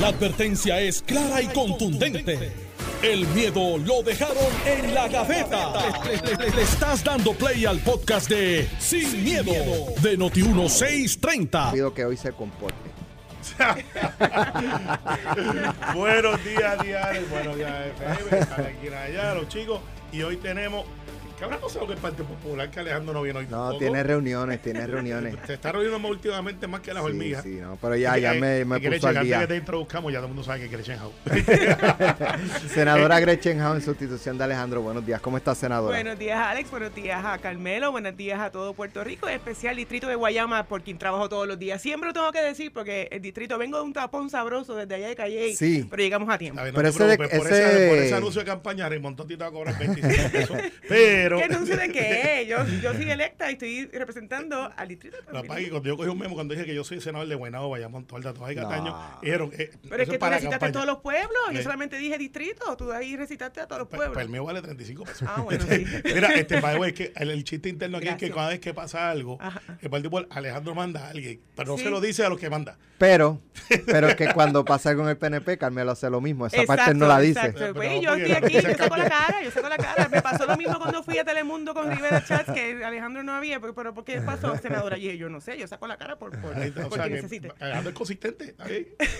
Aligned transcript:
La 0.00 0.08
advertencia 0.08 0.80
es 0.80 1.02
clara 1.02 1.40
y 1.40 1.46
contundente. 1.46 2.52
El 3.02 3.26
miedo 3.28 3.78
lo 3.78 4.02
dejaron 4.02 4.36
en 4.66 4.92
la 4.94 5.06
gaveta. 5.08 5.72
Le, 6.04 6.50
le 6.50 6.62
estás 6.62 7.04
dando 7.04 7.32
play 7.32 7.64
al 7.64 7.78
podcast 7.78 8.28
de 8.28 8.68
Sin, 8.80 9.22
miedo, 9.22 9.52
de 10.00 10.18
Noti1630. 10.18 11.72
Pido 11.72 11.94
que 11.94 12.04
hoy 12.04 12.16
se 12.16 12.32
comporte. 12.32 12.74
Buenos 15.94 16.44
días, 16.44 16.82
diarios. 16.82 17.30
Buenos 17.30 17.56
días, 17.56 17.72
FM. 18.00 18.40
Están 18.40 18.66
aquí 18.66 18.88
allá, 18.88 19.34
los 19.34 19.48
chicos. 19.48 19.80
Y 20.12 20.22
hoy 20.22 20.38
tenemos. 20.38 20.84
¿Qué 21.38 21.44
habrá 21.44 21.58
pasado 21.58 21.86
con 21.86 21.96
el 21.96 22.00
Partido 22.00 22.24
Popular 22.26 22.70
que 22.70 22.78
Alejandro 22.80 23.12
no 23.12 23.22
viene 23.22 23.40
hoy? 23.40 23.44
No, 23.46 23.50
tampoco? 23.58 23.78
tiene 23.78 24.02
reuniones, 24.04 24.62
tiene 24.62 24.86
reuniones. 24.86 25.34
Se 25.46 25.54
está 25.54 25.72
reuniendo 25.72 25.98
más 25.98 26.10
últimamente 26.12 26.66
más 26.68 26.80
que 26.80 26.94
las 26.94 27.02
Sí, 27.02 27.08
hormigas. 27.10 27.42
sí, 27.42 27.58
no, 27.60 27.76
pero 27.80 27.96
ya, 27.96 28.16
ya 28.18 28.34
me, 28.34 28.64
me 28.64 28.78
puso 28.80 29.08
al 29.08 29.14
día. 29.14 29.20
Antes 29.20 29.38
que 29.40 29.46
te 29.48 29.56
introduzcamos, 29.56 30.12
ya 30.12 30.18
todo 30.20 30.28
el 30.28 30.34
mundo 30.34 30.44
sabe 30.44 30.60
que 30.60 30.68
quiere 30.68 30.84
House. 30.96 31.12
Senadora 32.72 33.18
Gretchen 33.24 33.60
Howe 33.60 33.74
en 33.74 33.82
sustitución 33.82 34.38
de 34.38 34.44
Alejandro. 34.44 34.80
Buenos 34.82 35.04
días. 35.04 35.20
¿Cómo 35.20 35.36
está, 35.36 35.54
senadora? 35.56 35.96
Buenos 35.96 36.18
días, 36.18 36.38
Alex. 36.38 36.70
Buenos 36.70 36.94
días 36.94 37.24
a 37.24 37.36
Carmelo. 37.38 37.90
Buenos 37.90 38.16
días 38.16 38.38
a 38.40 38.50
todo 38.50 38.72
Puerto 38.74 39.02
Rico, 39.02 39.28
en 39.28 39.34
especial 39.34 39.74
distrito 39.74 40.06
de 40.06 40.14
Guayama, 40.14 40.64
por 40.66 40.82
quien 40.82 40.98
trabajo 40.98 41.28
todos 41.28 41.48
los 41.48 41.58
días. 41.58 41.82
Siempre 41.82 42.08
lo 42.08 42.12
tengo 42.12 42.30
que 42.30 42.42
decir 42.42 42.72
porque 42.72 43.08
el 43.10 43.20
distrito, 43.20 43.58
vengo 43.58 43.78
de 43.78 43.82
un 43.84 43.92
tapón 43.92 44.30
sabroso 44.30 44.76
desde 44.76 44.94
allá 44.94 45.08
de 45.08 45.16
Calle, 45.16 45.56
Sí. 45.56 45.84
pero 45.90 46.00
llegamos 46.00 46.28
a 46.32 46.38
tiempo. 46.38 46.60
A 46.60 46.64
ver, 46.64 46.72
no 46.72 46.76
Pero 46.78 46.90
te 46.92 46.94
ese 46.96 47.04
de- 47.08 47.16
por, 47.16 47.26
ese- 47.26 47.88
por 47.88 47.98
ese 47.98 48.14
anuncio 48.14 48.40
de 48.40 48.46
campaña, 48.46 48.88
Raymond 48.88 49.26
te 49.26 49.36
va 49.36 49.46
a 49.46 49.50
cobrar 49.50 49.76
25 49.78 50.30
pesos. 50.30 50.56
Pero. 50.88 51.23
¿Qué 51.28 51.44
anuncio 51.44 51.76
de 51.76 51.88
qué? 51.90 52.46
Yo, 52.48 52.64
yo 52.82 52.92
soy 52.94 53.10
electa 53.10 53.48
y 53.50 53.54
estoy 53.54 53.86
representando 53.86 54.70
al 54.76 54.88
distrito 54.88 55.16
de 55.16 55.32
La 55.32 55.42
que 55.42 55.48
cuando 55.70 55.88
yo 55.88 55.96
cogí 55.96 56.08
un 56.08 56.18
memo 56.18 56.34
cuando 56.34 56.54
dije 56.54 56.66
que 56.66 56.74
yo 56.74 56.84
soy 56.84 57.00
senador 57.00 57.26
de 57.28 57.34
Guaynabo, 57.34 57.70
Bayamón, 57.70 58.04
Tualda, 58.06 58.32
Toja 58.34 58.52
y 58.52 58.56
No. 58.56 58.62
Cataño, 58.62 58.96
dijeron 59.22 59.50
eh, 59.56 59.70
Pero 59.88 60.02
es 60.02 60.08
que 60.08 60.18
tú 60.18 60.24
recitaste 60.26 60.50
campaña. 60.50 60.72
todos 60.72 60.86
los 60.86 60.98
pueblos. 60.98 61.42
Yo 61.52 61.58
Eh. 61.60 61.62
solamente 61.62 61.96
dije 61.96 62.18
distrito. 62.18 62.76
Tú 62.76 62.92
ahí 62.92 63.16
recitaste 63.16 63.60
a 63.60 63.66
todos 63.66 63.80
los 63.80 63.88
pueblos. 63.88 64.10
pues 64.12 64.24
el 64.26 64.30
mío 64.30 64.44
vale 64.44 64.60
35 64.62 65.04
pesos. 65.04 65.28
Ah, 65.30 65.40
bueno, 65.42 65.64
sí. 65.68 65.84
Mira, 66.04 66.32
este, 66.34 66.60
by 66.60 66.74
the 66.74 66.80
way, 66.80 66.90
es 66.90 66.96
que 66.96 67.12
el, 67.16 67.30
el 67.30 67.44
chiste 67.44 67.68
interno 67.68 67.98
aquí 67.98 68.08
es 68.08 68.16
que 68.16 68.30
cada 68.30 68.48
vez 68.50 68.60
que 68.60 68.74
pasa 68.74 69.10
algo, 69.10 69.38
Ajá. 69.40 69.60
el 69.80 69.90
Partido 69.90 70.26
Alejandro 70.30 70.74
manda 70.74 71.06
a 71.06 71.10
alguien, 71.10 71.40
pero 71.56 71.72
no 71.72 71.78
Sí. 71.78 71.84
se 71.84 71.90
lo 71.90 72.00
dice 72.00 72.24
a 72.24 72.28
los 72.28 72.38
que 72.38 72.50
manda. 72.50 72.76
Pero, 72.98 73.40
pero 73.86 74.08
es 74.08 74.14
que 74.16 74.28
cuando 74.32 74.64
pasa 74.64 74.94
con 74.94 75.08
el 75.08 75.16
PNP, 75.16 75.58
Carmelo 75.58 75.90
hace 75.92 76.08
lo 76.10 76.20
mismo. 76.20 76.46
Esa 76.46 76.62
parte 76.64 76.94
no 76.94 77.06
la 77.06 77.18
dice. 77.20 77.38
exacto. 77.40 77.58
Pero 77.60 77.74
Pues, 77.74 77.90
no, 77.96 78.00
yo 78.02 78.14
estoy 78.14 78.32
aquí, 78.32 78.52
yo 78.54 78.60
saco 78.76 78.96
la 78.96 79.08
cara, 79.08 79.42
yo 79.42 79.50
saco 79.50 79.68
la 79.68 79.76
cara. 79.76 80.08
Me 80.08 80.22
pasó 80.22 80.46
lo 80.46 80.56
mismo 80.56 80.78
cuando 80.78 81.02
fui 81.02 81.13
a 81.18 81.24
Telemundo 81.24 81.74
con 81.74 81.90
Rivera 81.90 82.22
Chats, 82.24 82.52
que 82.52 82.84
Alejandro 82.84 83.22
no 83.22 83.32
había. 83.32 83.60
Pero, 83.60 83.74
pero 83.74 83.94
¿por 83.94 84.04
qué 84.04 84.20
pasó, 84.20 84.56
senadora? 84.58 84.98
Y 84.98 85.16
yo 85.18 85.28
no 85.28 85.40
sé, 85.40 85.58
yo 85.58 85.66
saco 85.66 85.86
la 85.86 85.96
cara 85.96 86.18
por, 86.18 86.38
por, 86.40 86.54
Ahí 86.56 86.68
está, 86.68 86.86
o 86.86 86.88
por 86.88 86.98
sea 86.98 87.08
que 87.08 87.14
necesite. 87.14 87.52
Alejandro 87.60 87.90
es 87.90 87.96
consistente. 87.96 88.54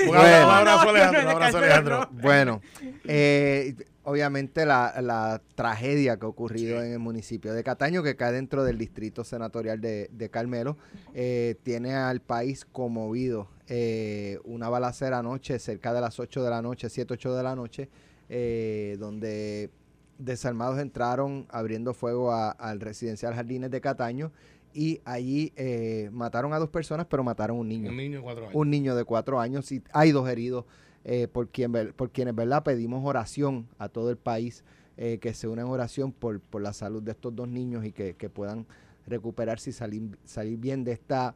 Un 0.00 0.06
Bueno. 0.08 0.20
abrazo, 0.22 0.46
un 0.46 0.58
abrazo, 0.58 0.88
Alejandro. 0.90 1.22
no, 1.22 1.28
Un 1.28 1.34
abrazo, 1.34 1.58
Alejandro. 1.58 1.98
no. 2.12 2.20
Bueno, 2.22 2.60
eh, 3.04 3.74
obviamente 4.02 4.66
la, 4.66 4.94
la 5.00 5.40
tragedia 5.54 6.18
que 6.18 6.26
ha 6.26 6.28
ocurrido 6.28 6.80
Sí. 6.80 6.86
en 6.86 6.92
el 6.92 6.98
municipio 6.98 7.52
de 7.54 7.62
Cataño, 7.64 8.02
que 8.02 8.16
cae 8.16 8.32
dentro 8.32 8.64
del 8.64 8.78
distrito 8.78 9.24
senatorial 9.24 9.80
de, 9.80 10.08
de 10.12 10.28
Carmelo, 10.30 10.76
eh, 11.14 11.56
tiene 11.62 11.94
al 11.94 12.20
país 12.20 12.64
conmovido. 12.70 13.48
Eh, 13.66 14.38
una 14.44 14.68
balacera 14.68 15.20
anoche, 15.20 15.58
cerca 15.58 15.94
de 15.94 16.00
las 16.02 16.20
8 16.20 16.42
de 16.44 16.50
la 16.50 16.60
noche, 16.60 16.90
7, 16.90 17.14
8 17.14 17.34
de 17.34 17.42
la 17.42 17.54
noche, 17.56 17.88
eh, 18.28 18.96
donde 18.98 19.70
desarmados 20.18 20.78
entraron 20.78 21.46
abriendo 21.50 21.94
fuego 21.94 22.32
al 22.32 22.80
residencial 22.80 23.34
Jardines 23.34 23.70
de 23.70 23.80
Cataño 23.80 24.32
y 24.72 25.00
allí 25.04 25.52
eh, 25.56 26.10
mataron 26.12 26.52
a 26.52 26.58
dos 26.58 26.68
personas, 26.68 27.06
pero 27.08 27.22
mataron 27.22 27.56
a 27.56 27.60
un 27.60 27.68
niño 27.68 27.90
Un 27.90 27.96
niño 27.96 28.18
de 28.18 28.22
cuatro 28.22 28.44
años. 28.44 28.56
un 28.56 28.70
niño 28.70 28.96
de 28.96 29.04
cuatro 29.04 29.40
años 29.40 29.72
y 29.72 29.82
hay 29.92 30.10
dos 30.10 30.28
heridos 30.28 30.64
eh, 31.04 31.28
por, 31.28 31.48
quien, 31.48 31.72
por 31.96 32.10
quienes 32.10 32.34
verdad 32.34 32.64
pedimos 32.64 33.04
oración 33.04 33.68
a 33.78 33.88
todo 33.88 34.10
el 34.10 34.16
país 34.16 34.64
eh, 34.96 35.18
que 35.20 35.34
se 35.34 35.48
una 35.48 35.62
en 35.62 35.68
oración 35.68 36.12
por, 36.12 36.40
por 36.40 36.62
la 36.62 36.72
salud 36.72 37.02
de 37.02 37.12
estos 37.12 37.34
dos 37.34 37.48
niños 37.48 37.84
y 37.84 37.92
que, 37.92 38.14
que 38.14 38.28
puedan 38.28 38.66
recuperarse 39.06 39.70
y 39.70 39.72
salir, 39.72 40.18
salir 40.24 40.58
bien 40.58 40.82
de 40.82 40.92
esta 40.92 41.34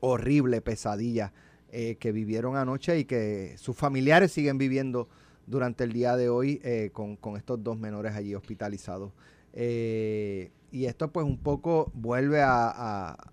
horrible 0.00 0.60
pesadilla 0.60 1.32
que 1.70 2.12
vivieron 2.12 2.54
anoche 2.56 2.98
y 2.98 3.06
que 3.06 3.54
sus 3.56 3.74
familiares 3.74 4.30
siguen 4.30 4.58
viviendo 4.58 5.08
durante 5.46 5.84
el 5.84 5.92
día 5.92 6.16
de 6.16 6.28
hoy 6.28 6.60
eh, 6.64 6.90
con, 6.92 7.16
con 7.16 7.36
estos 7.36 7.62
dos 7.62 7.78
menores 7.78 8.14
allí 8.14 8.34
hospitalizados. 8.34 9.12
Eh, 9.52 10.50
y 10.70 10.86
esto 10.86 11.12
pues 11.12 11.26
un 11.26 11.38
poco 11.38 11.90
vuelve 11.94 12.40
a, 12.40 12.70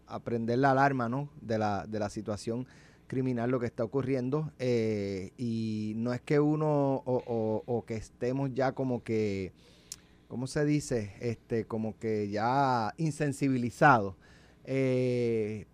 a- 0.08 0.20
prender 0.24 0.60
la 0.60 0.72
alarma 0.72 1.08
¿no? 1.08 1.30
de, 1.42 1.58
la, 1.58 1.86
de 1.88 2.00
la 2.00 2.10
situación 2.10 2.68
criminal, 3.08 3.50
lo 3.52 3.60
que 3.60 3.66
está 3.68 3.84
ocurriendo. 3.84 4.52
eh, 4.60 5.32
y 5.38 5.94
no 5.98 6.14
es 6.14 6.22
que 6.22 6.40
uno 6.40 6.96
o, 7.06 7.64
o- 7.66 7.86
que 7.86 7.96
estemos 7.96 8.54
ya 8.54 8.74
como 8.74 9.04
que, 9.04 9.54
¿cómo 10.28 10.48
se 10.48 10.66
dice? 10.66 11.14
Este, 11.22 11.66
como 11.66 11.98
que 11.98 12.30
ya 12.30 12.94
insensibilizados. 12.98 14.16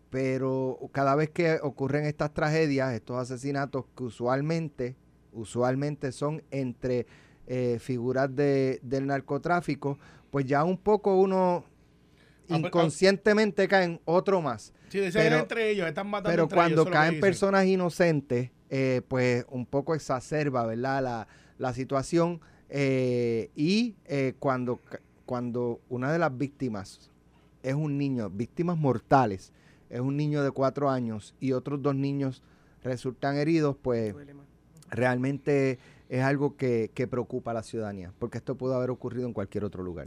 Pero 0.09 0.79
cada 0.93 1.15
vez 1.15 1.29
que 1.29 1.59
ocurren 1.61 2.05
estas 2.05 2.33
tragedias, 2.33 2.93
estos 2.93 3.17
asesinatos 3.17 3.85
que 3.97 4.03
usualmente, 4.03 4.95
usualmente 5.35 6.11
son 6.11 6.41
entre 6.49 7.05
eh, 7.47 7.77
figuras 7.79 8.35
de, 8.35 8.79
del 8.81 9.05
narcotráfico, 9.05 9.99
pues 10.31 10.45
ya 10.45 10.63
un 10.63 10.77
poco 10.77 11.15
uno 11.19 11.63
Ah, 12.47 12.57
pero- 12.57 12.67
inconscientemente 12.67 13.67
cae 13.67 13.85
en 13.85 14.01
otro 14.05 14.41
más. 14.41 14.73
Sí, 14.89 14.99
pero- 15.13 15.37
entre 15.39 15.71
ellos, 15.71 15.87
están 15.87 16.07
matando 16.07 16.29
Pero 16.31 16.43
entre 16.43 16.55
cuando 16.55 16.81
ellos, 16.83 16.93
caen 16.93 17.19
personas 17.19 17.65
inocentes, 17.65 18.51
eh, 18.69 19.01
pues 19.07 19.45
un 19.49 19.65
poco 19.65 19.93
exacerba, 19.95 20.65
¿verdad? 20.65 21.01
La, 21.03 21.27
la 21.57 21.73
situación. 21.73 22.39
eh, 22.69 23.49
y 23.55 23.95
eh, 24.05 24.33
cuando, 24.39 24.79
cuando 25.25 25.81
una 25.89 26.11
de 26.11 26.19
las 26.19 26.35
víctimas 26.37 27.11
es 27.63 27.73
un 27.75 27.97
niño, 27.97 28.29
víctimas 28.29 28.77
mortales, 28.77 29.51
es 29.89 29.99
un 29.99 30.15
niño 30.17 30.43
de 30.43 30.51
cuatro 30.51 30.89
años 30.89 31.35
y 31.39 31.51
otros 31.53 31.81
dos 31.81 31.95
niños 31.95 32.43
resultan 32.83 33.37
heridos, 33.37 33.75
pues 33.81 34.13
Duele 34.13 34.33
más. 34.35 34.44
Realmente 34.95 35.77
es 36.09 36.23
algo 36.23 36.55
que, 36.55 36.91
que 36.93 37.07
preocupa 37.07 37.51
a 37.51 37.53
la 37.55 37.63
ciudadanía, 37.63 38.11
porque 38.19 38.37
esto 38.37 38.55
pudo 38.55 38.75
haber 38.75 38.89
ocurrido 38.89 39.27
en 39.27 39.33
cualquier 39.33 39.63
otro 39.65 39.83
lugar. 39.83 40.05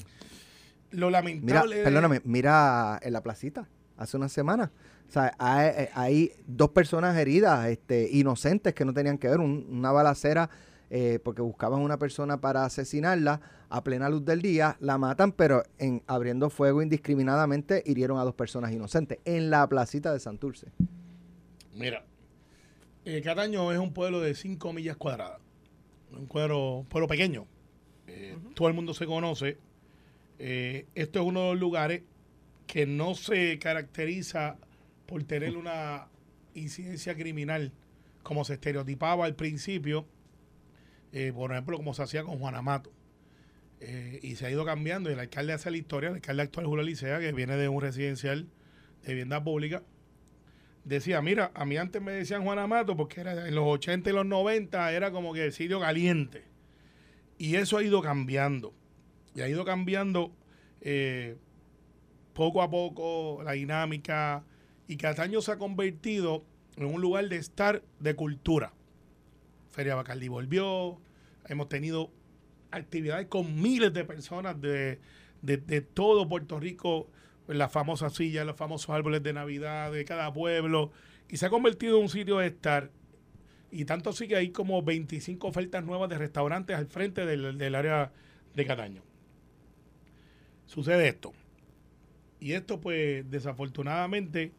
Lo 0.91 1.11
lamentable. 1.11 1.83
perdóname, 1.83 2.21
mira 2.25 2.99
en 3.03 3.13
la 3.13 3.23
placita, 3.23 3.69
hace 3.97 4.17
una 4.17 4.29
semana. 4.29 4.71
O 5.09 5.11
sea, 5.11 5.35
hay, 5.39 5.69
eh, 5.69 5.91
hay 5.95 6.33
dos 6.47 6.71
personas 6.71 7.17
heridas, 7.17 7.67
este, 7.69 8.09
inocentes 8.11 8.75
que 8.75 8.85
no 8.85 8.93
tenían 8.95 9.19
que 9.19 9.29
ver, 9.29 9.39
un- 9.41 9.67
una 9.71 9.91
balacera, 9.93 10.49
eh, 10.91 11.19
porque 11.23 11.43
buscaban 11.43 11.81
una 11.81 11.99
persona 11.99 12.41
para 12.41 12.65
asesinarla 12.65 13.41
a 13.69 13.85
plena 13.85 14.09
luz 14.09 14.25
del 14.25 14.41
día, 14.41 14.77
la 14.81 14.97
matan, 14.97 15.33
pero 15.33 15.63
en 15.79 16.03
abriendo 16.07 16.49
fuego 16.49 16.81
indiscriminadamente 16.81 17.83
hirieron 17.85 18.19
a 18.19 18.25
dos 18.25 18.35
personas 18.35 18.73
inocentes 18.73 19.19
en 19.27 19.51
la 19.51 19.67
placita 19.69 20.13
de 20.13 20.21
Santurce. 20.21 20.69
Mira, 21.75 22.03
eh, 23.05 23.23
Cataño 23.23 23.73
es 23.73 23.79
un 23.79 23.93
pueblo 23.93 24.21
de 24.21 24.35
5 24.35 24.73
millas 24.73 24.97
cuadradas. 24.97 25.41
Un 26.13 26.27
pueblo, 26.27 26.87
pueblo 26.89 27.07
pequeño. 27.07 27.47
Eh, 28.07 28.37
Todo 28.55 28.69
el 28.69 28.75
mundo 28.75 28.95
se 28.95 29.07
conoce. 29.07 29.59
Eh, 30.39 30.87
esto 30.95 31.21
es 31.21 31.27
uno 31.27 31.41
de 31.41 31.47
los 31.51 31.61
lugares 31.61 32.03
que 32.67 32.87
no 32.87 33.15
se 33.15 33.59
caracteriza 33.59 34.57
por 35.07 35.25
tener 35.25 35.57
una 35.57 36.09
incidencia 36.55 37.15
criminal 37.15 37.73
como 38.23 38.45
se 38.45 38.55
estereotipaba 38.55 39.25
al 39.25 39.35
principio, 39.35 40.07
eh, 41.13 41.33
por 41.35 41.53
ejemplo, 41.53 41.77
como 41.77 41.95
se 41.95 42.03
hacía 42.03 42.25
con 42.25 42.39
Juan 42.39 42.55
Amato. 42.55 42.93
Y 44.23 44.35
se 44.35 44.47
ha 44.47 44.51
ido 44.51 44.65
cambiando. 44.65 45.09
Y 45.09 45.13
el 45.13 45.21
alcalde 45.21 45.53
hace 45.53 45.71
la 45.71 45.77
historia, 45.77 46.09
el 46.09 46.17
alcalde 46.17 46.43
actual 46.43 46.67
Julio 46.67 46.85
Licea, 46.85 47.21
que 47.21 47.33
viene 47.33 47.57
de 47.57 47.69
un 47.69 47.81
residencial 47.81 48.49
de 49.03 49.09
vivienda 49.09 49.43
pública, 49.43 49.83
decía, 50.89 51.21
mira, 51.21 51.51
a 51.55 51.65
mí 51.65 51.77
antes 51.77 52.01
me 52.01 52.13
decían 52.13 52.43
Juan 52.45 52.59
Amato 52.59 52.97
porque 52.97 53.21
era 53.21 53.47
en 53.47 53.55
los 53.55 53.67
80 53.67 54.09
y 54.09 54.13
los 54.13 54.27
90 54.27 54.93
era 54.93 55.11
como 55.11 55.33
que 55.33 55.45
el 55.45 55.53
sitio 55.53 55.81
caliente. 55.81 56.45
Y 57.37 57.57
eso 57.57 57.77
ha 57.77 57.83
ido 57.83 58.01
cambiando. 58.01 58.75
Y 59.35 59.43
ha 59.43 59.49
ido 59.49 59.65
cambiando 59.65 60.33
eh, 60.81 61.37
poco 62.33 62.63
a 62.63 62.71
poco 62.71 63.43
la 63.45 63.53
dinámica. 63.53 64.45
Y 64.89 64.97
Cataño 64.97 65.43
se 65.43 65.53
ha 65.53 65.59
convertido 65.59 66.45
en 66.77 66.87
un 66.87 67.01
lugar 67.01 67.29
de 67.29 67.37
estar 67.37 67.83
de 68.01 68.15
cultura. 68.15 68.73
Feria 69.71 69.95
Bacardí 69.95 70.29
volvió. 70.29 71.01
Hemos 71.47 71.69
tenido 71.69 72.11
actividades 72.71 73.27
con 73.27 73.61
miles 73.61 73.93
de 73.93 74.05
personas 74.05 74.61
de, 74.61 74.99
de, 75.43 75.59
de 75.59 75.81
todo 75.83 76.29
Puerto 76.29 76.59
Rico, 76.59 77.09
las 77.49 77.73
famosas 77.73 78.13
sillas, 78.15 78.47
los 78.47 78.57
famosos 78.57 78.91
árboles 78.91 79.23
de 79.23 79.33
Navidad 79.33 79.91
de 79.93 80.05
cada 80.05 80.33
pueblo, 80.33 80.91
y 81.29 81.37
se 81.37 81.47
ha 81.47 81.51
convertido 81.51 81.97
en 81.97 82.03
un 82.05 82.09
sitio 82.09 82.39
de 82.39 82.49
estar. 82.49 82.91
Y 83.71 83.85
tanto 83.85 84.11
así 84.11 84.29
que 84.29 84.37
hay 84.37 84.51
como 84.51 84.83
25 84.83 85.47
ofertas 85.47 85.85
nuevas 85.85 86.09
de 86.09 86.19
restaurantes 86.19 86.77
al 86.77 86.87
frente 86.87 87.27
del, 87.27 87.59
del 87.59 87.75
área 87.75 88.13
de 88.55 88.67
Cataño. 88.67 89.03
Sucede 90.67 91.09
esto. 91.09 91.33
Y 92.41 92.53
esto 92.53 92.81
pues 92.81 93.29
desafortunadamente 93.31 94.53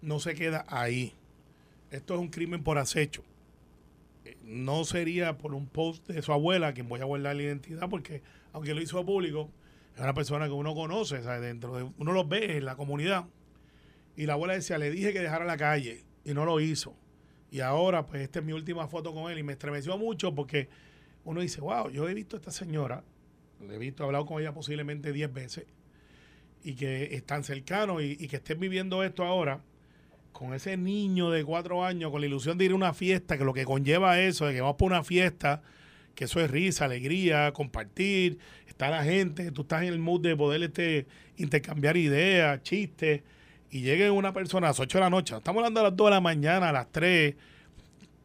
no 0.00 0.20
se 0.20 0.34
queda 0.34 0.64
ahí. 0.68 1.12
Esto 1.90 2.14
es 2.14 2.20
un 2.20 2.28
crimen 2.28 2.62
por 2.62 2.78
acecho. 2.78 3.24
no 4.42 4.84
sería 4.84 5.38
por 5.38 5.54
un 5.54 5.66
post 5.66 6.08
de 6.08 6.22
su 6.22 6.32
abuela 6.32 6.74
quien 6.74 6.88
voy 6.88 7.00
a 7.00 7.04
guardar 7.04 7.36
la 7.36 7.42
identidad, 7.42 7.88
porque 7.88 8.22
aunque 8.52 8.74
lo 8.74 8.82
hizo 8.82 9.04
público, 9.04 9.50
es 9.96 10.02
una 10.02 10.14
persona 10.14 10.46
que 10.46 10.52
uno 10.52 10.74
conoce, 10.74 11.22
¿sabes? 11.22 11.40
Dentro 11.40 11.74
de, 11.74 11.90
uno 11.96 12.12
los 12.12 12.28
ve 12.28 12.58
en 12.58 12.66
la 12.66 12.76
comunidad. 12.76 13.24
Y 14.14 14.26
la 14.26 14.34
abuela 14.34 14.52
decía, 14.54 14.76
le 14.76 14.90
dije 14.90 15.12
que 15.12 15.20
dejara 15.20 15.44
la 15.44 15.56
calle 15.56 16.04
y 16.22 16.34
no 16.34 16.44
lo 16.44 16.60
hizo. 16.60 16.94
Y 17.50 17.60
ahora, 17.60 18.06
pues, 18.06 18.22
esta 18.22 18.40
es 18.40 18.44
mi 18.44 18.52
última 18.52 18.88
foto 18.88 19.14
con 19.14 19.32
él 19.32 19.38
y 19.38 19.42
me 19.42 19.54
estremeció 19.54 19.96
mucho 19.96 20.34
porque 20.34 20.68
uno 21.24 21.40
dice, 21.40 21.62
wow, 21.62 21.90
yo 21.90 22.08
he 22.08 22.14
visto 22.14 22.36
a 22.36 22.38
esta 22.38 22.50
señora, 22.50 23.02
le 23.66 23.74
he 23.74 23.78
visto, 23.78 24.02
he 24.02 24.06
hablado 24.06 24.26
con 24.26 24.40
ella 24.40 24.52
posiblemente 24.52 25.12
10 25.12 25.32
veces 25.32 25.64
y 26.62 26.74
que 26.74 27.14
están 27.14 27.42
cercanos 27.42 28.02
y, 28.02 28.16
y 28.20 28.28
que 28.28 28.36
estén 28.36 28.60
viviendo 28.60 29.02
esto 29.02 29.24
ahora 29.24 29.62
con 30.32 30.52
ese 30.52 30.76
niño 30.76 31.30
de 31.30 31.42
cuatro 31.42 31.82
años, 31.82 32.10
con 32.10 32.20
la 32.20 32.26
ilusión 32.26 32.58
de 32.58 32.66
ir 32.66 32.72
a 32.72 32.74
una 32.74 32.92
fiesta, 32.92 33.38
que 33.38 33.44
lo 33.44 33.54
que 33.54 33.64
conlleva 33.64 34.20
eso, 34.20 34.44
de 34.44 34.52
que 34.52 34.60
vamos 34.60 34.76
por 34.76 34.92
una 34.92 35.02
fiesta, 35.02 35.62
que 36.16 36.24
eso 36.24 36.40
es 36.40 36.50
risa, 36.50 36.86
alegría, 36.86 37.52
compartir, 37.52 38.38
está 38.66 38.88
la 38.90 39.04
gente, 39.04 39.52
tú 39.52 39.62
estás 39.62 39.82
en 39.82 39.88
el 39.88 40.00
mood 40.00 40.22
de 40.22 40.34
poder 40.34 40.62
este, 40.62 41.06
intercambiar 41.36 41.96
ideas, 41.96 42.60
chistes, 42.62 43.22
y 43.70 43.82
llegue 43.82 44.10
una 44.10 44.32
persona 44.32 44.66
a 44.68 44.70
las 44.70 44.80
8 44.80 44.98
de 44.98 45.04
la 45.04 45.10
noche, 45.10 45.36
estamos 45.36 45.60
hablando 45.60 45.80
a 45.80 45.84
las 45.84 45.96
2 45.96 46.06
de 46.06 46.10
la 46.10 46.20
mañana, 46.20 46.70
a 46.70 46.72
las 46.72 46.90
3, 46.90 47.34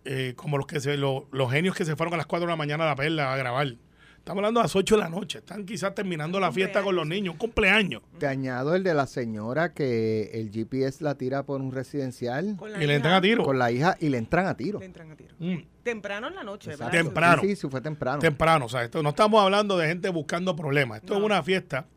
eh, 0.06 0.34
como 0.36 0.58
los 0.58 0.66
que 0.66 0.80
se, 0.80 0.98
los, 0.98 1.24
los 1.32 1.52
genios 1.52 1.76
que 1.76 1.86
se 1.86 1.96
fueron 1.96 2.14
a 2.16 2.18
las 2.18 2.26
4 2.26 2.48
de 2.48 2.52
la 2.52 2.56
mañana 2.56 2.86
a 2.86 2.88
la 2.88 2.96
perla 2.96 3.34
a 3.34 3.38
grabar. 3.38 3.76
Estamos 4.22 4.38
hablando 4.42 4.60
a 4.60 4.64
las 4.64 4.76
8 4.76 4.96
de 4.98 5.02
la 5.02 5.10
noche. 5.10 5.40
Están 5.40 5.66
quizás 5.66 5.96
terminando 5.96 6.40
la 6.40 6.52
fiesta 6.52 6.84
con 6.84 6.96
los 6.96 7.08
niños. 7.08 7.34
Un 7.34 7.40
cumpleaños. 7.40 8.04
Te 8.20 8.28
añado 8.28 8.76
el 8.76 8.84
de 8.84 8.94
la 8.94 9.08
señora 9.08 9.74
que 9.74 10.30
el 10.36 10.52
GPS 10.52 11.04
la 11.04 11.16
tira 11.16 11.44
por 11.44 11.60
un 11.60 11.72
residencial 11.72 12.56
Con 12.56 12.72
la 12.72 12.78
Y 12.78 12.82
le 12.82 12.86
hija, 12.86 12.94
entran 12.98 13.14
a 13.16 13.22
tiro. 13.22 13.44
con 13.44 13.58
la 13.58 13.72
hija 13.72 13.98
y 14.00 14.10
le 14.10 14.20
entran 14.20 14.46
a 14.46 14.56
tiro. 14.56 14.78
le 14.80 14.86
entran 14.86 15.10
a 15.12 15.16
tiro. 15.16 15.34
Mm, 15.40 15.58
Temprano 15.82 16.28
en 16.28 16.36
la 16.36 16.44
noche, 16.44 16.70
Exacto. 16.70 16.92
¿verdad? 16.92 17.04
Temprano. 17.10 17.42
Sí, 17.42 17.56
sí, 17.56 17.68
fue 17.68 17.82
temprano. 17.82 18.20
temprano. 18.20 18.66
O 18.66 18.70
sea, 18.70 18.84
esto, 18.84 19.02
no 19.02 19.10
estamos 19.10 19.42
hablando 19.44 19.76
de 19.76 19.88
gente 19.88 20.08
buscando 20.10 20.56
problemas. 20.56 21.00
Esto 21.02 21.18
es 21.18 21.24
una 21.24 21.42
fiesta 21.42 21.88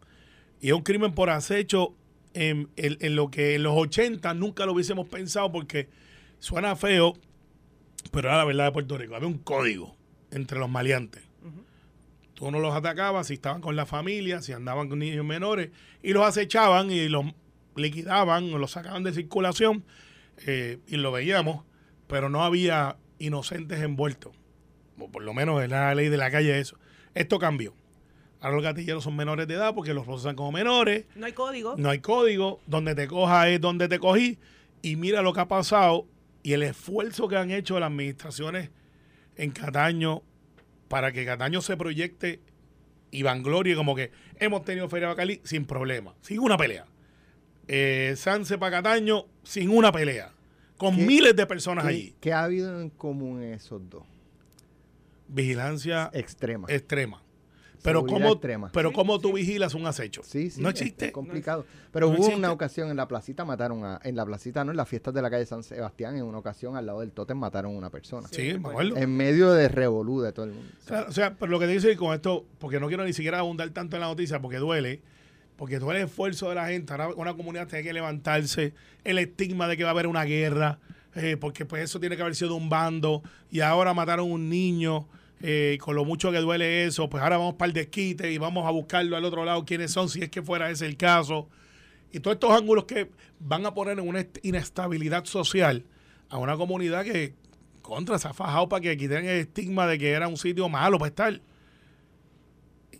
y 0.62 0.68
es 0.68 0.72
un 0.72 0.82
crimen 0.82 1.12
por 1.14 1.28
acecho 1.28 1.94
en, 2.32 2.70
en- 2.76 2.96
en 3.00 3.16
lo 3.16 3.30
que 3.30 3.54
en 3.56 3.62
los 3.64 3.74
80 3.76 4.32
nunca 4.32 4.64
lo 4.64 4.72
hubiésemos 4.72 5.06
pensado 5.08 5.52
porque 5.52 5.90
suena 6.38 6.74
feo, 6.74 7.12
pero 8.10 8.28
era 8.28 8.38
la 8.38 8.44
verdad 8.46 8.64
de 8.64 8.72
Puerto 8.72 8.96
Rico. 8.96 9.14
Había 9.14 9.28
un 9.28 9.36
código 9.38 9.94
entre 10.30 10.58
los 10.58 10.70
maleantes. 10.70 11.22
Tú 12.34 12.50
no 12.50 12.58
los 12.58 12.74
atacabas 12.74 13.28
si 13.28 13.34
estaban 13.34 13.60
con 13.60 13.76
la 13.76 13.86
familia, 13.86 14.42
si 14.42 14.52
andaban 14.52 14.88
con 14.88 14.98
niños 14.98 15.24
menores, 15.24 15.70
y 16.02 16.12
los 16.12 16.26
acechaban 16.26 16.90
y 16.90 17.08
los 17.08 17.24
liquidaban 17.76 18.52
o 18.52 18.58
los 18.58 18.72
sacaban 18.72 19.02
de 19.04 19.12
circulación, 19.12 19.84
eh, 20.46 20.78
y 20.86 20.96
lo 20.96 21.12
veíamos, 21.12 21.64
pero 22.06 22.28
no 22.28 22.42
había 22.44 22.96
inocentes 23.18 23.80
envueltos. 23.80 24.32
O 24.98 25.08
por 25.10 25.22
lo 25.22 25.32
menos 25.34 25.62
en 25.62 25.70
la 25.70 25.94
ley 25.94 26.08
de 26.08 26.16
la 26.16 26.30
calle 26.30 26.58
eso. 26.58 26.76
Esto 27.14 27.38
cambió. 27.38 27.74
Ahora 28.40 28.56
los 28.56 28.64
gatilleros 28.64 29.04
son 29.04 29.16
menores 29.16 29.48
de 29.48 29.54
edad 29.54 29.74
porque 29.74 29.94
los 29.94 30.04
procesan 30.04 30.36
como 30.36 30.52
menores, 30.52 31.06
No 31.14 31.26
hay 31.26 31.32
código. 31.32 31.74
no 31.78 31.88
hay 31.90 32.00
código, 32.00 32.60
donde 32.66 32.94
te 32.94 33.06
coja 33.08 33.48
es 33.48 33.60
donde 33.60 33.88
te 33.88 33.98
cogí, 33.98 34.38
y 34.82 34.96
mira 34.96 35.22
lo 35.22 35.32
que 35.32 35.40
ha 35.40 35.48
pasado 35.48 36.06
y 36.42 36.52
el 36.52 36.62
esfuerzo 36.62 37.26
que 37.26 37.36
han 37.36 37.50
hecho 37.50 37.80
las 37.80 37.86
administraciones 37.86 38.70
en 39.36 39.50
Cataño 39.50 40.22
para 40.88 41.12
que 41.12 41.24
Cataño 41.24 41.60
se 41.60 41.76
proyecte 41.76 42.40
y 43.10 43.22
vanglorie 43.22 43.74
como 43.76 43.94
que 43.94 44.10
hemos 44.38 44.64
tenido 44.64 44.88
Feria 44.88 45.08
Bacalí 45.08 45.40
sin 45.44 45.64
problema, 45.66 46.14
sin 46.20 46.38
una 46.40 46.56
pelea. 46.56 46.84
Eh, 47.68 48.14
Sanse 48.16 48.58
para 48.58 48.82
Cataño 48.82 49.24
sin 49.42 49.70
una 49.70 49.90
pelea, 49.92 50.32
con 50.76 50.96
¿Qué- 50.96 51.06
miles 51.06 51.34
de 51.36 51.46
personas 51.46 51.84
¿Qué, 51.84 51.90
allí. 51.90 52.14
qué 52.20 52.32
ha 52.32 52.44
habido 52.44 52.80
en 52.80 52.90
común 52.90 53.42
esos 53.42 53.80
dos? 53.88 54.02
Vigilancia 55.28 56.10
Extrema. 56.12 56.66
extrema. 56.70 57.22
Pero 57.84 58.06
cómo, 58.06 58.32
extrema. 58.32 58.70
pero 58.72 58.88
Sí, 58.88 58.94
cómo 58.94 59.18
tú 59.20 59.28
sí. 59.28 59.34
vigilas 59.34 59.74
un 59.74 59.86
acecho. 59.86 60.22
Sí, 60.24 60.48
sí. 60.50 60.60
no 60.62 60.70
es- 60.70 60.80
existe. 60.80 61.06
Es 61.06 61.12
complicado. 61.12 61.66
Pero 61.92 62.06
No 62.06 62.12
hubo 62.12 62.16
existe. 62.22 62.38
una 62.38 62.50
ocasión 62.50 62.90
en 62.90 62.96
la 62.96 63.06
placita, 63.06 63.44
mataron 63.44 63.84
a. 63.84 64.00
En 64.02 64.16
la 64.16 64.24
placita, 64.24 64.64
no, 64.64 64.70
en 64.70 64.76
las 64.78 64.88
fiestas 64.88 65.12
de 65.12 65.20
la 65.20 65.30
calle 65.30 65.44
San 65.44 65.62
Sebastián, 65.62 66.16
en 66.16 66.24
una 66.24 66.38
ocasión 66.38 66.76
al 66.76 66.86
lado 66.86 67.00
del 67.00 67.12
Totem 67.12 67.36
mataron 67.38 67.74
a 67.74 67.78
una 67.78 67.90
persona. 67.90 68.26
Sí, 68.30 68.54
me 68.58 68.70
acuerdo. 68.70 68.96
En 68.96 69.14
medio 69.14 69.52
de 69.52 69.68
revolú 69.68 70.20
de 70.22 70.32
todo 70.32 70.46
el 70.46 70.52
mundo. 70.52 70.68
O 70.82 70.88
sea, 70.88 71.02
o 71.08 71.12
sea, 71.12 71.34
pero 71.34 71.52
lo 71.52 71.60
que 71.60 71.66
te 71.66 71.72
dice 71.72 71.94
con 71.96 72.14
esto, 72.14 72.46
porque 72.58 72.80
no 72.80 72.88
quiero 72.88 73.04
ni 73.04 73.12
siquiera 73.12 73.38
abundar 73.40 73.68
tanto 73.70 73.96
en 73.96 74.00
la 74.00 74.06
noticia, 74.08 74.40
porque 74.40 74.56
duele, 74.56 75.02
porque 75.56 75.78
duele 75.78 76.00
el 76.00 76.06
esfuerzo 76.06 76.48
de 76.48 76.54
la 76.54 76.66
gente. 76.68 76.90
Ahora 76.92 77.08
una 77.14 77.34
comunidad 77.34 77.68
tiene 77.68 77.84
que 77.84 77.92
levantarse, 77.92 78.72
el 79.04 79.18
estigma 79.18 79.68
de 79.68 79.76
que 79.76 79.84
va 79.84 79.90
a 79.90 79.92
haber 79.92 80.06
una 80.06 80.24
guerra, 80.24 80.78
eh, 81.16 81.36
porque 81.38 81.64
pues 81.66 81.82
eso 81.84 82.00
tiene 82.00 82.16
que 82.16 82.22
haber 82.22 82.34
sido 82.34 82.54
un 82.56 82.70
bando, 82.70 83.22
y 83.50 83.60
ahora 83.60 83.92
mataron 83.94 84.32
un 84.32 84.48
niño, 84.48 85.06
eh, 85.46 85.76
con 85.78 85.94
lo 85.94 86.04
mucho 86.06 86.32
que 86.32 86.38
duele 86.38 86.84
eso, 86.86 87.10
pues 87.10 87.22
ahora 87.22 87.36
vamos 87.36 87.54
para 87.54 87.66
el 87.68 87.74
desquite 87.74 88.32
y 88.32 88.38
vamos 88.38 88.66
a 88.66 88.70
buscarlo 88.70 89.14
al 89.16 89.24
otro 89.26 89.44
lado 89.44 89.64
quiénes 89.66 89.90
son, 89.92 90.08
si 90.08 90.22
es 90.22 90.30
que 90.30 90.42
fuera 90.42 90.70
ese 90.70 90.86
el 90.86 90.96
caso. 90.96 91.48
Y 92.12 92.20
todos 92.20 92.36
estos 92.36 92.50
ángulos 92.50 92.84
que 92.84 93.10
van 93.40 93.66
a 93.66 93.74
poner 93.74 93.98
en 93.98 94.08
una 94.08 94.20
est- 94.20 94.38
inestabilidad 94.42 95.24
social 95.26 95.84
a 96.30 96.38
una 96.38 96.56
comunidad 96.56 97.04
que 97.04 97.34
contra 97.82 98.18
se 98.18 98.28
ha 98.28 98.32
fajado 98.32 98.68
para 98.70 98.80
que 98.80 98.96
quiten 98.96 99.26
el 99.26 99.40
estigma 99.40 99.86
de 99.86 99.98
que 99.98 100.10
era 100.12 100.28
un 100.28 100.38
sitio 100.38 100.68
malo 100.70 100.98
para 100.98 101.08
estar. 101.10 101.40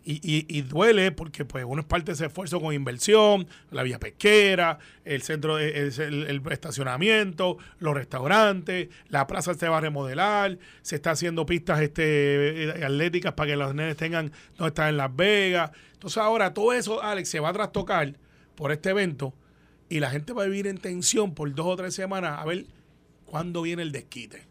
Y, 0.07 0.21
y- 0.23 0.45
y 0.47 0.61
duele 0.61 1.11
porque 1.11 1.45
pues 1.45 1.65
uno 1.67 1.81
es 1.81 1.87
parte 1.87 2.11
de 2.11 2.13
ese 2.13 2.27
esfuerzo 2.27 2.61
con 2.61 2.75
inversión, 2.75 3.47
la 3.71 3.81
vía 3.81 3.99
pesquera, 3.99 4.77
el 5.03 5.23
centro, 5.23 5.55
de, 5.55 5.79
el, 5.87 6.41
estacionamiento, 6.51 7.57
los 7.79 7.95
restaurantes, 7.95 8.89
la 9.09 9.25
plaza 9.25 9.55
se 9.55 9.67
va 9.67 9.79
a 9.79 9.81
remodelar, 9.81 10.59
se 10.83 10.95
está 10.97 11.09
haciendo 11.11 11.47
pistas 11.47 11.81
este, 11.81 12.71
atléticas 12.85 13.33
para 13.33 13.49
que 13.49 13.55
los 13.55 13.73
nenes 13.73 13.97
tengan 13.97 14.31
donde 14.57 14.67
estar 14.69 14.89
en 14.89 14.97
Las 14.97 15.15
Vegas. 15.15 15.71
Entonces 15.93 16.17
ahora 16.19 16.53
todo 16.53 16.71
eso, 16.73 17.01
Alex, 17.01 17.27
se 17.27 17.39
va 17.39 17.49
a 17.49 17.53
trastocar 17.53 18.13
por 18.55 18.71
este 18.71 18.91
evento 18.91 19.33
y 19.89 19.99
la 20.01 20.11
gente 20.11 20.33
va 20.33 20.43
a 20.43 20.45
vivir 20.45 20.67
en 20.67 20.77
tensión 20.77 21.33
por 21.33 21.51
dos 21.55 21.65
o 21.65 21.75
tres 21.75 21.95
semanas 21.95 22.37
a 22.39 22.45
ver 22.45 22.65
cuándo 23.25 23.63
viene 23.63 23.81
el 23.81 23.91
desquite, 23.91 24.43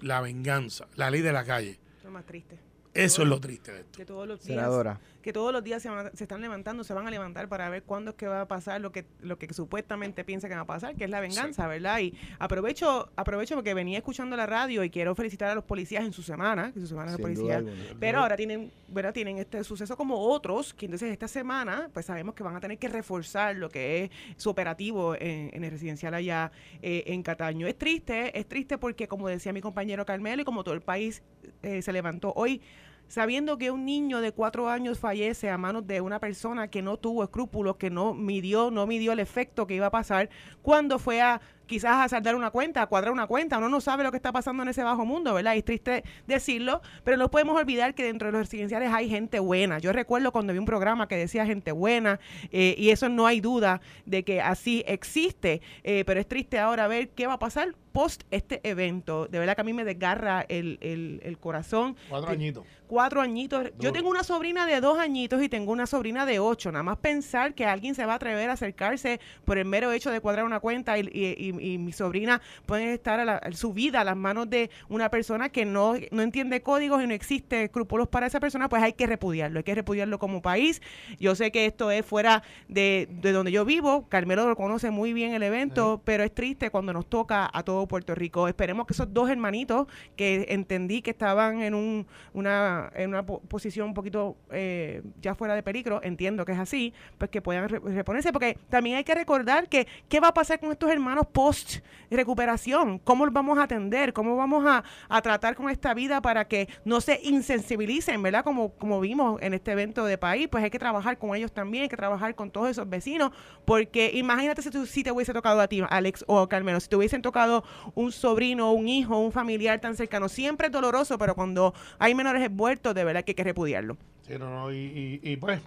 la 0.00 0.20
venganza, 0.20 0.86
la 0.94 1.10
ley 1.10 1.20
de 1.20 1.32
la 1.32 1.44
calle. 1.44 1.80
Lo 2.04 2.12
más 2.12 2.24
triste. 2.24 2.60
Eso 2.98 3.22
es 3.22 3.28
lo 3.28 3.40
triste 3.40 3.72
de 3.72 3.80
esto. 3.80 3.96
Que 3.96 4.04
todos 4.04 4.26
los 4.26 4.42
días, 4.42 4.56
Senadora. 4.56 5.00
Que 5.28 5.32
todos 5.34 5.52
los 5.52 5.62
días 5.62 5.82
se, 5.82 5.90
están 6.24 6.40
levantando, 6.40 6.82
se 6.84 6.94
van 6.94 7.06
a 7.06 7.10
levantar 7.10 7.50
para 7.50 7.68
ver 7.68 7.82
cuándo 7.82 8.12
es 8.12 8.16
que 8.16 8.26
va 8.26 8.40
a 8.40 8.48
pasar 8.48 8.80
lo 8.80 8.92
que 8.92 9.04
lo 9.20 9.38
que 9.38 9.52
supuestamente 9.52 10.24
piensa 10.24 10.48
que 10.48 10.54
va 10.54 10.62
a 10.62 10.66
pasar, 10.66 10.96
que 10.96 11.04
es 11.04 11.10
la 11.10 11.20
venganza, 11.20 11.66
¿verdad? 11.66 11.98
Y 11.98 12.14
aprovecho 12.38 13.10
aprovecho 13.14 13.54
porque 13.54 13.74
venía 13.74 13.98
escuchando 13.98 14.38
la 14.38 14.46
radio 14.46 14.82
y 14.84 14.88
quiero 14.88 15.14
felicitar 15.14 15.50
a 15.50 15.54
los 15.54 15.64
policías 15.64 16.02
en 16.02 16.14
su 16.14 16.22
semana, 16.22 16.72
que 16.72 16.80
su 16.80 16.86
semana 16.86 17.12
de 17.12 17.18
policía. 17.18 17.62
Pero 18.00 18.20
ahora 18.20 18.36
tienen, 18.36 18.72
¿verdad? 18.88 19.12
Tienen 19.12 19.36
este 19.36 19.62
suceso 19.64 19.98
como 19.98 20.18
otros, 20.18 20.72
que 20.72 20.86
entonces 20.86 21.12
esta 21.12 21.28
semana, 21.28 21.90
pues 21.92 22.06
sabemos 22.06 22.34
que 22.34 22.42
van 22.42 22.56
a 22.56 22.60
tener 22.60 22.78
que 22.78 22.88
reforzar 22.88 23.54
lo 23.54 23.68
que 23.68 24.04
es 24.04 24.10
su 24.38 24.48
operativo 24.48 25.14
en, 25.14 25.50
en 25.52 25.62
el 25.62 25.70
residencial 25.70 26.14
allá 26.14 26.52
eh, 26.80 27.04
en 27.08 27.22
Cataño. 27.22 27.66
Es 27.66 27.76
triste, 27.76 28.38
es 28.38 28.48
triste 28.48 28.78
porque 28.78 29.08
como 29.08 29.28
decía 29.28 29.52
mi 29.52 29.60
compañero 29.60 30.06
Carmelo 30.06 30.40
y 30.40 30.44
como 30.46 30.64
todo 30.64 30.72
el 30.72 30.80
país 30.80 31.22
eh, 31.62 31.82
se 31.82 31.92
levantó 31.92 32.32
hoy, 32.34 32.62
sabiendo 33.08 33.58
que 33.58 33.70
un 33.70 33.84
niño 33.84 34.20
de 34.20 34.32
cuatro 34.32 34.68
años 34.68 34.98
fallece 34.98 35.50
a 35.50 35.58
manos 35.58 35.86
de 35.86 36.00
una 36.00 36.20
persona 36.20 36.68
que 36.68 36.82
no 36.82 36.96
tuvo 36.96 37.24
escrúpulos, 37.24 37.76
que 37.76 37.90
no 37.90 38.14
midió, 38.14 38.70
no 38.70 38.86
midió 38.86 39.12
el 39.12 39.20
efecto 39.20 39.66
que 39.66 39.74
iba 39.74 39.86
a 39.86 39.90
pasar 39.90 40.28
cuando 40.62 40.98
fue 40.98 41.20
a 41.20 41.40
quizás 41.68 42.04
a 42.04 42.08
saldar 42.08 42.34
una 42.34 42.50
cuenta, 42.50 42.82
a 42.82 42.86
cuadrar 42.86 43.12
una 43.12 43.28
cuenta. 43.28 43.58
Uno 43.58 43.68
no 43.68 43.80
sabe 43.80 44.02
lo 44.02 44.10
que 44.10 44.16
está 44.16 44.32
pasando 44.32 44.64
en 44.64 44.70
ese 44.70 44.82
bajo 44.82 45.04
mundo, 45.04 45.34
¿verdad? 45.34 45.54
Es 45.54 45.64
triste 45.64 46.02
decirlo, 46.26 46.80
pero 47.04 47.16
no 47.16 47.30
podemos 47.30 47.56
olvidar 47.56 47.94
que 47.94 48.04
dentro 48.04 48.26
de 48.26 48.32
los 48.32 48.40
residenciales 48.40 48.90
hay 48.92 49.08
gente 49.08 49.38
buena. 49.38 49.78
Yo 49.78 49.92
recuerdo 49.92 50.32
cuando 50.32 50.52
vi 50.52 50.58
un 50.58 50.64
programa 50.64 51.06
que 51.06 51.16
decía 51.16 51.46
gente 51.46 51.70
buena, 51.70 52.18
eh, 52.50 52.74
y 52.76 52.90
eso 52.90 53.08
no 53.08 53.26
hay 53.26 53.40
duda 53.40 53.80
de 54.06 54.24
que 54.24 54.40
así 54.40 54.82
existe, 54.86 55.60
eh, 55.84 56.02
pero 56.06 56.18
es 56.18 56.26
triste 56.26 56.58
ahora 56.58 56.88
ver 56.88 57.10
qué 57.10 57.26
va 57.26 57.34
a 57.34 57.38
pasar 57.38 57.74
post 57.98 58.22
este 58.30 58.60
evento. 58.62 59.26
De 59.26 59.40
verdad 59.40 59.56
que 59.56 59.62
a 59.62 59.64
mí 59.64 59.72
me 59.72 59.82
desgarra 59.82 60.46
el, 60.48 60.78
el- 60.80 61.20
el 61.24 61.36
corazón. 61.36 61.96
Cuatro 62.08 62.30
añitos. 62.30 62.64
Cuatro 62.86 63.20
añitos. 63.20 63.70
Yo 63.80 63.92
tengo 63.92 64.08
una 64.08 64.22
sobrina 64.22 64.64
de 64.66 64.80
dos 64.80 64.98
añitos 64.98 65.42
y 65.42 65.48
tengo 65.48 65.72
una 65.72 65.86
sobrina 65.86 66.24
de 66.24 66.38
ocho. 66.38 66.70
Nada 66.70 66.84
más 66.84 66.96
pensar 66.98 67.54
que 67.54 67.66
alguien 67.66 67.96
se 67.96 68.06
va 68.06 68.12
a 68.12 68.16
atrever 68.16 68.48
a 68.48 68.52
acercarse 68.52 69.18
por 69.44 69.58
el 69.58 69.64
mero 69.66 69.90
hecho 69.92 70.10
de 70.12 70.20
cuadrar 70.20 70.44
una 70.46 70.60
cuenta 70.60 70.96
y, 70.96 71.02
y- 71.12 71.34
y- 71.50 71.72
y 71.74 71.78
mi 71.78 71.92
sobrina 71.92 72.40
puede 72.66 72.94
estar 72.94 73.18
a, 73.18 73.24
la- 73.24 73.36
a 73.38 73.50
su 73.52 73.72
vida 73.74 74.00
a 74.02 74.04
las 74.04 74.16
manos 74.16 74.48
de 74.48 74.70
una 74.88 75.10
persona 75.10 75.48
que 75.48 75.64
no, 75.66 75.94
no 76.12 76.22
entiende 76.22 76.62
códigos 76.62 77.02
y 77.02 77.06
no 77.08 77.14
existe 77.14 77.64
escrúpulos 77.64 78.06
para 78.06 78.26
esa 78.28 78.38
persona, 78.38 78.68
pues 78.68 78.80
hay 78.82 78.92
que 78.92 79.06
repudiarlo. 79.08 79.58
Hay 79.58 79.64
que 79.64 79.74
repudiarlo 79.74 80.20
como 80.20 80.40
país. 80.40 80.80
Yo 81.18 81.34
sé 81.34 81.50
que 81.50 81.66
esto 81.66 81.90
es 81.90 82.06
fuera 82.06 82.44
de, 82.68 83.08
de 83.10 83.32
donde 83.32 83.50
yo 83.50 83.64
vivo. 83.64 84.08
Carmelo 84.08 84.46
lo 84.48 84.54
conoce 84.54 84.92
muy 84.92 85.12
bien 85.12 85.34
el 85.34 85.42
evento, 85.42 86.00
pero 86.04 86.22
es 86.22 86.32
triste 86.32 86.70
cuando 86.70 86.92
nos 86.92 87.06
toca 87.06 87.50
a 87.52 87.62
todo 87.64 87.87
Puerto 87.88 88.14
Rico. 88.14 88.48
Esperemos 88.48 88.86
que 88.86 88.92
esos 88.92 89.12
dos 89.12 89.30
hermanitos 89.30 89.86
que 90.16 90.46
entendí 90.50 91.02
que 91.02 91.10
estaban 91.10 91.62
en 91.62 91.74
un, 91.74 92.06
una, 92.32 92.90
en 92.94 93.10
una 93.10 93.24
po- 93.24 93.40
posición 93.40 93.88
un 93.88 93.94
poquito 93.94 94.36
eh, 94.50 95.02
ya 95.20 95.34
fuera 95.34 95.54
de 95.54 95.62
peligro, 95.62 96.00
entiendo 96.02 96.44
que 96.44 96.52
es 96.52 96.58
así, 96.58 96.92
pues 97.16 97.30
que 97.30 97.42
puedan 97.42 97.68
re- 97.68 97.80
reponerse, 97.80 98.32
porque 98.32 98.58
también 98.68 98.96
hay 98.96 99.04
que 99.04 99.14
recordar 99.14 99.68
que 99.68 99.86
qué 100.08 100.20
va 100.20 100.28
a 100.28 100.34
pasar 100.34 100.60
con 100.60 100.70
estos 100.70 100.90
hermanos 100.90 101.26
post 101.26 101.78
recuperación, 102.10 102.98
cómo 102.98 103.24
los 103.24 103.34
vamos 103.34 103.58
a 103.58 103.64
atender, 103.64 104.12
cómo 104.12 104.36
vamos 104.36 104.64
a, 104.66 104.84
tratar 105.22 105.54
con 105.54 105.68
esta 105.70 105.94
vida 105.94 106.20
para 106.22 106.46
que 106.46 106.68
no 106.84 107.00
se 107.00 107.20
insensibilicen, 107.22 108.22
¿verdad? 108.22 108.44
Como, 108.44 109.00
vimos 109.00 109.40
en 109.42 109.54
este 109.54 109.72
evento 109.72 110.04
de 110.04 110.16
país, 110.18 110.48
pues 110.48 110.64
hay 110.64 110.70
que 110.70 110.78
trabajar 110.78 111.18
con 111.18 111.34
ellos 111.34 111.52
también, 111.52 111.82
hay 111.82 111.88
que 111.88 111.96
trabajar 111.96 112.34
con 112.34 112.50
todos 112.50 112.70
esos 112.70 112.88
vecinos, 112.88 113.32
porque 113.64 114.10
imagínate 114.14 114.62
si, 114.62 114.70
tú, 114.70 114.86
si 114.86 115.02
te 115.02 115.12
hubiese 115.12 115.32
tocado 115.32 115.60
a 115.60 115.68
ti, 115.68 115.82
Alex 115.88 116.24
o 116.26 116.48
Carmelo, 116.48 116.80
si 116.80 116.88
te 116.88 116.96
hubiesen 116.96 117.22
tocado 117.22 117.64
un 117.94 118.12
sobrino, 118.12 118.72
un 118.72 118.88
hijo, 118.88 119.18
un 119.18 119.32
familiar 119.32 119.80
tan 119.80 119.96
cercano, 119.96 120.28
siempre 120.28 120.66
es 120.66 120.72
doloroso, 120.72 121.18
pero 121.18 121.34
cuando 121.34 121.74
hay 121.98 122.14
menores 122.14 122.42
envueltos, 122.42 122.94
de 122.94 123.04
verdad 123.04 123.24
que 123.24 123.32
hay 123.32 123.36
que 123.36 123.44
repudiarlo. 123.44 123.96
Sí, 124.26 124.34
no, 124.38 124.50
no, 124.50 124.72
y, 124.72 125.20
y, 125.22 125.36
pues 125.36 125.60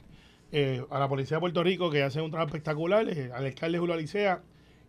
eh, 0.52 0.84
a 0.90 1.00
la 1.00 1.08
policía 1.08 1.38
de 1.38 1.42
Puerto 1.42 1.64
Rico 1.64 1.90
que 1.90 2.04
hace 2.04 2.22
un 2.22 2.30
trabajo 2.30 2.50
espectacular, 2.50 3.08
eh, 3.10 3.32
al 3.34 3.46
alcalde 3.46 3.80
Julio 3.80 3.96
Alicea, 3.96 4.42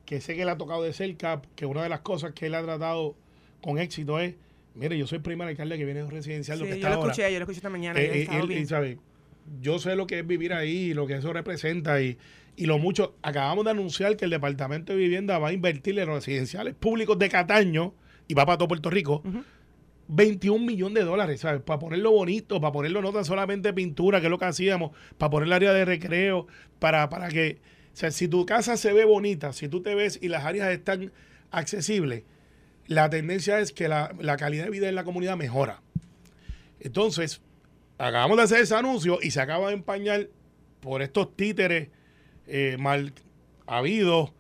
que 0.05 0.21
sé 0.21 0.35
que 0.37 0.45
le 0.45 0.51
ha 0.51 0.59
tocado 0.59 0.83
de 0.83 0.93
cerca, 0.93 1.41
que 1.55 1.67
una 1.67 1.83
de 1.83 1.89
las 1.89 2.01
cosas 2.01 2.33
que 2.33 2.47
él 2.47 2.55
ha 2.55 2.63
tratado 2.63 3.15
con 3.63 3.79
éxito 3.79 4.19
es, 4.19 4.35
mire, 4.75 4.99
yo 4.99 5.07
soy 5.07 5.17
el 5.17 5.23
primer 5.23 5.49
alcalde 5.49 5.79
que 5.79 5.85
viene 5.85 6.01
de 6.01 6.07
un 6.07 6.11
residencial. 6.11 6.59
Sí, 6.59 6.65
lo 6.65 6.69
que 6.69 6.81
yo 6.81 6.87
está 6.89 6.97
lo 6.97 7.03
escuché, 7.07 7.33
yo 7.33 7.39
lo 7.39 7.45
escuché 7.45 7.59
esta 7.59 7.71
mañana. 7.71 8.01
Eh, 8.01 8.29
y, 8.31 8.53
y, 8.53 8.67
sabe, 8.67 8.99
yo 9.61 9.79
sé 9.79 9.97
lo 9.97 10.07
que 10.07 10.21
es 10.21 10.27
vivir 10.27 10.53
ahí 10.53 10.91
y 10.91 10.95
lo 10.95 11.07
que 11.07 11.15
eso 11.15 11.33
representa 11.33 12.01
y, 12.01 12.19
y 12.57 12.67
lo 12.67 12.79
mucho. 12.79 13.17
Acabamos 13.23 13.65
de 13.65 13.71
anunciar 13.73 14.17
que 14.17 14.25
el 14.25 14.31
Departamento 14.31 14.93
de 14.93 14.99
Vivienda 14.99 15.39
va 15.39 15.49
a 15.49 15.53
invertir 15.53 15.99
en 15.99 16.07
los 16.07 16.17
residenciales 16.17 16.75
públicos 16.75 17.19
de 17.19 17.29
Cataño 17.29 17.95
y 18.29 18.35
va 18.35 18.47
para 18.47 18.59
todo 18.59 18.69
Puerto 18.69 18.91
Rico. 18.91 19.23
21 20.09 20.65
millones 20.65 21.05
de 21.05 21.05
dólares, 21.05 21.41
¿sabes? 21.41 21.63
Para 21.63 21.79
ponerlo 21.79 22.11
bonito, 22.11 22.61
para 22.61 22.73
ponerlo 22.73 23.01
no 23.01 23.13
tan 23.13 23.25
solamente 23.25 23.73
pintura, 23.73 24.21
que 24.21 24.27
es 24.27 24.31
lo 24.31 24.39
que 24.39 24.45
hacíamos, 24.45 24.91
para 25.17 25.31
poner 25.31 25.47
el 25.47 25.53
área 25.53 25.73
de 25.73 25.85
recreo, 25.85 26.47
para, 26.79 27.09
para 27.09 27.29
que, 27.29 27.61
o 27.93 27.97
sea, 27.97 28.11
si 28.11 28.29
tu 28.29 28.45
casa 28.45 28.77
se 28.77 28.93
ve 28.93 29.05
bonita, 29.05 29.53
si 29.53 29.69
tú 29.69 29.81
te 29.81 29.95
ves 29.95 30.19
y 30.21 30.29
las 30.29 30.45
áreas 30.45 30.71
están 30.71 31.13
accesibles, 31.51 32.25
la 32.87 33.09
tendencia 33.09 33.61
es 33.61 33.73
que 33.73 33.89
la, 33.89 34.15
la 34.21 34.37
calidad 34.37 34.65
de 34.65 34.71
vida 34.71 34.89
en 34.89 34.97
la 34.97 35.05
comunidad 35.05 35.37
mejora. 35.37 35.83
Entonces, 36.81 37.41
acabamos 38.07 38.37
de 38.37 38.43
hacer 38.45 38.61
ese 38.61 38.75
anuncio 38.75 39.19
y 39.23 39.31
se 39.31 39.41
acaba 39.41 39.69
de 39.69 39.75
empañar 39.75 40.29
por 40.81 41.03
estos 41.03 41.37
títeres 41.37 41.89
eh, 42.47 42.77
mal 42.79 43.13
habidos 43.67 44.33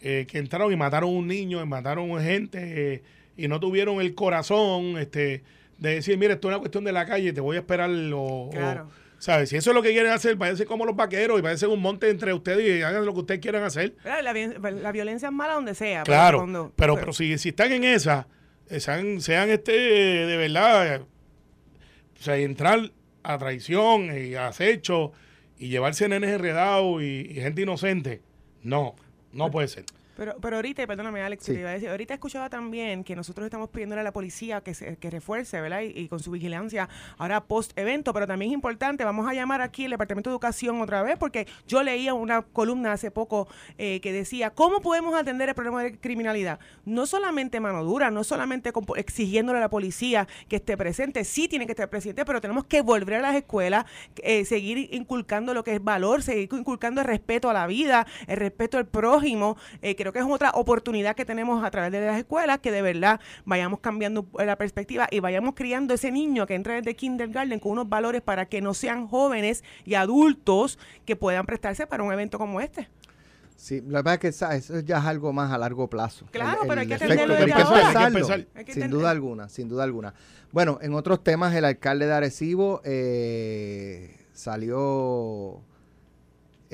eh, 0.00 0.26
que 0.28 0.38
entraron 0.38 0.72
y 0.72 0.76
mataron 0.76 1.10
a 1.10 1.12
un 1.12 1.26
niño, 1.28 1.62
y 1.62 1.66
mataron 1.66 2.10
a 2.18 2.22
gente 2.22 2.58
eh, 2.94 3.02
y 3.36 3.46
no 3.48 3.60
tuvieron 3.60 4.00
el 4.00 4.14
corazón 4.14 4.98
este, 4.98 5.42
de 5.78 5.94
decir, 5.96 6.18
mire, 6.18 6.34
esto 6.34 6.48
es 6.48 6.52
una 6.54 6.58
cuestión 6.58 6.84
de 6.84 6.92
la 6.92 7.06
calle, 7.06 7.32
te 7.32 7.40
voy 7.40 7.56
a 7.56 7.60
esperar. 7.60 7.90
O, 8.14 8.50
Claro. 8.52 8.88
¿Sabes? 9.18 9.50
Si 9.50 9.56
eso 9.56 9.70
es 9.70 9.74
lo 9.76 9.82
que 9.82 9.92
quieren 9.92 10.10
hacer, 10.10 10.36
parece 10.36 10.66
como 10.66 10.84
los 10.84 10.96
vaqueros 10.96 11.38
y 11.38 11.42
parece 11.42 11.68
un 11.68 11.80
monte 11.80 12.10
entre 12.10 12.34
ustedes 12.34 12.80
y 12.80 12.82
hagan 12.82 13.06
lo 13.06 13.12
que 13.14 13.20
ustedes 13.20 13.40
quieran 13.40 13.62
hacer. 13.62 13.94
La, 14.02 14.20
la, 14.20 14.32
la 14.72 14.90
violencia 14.92 15.28
es 15.28 15.32
mala 15.32 15.54
donde 15.54 15.76
sea. 15.76 16.02
Claro, 16.02 16.38
cuando- 16.38 16.72
pero, 16.74 16.96
pero 16.96 17.12
si, 17.12 17.38
si 17.38 17.50
están 17.50 17.70
en 17.70 17.84
esa, 17.84 18.26
eh, 18.68 18.80
sean, 18.80 19.20
sean 19.20 19.48
este 19.50 19.70
de 19.72 20.36
verdad, 20.36 20.96
eh, 20.96 20.98
o 20.98 22.22
sea, 22.22 22.36
entrar 22.36 22.90
a 23.22 23.38
traición 23.38 24.10
y 24.16 24.34
a 24.34 24.48
acecho 24.48 25.12
y 25.58 25.68
llevarse 25.68 26.08
nenes 26.08 26.30
enredados 26.30 27.02
y 27.02 27.34
gente 27.34 27.62
inocente, 27.62 28.20
no, 28.62 28.94
no 29.32 29.50
puede 29.50 29.68
ser. 29.68 29.84
Pero, 30.16 30.36
pero 30.40 30.56
ahorita, 30.56 30.86
perdóname 30.86 31.22
Alex, 31.22 31.44
Sí. 31.44 31.52
te 31.54 31.60
iba 31.60 31.70
a 31.70 31.72
decir, 31.72 31.88
ahorita 31.88 32.14
escuchaba 32.14 32.50
también 32.50 33.02
que 33.04 33.16
nosotros 33.16 33.44
estamos 33.46 33.70
pidiéndole 33.70 34.00
a 34.02 34.04
la 34.04 34.12
policía 34.12 34.60
que, 34.60 34.74
se, 34.74 34.96
que 34.96 35.10
refuerce, 35.10 35.60
¿verdad? 35.60 35.80
Y, 35.82 35.98
y 35.98 36.08
con 36.08 36.20
su 36.20 36.30
vigilancia 36.30 36.88
ahora 37.18 37.44
post 37.44 37.76
evento, 37.78 38.12
pero 38.12 38.26
también 38.26 38.50
es 38.50 38.54
importante, 38.54 39.04
vamos 39.04 39.28
a 39.28 39.34
llamar 39.34 39.62
aquí 39.62 39.84
al 39.86 39.90
Departamento 39.92 40.30
de 40.30 40.34
Educación 40.34 40.80
otra 40.80 41.02
vez, 41.02 41.16
porque 41.18 41.46
yo 41.66 41.82
leía 41.82 42.14
una 42.14 42.42
columna 42.42 42.92
hace 42.92 43.10
poco 43.10 43.48
eh, 43.78 44.00
que 44.00 44.12
decía, 44.12 44.50
¿cómo 44.50 44.80
podemos 44.80 45.14
atender 45.14 45.48
el 45.48 45.54
problema 45.54 45.82
de 45.82 45.98
criminalidad? 45.98 46.58
No 46.84 47.06
solamente 47.06 47.58
mano 47.60 47.82
dura, 47.84 48.10
no 48.10 48.22
solamente 48.24 48.72
exigiéndole 48.96 49.58
a 49.58 49.62
la 49.62 49.70
policía 49.70 50.28
que 50.48 50.56
esté 50.56 50.76
presente, 50.76 51.24
sí 51.24 51.48
tiene 51.48 51.66
que 51.66 51.72
estar 51.72 51.88
presente, 51.88 52.24
pero 52.24 52.40
tenemos 52.40 52.64
que 52.66 52.82
volver 52.82 53.16
a 53.16 53.22
las 53.22 53.34
escuelas, 53.34 53.86
eh, 54.16 54.44
seguir 54.44 54.88
inculcando 54.92 55.54
lo 55.54 55.64
que 55.64 55.74
es 55.74 55.82
valor, 55.82 56.22
seguir 56.22 56.48
inculcando 56.52 57.00
el 57.00 57.06
respeto 57.06 57.48
a 57.48 57.52
la 57.52 57.66
vida, 57.66 58.06
el 58.26 58.36
respeto 58.36 58.76
al 58.78 58.86
prójimo. 58.86 59.56
Eh, 59.80 59.94
creo 60.02 60.12
que 60.12 60.18
es 60.18 60.24
otra 60.26 60.50
oportunidad 60.54 61.16
que 61.16 61.24
tenemos 61.24 61.64
a 61.64 61.70
través 61.70 61.92
de 61.92 62.00
las 62.04 62.18
escuelas, 62.18 62.58
que 62.58 62.70
de 62.70 62.82
verdad 62.82 63.20
vayamos 63.44 63.80
cambiando 63.80 64.26
la 64.38 64.56
perspectiva 64.56 65.08
y 65.10 65.20
vayamos 65.20 65.54
criando 65.54 65.94
ese 65.94 66.10
niño 66.10 66.46
que 66.46 66.54
entra 66.54 66.74
desde 66.74 66.94
kindergarten 66.94 67.58
con 67.60 67.72
unos 67.72 67.88
valores 67.88 68.22
para 68.22 68.46
que 68.46 68.60
no 68.60 68.74
sean 68.74 69.08
jóvenes 69.08 69.64
y 69.84 69.94
adultos 69.94 70.78
que 71.04 71.16
puedan 71.16 71.46
prestarse 71.46 71.86
para 71.86 72.02
un 72.02 72.12
evento 72.12 72.38
como 72.38 72.60
este. 72.60 72.88
Sí, 73.56 73.80
la 73.80 74.02
verdad 74.02 74.14
es 74.14 74.20
que 74.20 74.28
eso 74.28 74.80
ya 74.80 74.98
es 74.98 75.04
algo 75.04 75.32
más 75.32 75.52
a 75.52 75.58
largo 75.58 75.88
plazo. 75.88 76.26
Claro, 76.32 76.62
pero 76.66 76.80
hay 76.80 76.88
que 76.88 76.98
de 76.98 77.06
desde 77.06 77.52
ahora. 77.52 77.88
Hay 77.88 77.94
que 77.94 78.04
empezar. 78.04 78.46
Hay 78.56 78.64
que 78.64 78.72
sin 78.72 78.90
duda 78.90 79.10
alguna, 79.10 79.48
sin 79.48 79.68
duda 79.68 79.84
alguna. 79.84 80.14
Bueno, 80.50 80.78
en 80.82 80.94
otros 80.94 81.22
temas, 81.22 81.54
el 81.54 81.64
alcalde 81.64 82.06
de 82.06 82.12
Arecibo 82.12 82.80
eh, 82.84 84.16
salió, 84.32 85.62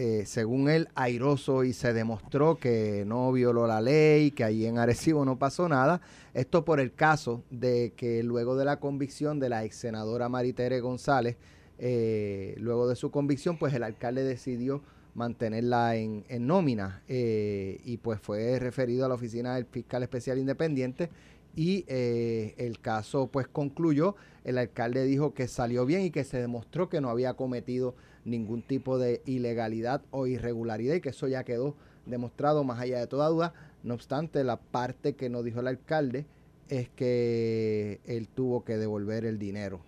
eh, 0.00 0.26
según 0.26 0.70
él, 0.70 0.86
airoso 0.94 1.64
y 1.64 1.72
se 1.72 1.92
demostró 1.92 2.54
que 2.54 3.02
no 3.04 3.32
violó 3.32 3.66
la 3.66 3.80
ley, 3.80 4.30
que 4.30 4.44
allí 4.44 4.64
en 4.64 4.78
Arecibo 4.78 5.24
no 5.24 5.40
pasó 5.40 5.68
nada. 5.68 6.00
Esto 6.34 6.64
por 6.64 6.78
el 6.78 6.94
caso 6.94 7.42
de 7.50 7.94
que 7.96 8.22
luego 8.22 8.56
de 8.56 8.64
la 8.64 8.78
convicción 8.78 9.40
de 9.40 9.48
la 9.48 9.64
ex 9.64 9.74
senadora 9.74 10.28
Maritere 10.28 10.78
González, 10.78 11.36
eh, 11.80 12.54
luego 12.58 12.88
de 12.88 12.94
su 12.94 13.10
convicción, 13.10 13.58
pues 13.58 13.74
el 13.74 13.82
alcalde 13.82 14.22
decidió 14.22 14.82
mantenerla 15.14 15.96
en, 15.96 16.24
en 16.28 16.46
nómina 16.46 17.02
eh, 17.08 17.80
y 17.84 17.96
pues 17.96 18.20
fue 18.20 18.56
referido 18.60 19.04
a 19.04 19.08
la 19.08 19.16
oficina 19.16 19.56
del 19.56 19.66
fiscal 19.66 20.04
especial 20.04 20.38
independiente 20.38 21.10
y 21.56 21.84
el 21.88 22.78
caso 22.78 23.26
pues 23.26 23.48
concluyó, 23.48 24.14
el 24.44 24.58
alcalde 24.58 25.02
dijo 25.06 25.34
que 25.34 25.48
salió 25.48 25.86
bien 25.86 26.02
y 26.02 26.10
que 26.10 26.22
se 26.22 26.38
demostró 26.38 26.88
que 26.88 27.00
no 27.00 27.10
había 27.10 27.34
cometido 27.34 27.96
ningún 28.30 28.62
tipo 28.62 28.98
de 28.98 29.22
ilegalidad 29.26 30.02
o 30.10 30.26
irregularidad 30.26 30.94
y 30.96 31.00
que 31.00 31.10
eso 31.10 31.28
ya 31.28 31.44
quedó 31.44 31.74
demostrado 32.06 32.64
más 32.64 32.80
allá 32.80 32.98
de 32.98 33.06
toda 33.06 33.28
duda. 33.28 33.54
No 33.82 33.94
obstante, 33.94 34.44
la 34.44 34.56
parte 34.58 35.14
que 35.14 35.28
nos 35.28 35.44
dijo 35.44 35.60
el 35.60 35.66
alcalde 35.68 36.26
es 36.68 36.88
que 36.90 38.00
él 38.04 38.28
tuvo 38.28 38.64
que 38.64 38.76
devolver 38.76 39.24
el 39.24 39.38
dinero 39.38 39.80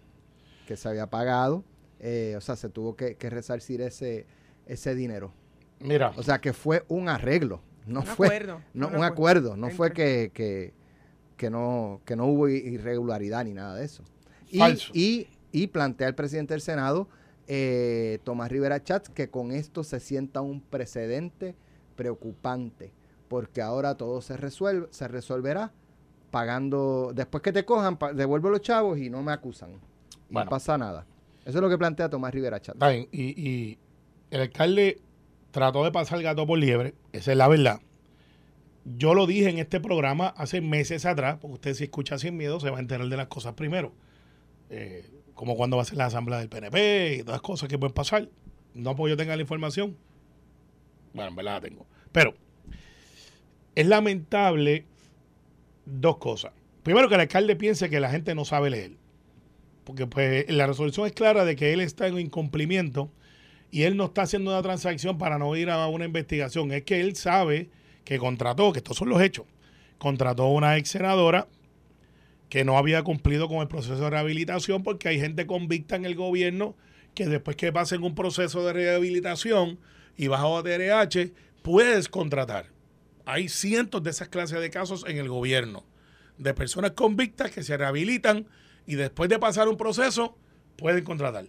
que 0.66 0.76
se 0.76 0.88
había 0.88 1.09
pagado, 1.11 1.64
eh, 1.99 2.35
o 2.37 2.40
sea, 2.40 2.56
se 2.56 2.68
tuvo 2.68 2.94
que, 2.97 3.16
que 3.16 3.28
resarcir 3.28 3.80
ese, 3.82 4.26
ese 4.66 4.94
dinero. 4.94 5.32
Mira, 5.80 6.12
O 6.16 6.23
sea, 6.23 6.40
que 6.40 6.52
fue 6.52 6.85
un 6.88 7.09
arreglo, 7.09 7.61
no 7.87 8.00
Un 8.00 8.06
fue 8.06 8.28
acuerdo, 8.28 8.62
no, 8.75 8.88
un 8.88 8.97
un 8.97 9.02
acuerdo. 9.04 9.50
acuerdo, 9.52 9.56
no 9.56 9.70
fue 9.70 9.92
que, 9.92 10.30
que, 10.32 10.73
que 11.37 11.50
no, 11.50 12.00
que 12.04 12.16
no 12.16 12.26
hubo 12.26 12.49
irregularidad 12.49 13.44
ni 13.44 13.52
nada 13.54 13.75
de 13.75 13.85
eso. 13.85 14.04
Y, 14.49 14.59
Falso. 14.59 14.90
y, 14.94 15.28
y 15.52 15.66
plantea 15.68 16.09
el 16.09 16.14
presidente 16.14 16.54
del 16.54 16.61
Senado, 16.61 17.09
eh, 17.52 18.21
Tomás 18.23 18.49
Rivera 18.49 18.80
Chats, 18.85 19.09
que 19.09 19.28
con 19.28 19.50
esto 19.50 19.83
se 19.83 19.99
sienta 19.99 20.40
un 20.40 20.61
precedente 20.61 21.57
preocupante, 21.97 22.92
porque 23.26 23.61
ahora 23.61 23.97
todo 23.97 24.23
se 24.23 24.37
resuelve, 24.37 24.87
se 24.90 25.09
resolverá 25.09 25.73
pagando, 26.30 27.11
después 27.12 27.42
que 27.42 27.52
te 27.52 27.64
cojan, 27.64 27.97
pa- 27.97 28.12
devuelvo 28.12 28.50
los 28.50 28.61
chavos 28.61 28.99
y 28.99 29.11
no 29.11 29.21
me 29.23 29.33
acusan. 29.33 29.73
Bueno. 30.30 30.45
No 30.45 30.50
pasa 30.50 30.78
nada. 30.78 31.07
Eso 31.45 31.59
es 31.59 31.62
lo 31.62 31.69
que 31.69 31.76
plantea 31.76 32.09
Tomás 32.09 32.33
Rivera 32.33 32.61
Chats. 32.61 32.76
está 32.76 32.88
bien, 32.90 33.09
y, 33.11 33.23
y 33.50 33.78
el 34.30 34.42
alcalde 34.42 35.00
trató 35.50 35.83
de 35.83 35.90
pasar 35.90 36.19
el 36.19 36.25
gato 36.25 36.47
por 36.47 36.57
liebre, 36.57 36.95
esa 37.12 37.33
es 37.33 37.37
la 37.37 37.49
verdad. 37.49 37.80
Yo 38.85 39.12
lo 39.14 39.26
dije 39.26 39.50
en 39.50 39.59
este 39.59 39.80
programa 39.80 40.28
hace 40.37 40.61
meses 40.61 41.04
atrás, 41.04 41.38
porque 41.40 41.54
usted 41.54 41.75
si 41.75 41.85
escucha 41.85 42.16
sin 42.19 42.37
miedo 42.37 42.61
se 42.61 42.71
va 42.71 42.76
a 42.78 42.80
enterar 42.80 43.09
de 43.09 43.16
las 43.16 43.26
cosas 43.26 43.54
primero. 43.54 43.92
Eh, 44.71 45.04
como 45.40 45.56
cuando 45.56 45.78
va 45.78 45.85
a 45.85 45.87
ser 45.87 45.97
la 45.97 46.04
asamblea 46.04 46.38
del 46.38 46.50
PNP 46.50 47.14
y 47.14 47.18
todas 47.20 47.37
las 47.37 47.40
cosas 47.40 47.66
que 47.66 47.78
pueden 47.78 47.94
pasar. 47.94 48.28
No 48.75 48.94
porque 48.94 49.12
yo 49.12 49.16
tenga 49.16 49.35
la 49.35 49.40
información. 49.40 49.97
Bueno, 51.14 51.30
en 51.30 51.37
verdad 51.37 51.54
la 51.54 51.61
tengo. 51.62 51.87
Pero 52.12 52.35
es 53.75 53.87
lamentable 53.87 54.85
dos 55.87 56.18
cosas. 56.18 56.52
Primero 56.82 57.09
que 57.09 57.14
el 57.14 57.23
alcalde 57.23 57.56
piense 57.56 57.88
que 57.88 58.00
la 58.00 58.11
gente 58.11 58.35
no 58.35 58.44
sabe 58.44 58.68
leer. 58.68 58.99
Porque 59.85 60.06
pues 60.06 60.47
la 60.50 60.66
resolución 60.66 61.06
es 61.06 61.12
clara 61.12 61.47
de 61.47 61.56
que 61.56 61.73
él 61.73 61.80
está 61.80 62.06
en 62.06 62.18
incumplimiento 62.18 63.11
y 63.70 63.85
él 63.85 63.97
no 63.97 64.04
está 64.04 64.20
haciendo 64.20 64.50
una 64.50 64.61
transacción 64.61 65.16
para 65.16 65.38
no 65.38 65.56
ir 65.56 65.70
a 65.70 65.87
una 65.87 66.04
investigación. 66.04 66.70
Es 66.70 66.82
que 66.82 67.00
él 67.00 67.16
sabe 67.16 67.70
que 68.04 68.18
contrató, 68.18 68.75
que 68.75 68.80
estos 68.80 68.99
son 68.99 69.09
los 69.09 69.23
hechos, 69.23 69.47
contrató 69.97 70.42
a 70.42 70.52
una 70.52 70.76
ex 70.76 70.90
senadora 70.90 71.49
que 72.50 72.64
no 72.64 72.76
había 72.76 73.02
cumplido 73.04 73.49
con 73.49 73.59
el 73.59 73.69
proceso 73.69 73.97
de 73.97 74.11
rehabilitación 74.11 74.83
porque 74.83 75.09
hay 75.09 75.21
gente 75.21 75.47
convicta 75.47 75.97
en 75.97 76.04
el 76.04 76.16
gobierno 76.16 76.76
que 77.14 77.26
después 77.26 77.57
que 77.57 77.73
pasen 77.73 78.02
un 78.02 78.14
proceso 78.14 78.66
de 78.66 78.73
rehabilitación 78.73 79.78
y 80.16 80.26
bajo 80.26 80.59
a 80.59 80.62
TRH, 80.62 81.33
puedes 81.62 82.09
contratar. 82.09 82.66
Hay 83.25 83.49
cientos 83.49 84.02
de 84.02 84.11
esas 84.11 84.28
clases 84.28 84.61
de 84.61 84.71
casos 84.71 85.04
en 85.07 85.16
el 85.19 85.28
gobierno, 85.28 85.85
de 86.38 86.52
personas 86.52 86.92
convictas 86.92 87.52
que 87.52 87.62
se 87.62 87.76
rehabilitan 87.76 88.47
y 88.85 88.97
después 88.97 89.30
de 89.30 89.38
pasar 89.38 89.69
un 89.69 89.76
proceso 89.76 90.37
pueden 90.76 91.04
contratar. 91.04 91.47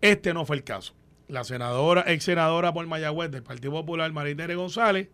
Este 0.00 0.34
no 0.34 0.44
fue 0.44 0.56
el 0.56 0.64
caso. 0.64 0.94
La 1.28 1.44
senadora, 1.44 2.04
ex 2.08 2.24
senadora 2.24 2.72
por 2.72 2.86
Mayagüez 2.88 3.30
del 3.30 3.44
Partido 3.44 3.72
Popular, 3.72 4.10
Maritere 4.12 4.56
González, 4.56 5.08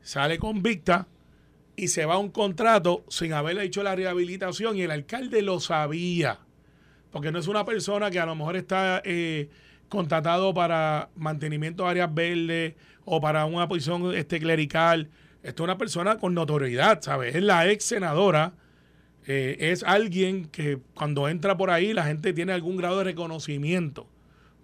sale 0.00 0.38
convicta 0.38 1.08
y 1.80 1.88
se 1.88 2.04
va 2.04 2.14
a 2.14 2.18
un 2.18 2.28
contrato 2.28 3.04
sin 3.08 3.32
haberle 3.32 3.64
hecho 3.64 3.82
la 3.82 3.96
rehabilitación 3.96 4.76
y 4.76 4.82
el 4.82 4.90
alcalde 4.90 5.40
lo 5.40 5.60
sabía. 5.60 6.40
Porque 7.10 7.32
no 7.32 7.38
es 7.38 7.48
una 7.48 7.64
persona 7.64 8.10
que 8.10 8.20
a 8.20 8.26
lo 8.26 8.34
mejor 8.34 8.56
está 8.56 9.00
eh, 9.02 9.48
contratado 9.88 10.52
para 10.52 11.08
mantenimiento 11.16 11.84
de 11.84 11.88
áreas 11.88 12.14
verdes 12.14 12.74
o 13.06 13.20
para 13.20 13.46
una 13.46 13.66
posición 13.66 14.14
este, 14.14 14.38
clerical. 14.38 15.08
Esto 15.42 15.62
es 15.62 15.64
una 15.64 15.78
persona 15.78 16.18
con 16.18 16.34
notoriedad, 16.34 17.00
¿sabes? 17.00 17.34
Es 17.34 17.42
la 17.42 17.66
ex 17.70 17.84
senadora. 17.84 18.52
eh, 19.26 19.56
es 19.72 19.82
alguien 19.82 20.46
que 20.46 20.78
cuando 20.94 21.28
entra 21.28 21.56
por 21.56 21.70
ahí 21.70 21.94
la 21.94 22.04
gente 22.04 22.32
tiene 22.34 22.52
algún 22.52 22.76
grado 22.76 22.98
de 22.98 23.04
reconocimiento. 23.04 24.06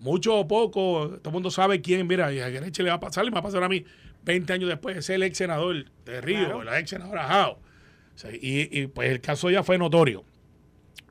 Mucho 0.01 0.37
o 0.37 0.47
poco, 0.47 1.09
todo 1.23 1.31
el 1.31 1.33
mundo 1.33 1.51
sabe 1.51 1.81
quién, 1.81 2.07
mira, 2.07 2.27
a 2.27 2.31
Greche 2.31 2.83
le 2.83 2.91
va 2.91 2.97
a 2.97 3.01
pasar, 3.01 3.25
le 3.25 3.31
va 3.31 3.39
a 3.39 3.43
pasar 3.43 3.65
a 3.65 3.69
mí 3.69 3.85
20 4.27 4.53
años 4.53 4.69
después, 4.69 4.97
es 4.99 5.09
el 5.09 5.23
ex 5.23 5.39
senador 5.39 5.87
de 6.05 6.21
Río, 6.21 6.41
Claro. 6.45 6.65
la 6.65 6.79
ex 6.79 6.91
senadora 6.91 7.25
Jao. 7.25 7.53
O 7.53 8.19
sea, 8.19 8.31
y, 8.33 8.69
y, 8.71 8.87
pues 8.89 9.11
el 9.11 9.21
caso 9.21 9.49
ya 9.51 9.63
fue 9.63 9.79
notorio 9.79 10.25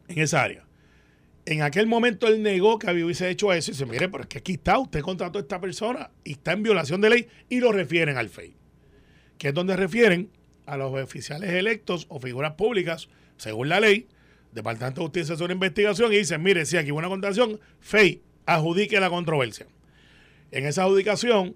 en 0.07 0.19
esa 0.19 0.43
área. 0.43 0.63
En 1.45 1.61
aquel 1.61 1.87
momento 1.87 2.27
él 2.27 2.41
negó 2.43 2.77
que 2.79 2.91
hubiese 2.91 3.29
hecho 3.29 3.53
eso 3.53 3.71
y 3.71 3.73
dice, 3.73 3.85
mire, 3.85 4.09
pero 4.09 4.23
es 4.23 4.29
que 4.29 4.39
aquí 4.39 4.53
está, 4.53 4.77
usted 4.79 5.01
contrató 5.01 5.37
a 5.39 5.41
esta 5.41 5.59
persona 5.61 6.11
y 6.23 6.33
está 6.33 6.51
en 6.53 6.63
violación 6.63 7.01
de 7.01 7.09
ley 7.09 7.27
y 7.49 7.59
lo 7.59 7.71
refieren 7.71 8.17
al 8.17 8.29
FEI, 8.29 8.55
que 9.37 9.49
es 9.49 9.53
donde 9.53 9.75
refieren 9.75 10.29
a 10.65 10.77
los 10.77 10.91
oficiales 10.93 11.51
electos 11.51 12.07
o 12.09 12.19
figuras 12.19 12.53
públicas, 12.53 13.07
según 13.37 13.69
la 13.69 13.79
ley, 13.79 14.07
Departamento 14.51 15.01
de 15.01 15.05
Justicia 15.07 15.35
hace 15.35 15.43
una 15.43 15.53
investigación 15.53 16.11
y 16.13 16.17
dicen, 16.17 16.41
mire, 16.41 16.65
si 16.65 16.77
aquí 16.77 16.91
hubo 16.91 16.97
una 16.99 17.09
contratación, 17.09 17.59
FEI, 17.81 18.21
adjudique 18.45 18.99
la 18.99 19.09
controversia. 19.09 19.67
En 20.51 20.65
esa 20.65 20.83
adjudicación, 20.83 21.55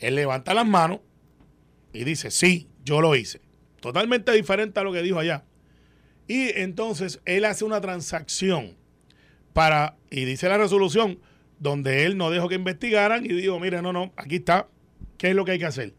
él 0.00 0.16
levanta 0.16 0.54
las 0.54 0.66
manos 0.66 1.00
y 1.92 2.04
dice, 2.04 2.30
sí, 2.30 2.68
yo 2.84 3.00
lo 3.00 3.14
hice. 3.14 3.40
Totalmente 3.80 4.32
diferente 4.32 4.80
a 4.80 4.82
lo 4.82 4.92
que 4.92 5.02
dijo 5.02 5.18
allá. 5.18 5.44
Y 6.26 6.50
entonces 6.58 7.20
él 7.24 7.44
hace 7.44 7.64
una 7.64 7.80
transacción 7.80 8.76
para, 9.52 9.96
y 10.10 10.24
dice 10.24 10.48
la 10.48 10.58
resolución, 10.58 11.20
donde 11.58 12.06
él 12.06 12.16
no 12.16 12.30
dejó 12.30 12.48
que 12.48 12.54
investigaran 12.54 13.24
y 13.24 13.28
dijo, 13.28 13.58
mire, 13.60 13.82
no, 13.82 13.92
no, 13.92 14.12
aquí 14.16 14.36
está, 14.36 14.68
¿qué 15.18 15.30
es 15.30 15.34
lo 15.34 15.44
que 15.44 15.52
hay 15.52 15.58
que 15.58 15.66
hacer? 15.66 15.94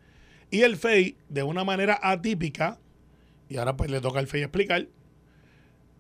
Y 0.50 0.62
el 0.62 0.76
FEI, 0.76 1.18
de 1.30 1.44
una 1.44 1.64
manera 1.64 2.00
atípica, 2.02 2.80
y 3.48 3.58
ahora 3.58 3.78
pues 3.78 3.92
le 3.92 4.02
toca 4.02 4.20
al 4.20 4.28
FEI 4.28 4.44
explicar, 4.44 4.88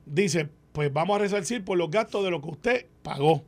dice, 0.05 0.50
pues 0.72 0.91
vamos 0.91 1.15
a 1.15 1.20
resarcir 1.20 1.63
por 1.63 1.77
los 1.77 1.91
gastos 1.91 2.24
de 2.24 2.31
lo 2.31 2.41
que 2.41 2.50
usted 2.50 2.86
pagó. 3.03 3.46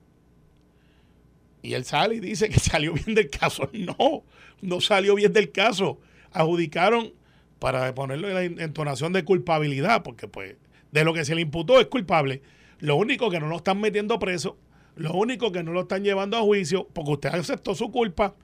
Y 1.63 1.73
él 1.73 1.85
sale 1.85 2.15
y 2.15 2.19
dice 2.19 2.49
que 2.49 2.59
salió 2.59 2.93
bien 2.93 3.15
del 3.15 3.31
caso. 3.31 3.71
No, 3.73 4.23
no 4.61 4.81
salió 4.81 5.15
bien 5.15 5.33
del 5.33 5.51
caso. 5.51 5.99
Adjudicaron 6.31 7.13
para 7.57 7.95
ponerlo 7.95 8.29
en 8.29 8.57
la 8.57 8.63
entonación 8.63 9.13
de 9.13 9.23
culpabilidad, 9.23 10.03
porque 10.03 10.27
pues 10.27 10.57
de 10.91 11.03
lo 11.03 11.13
que 11.13 11.25
se 11.25 11.33
le 11.33 11.41
imputó 11.41 11.79
es 11.79 11.87
culpable. 11.87 12.41
Lo 12.79 12.97
único 12.97 13.31
que 13.31 13.39
no 13.39 13.47
lo 13.47 13.57
están 13.57 13.79
metiendo 13.79 14.19
preso, 14.19 14.57
lo 14.95 15.13
único 15.13 15.51
que 15.51 15.63
no 15.63 15.71
lo 15.71 15.81
están 15.81 16.03
llevando 16.03 16.37
a 16.37 16.41
juicio, 16.41 16.87
porque 16.93 17.11
usted 17.11 17.29
aceptó 17.29 17.73
su 17.73 17.91
culpa. 17.91 18.35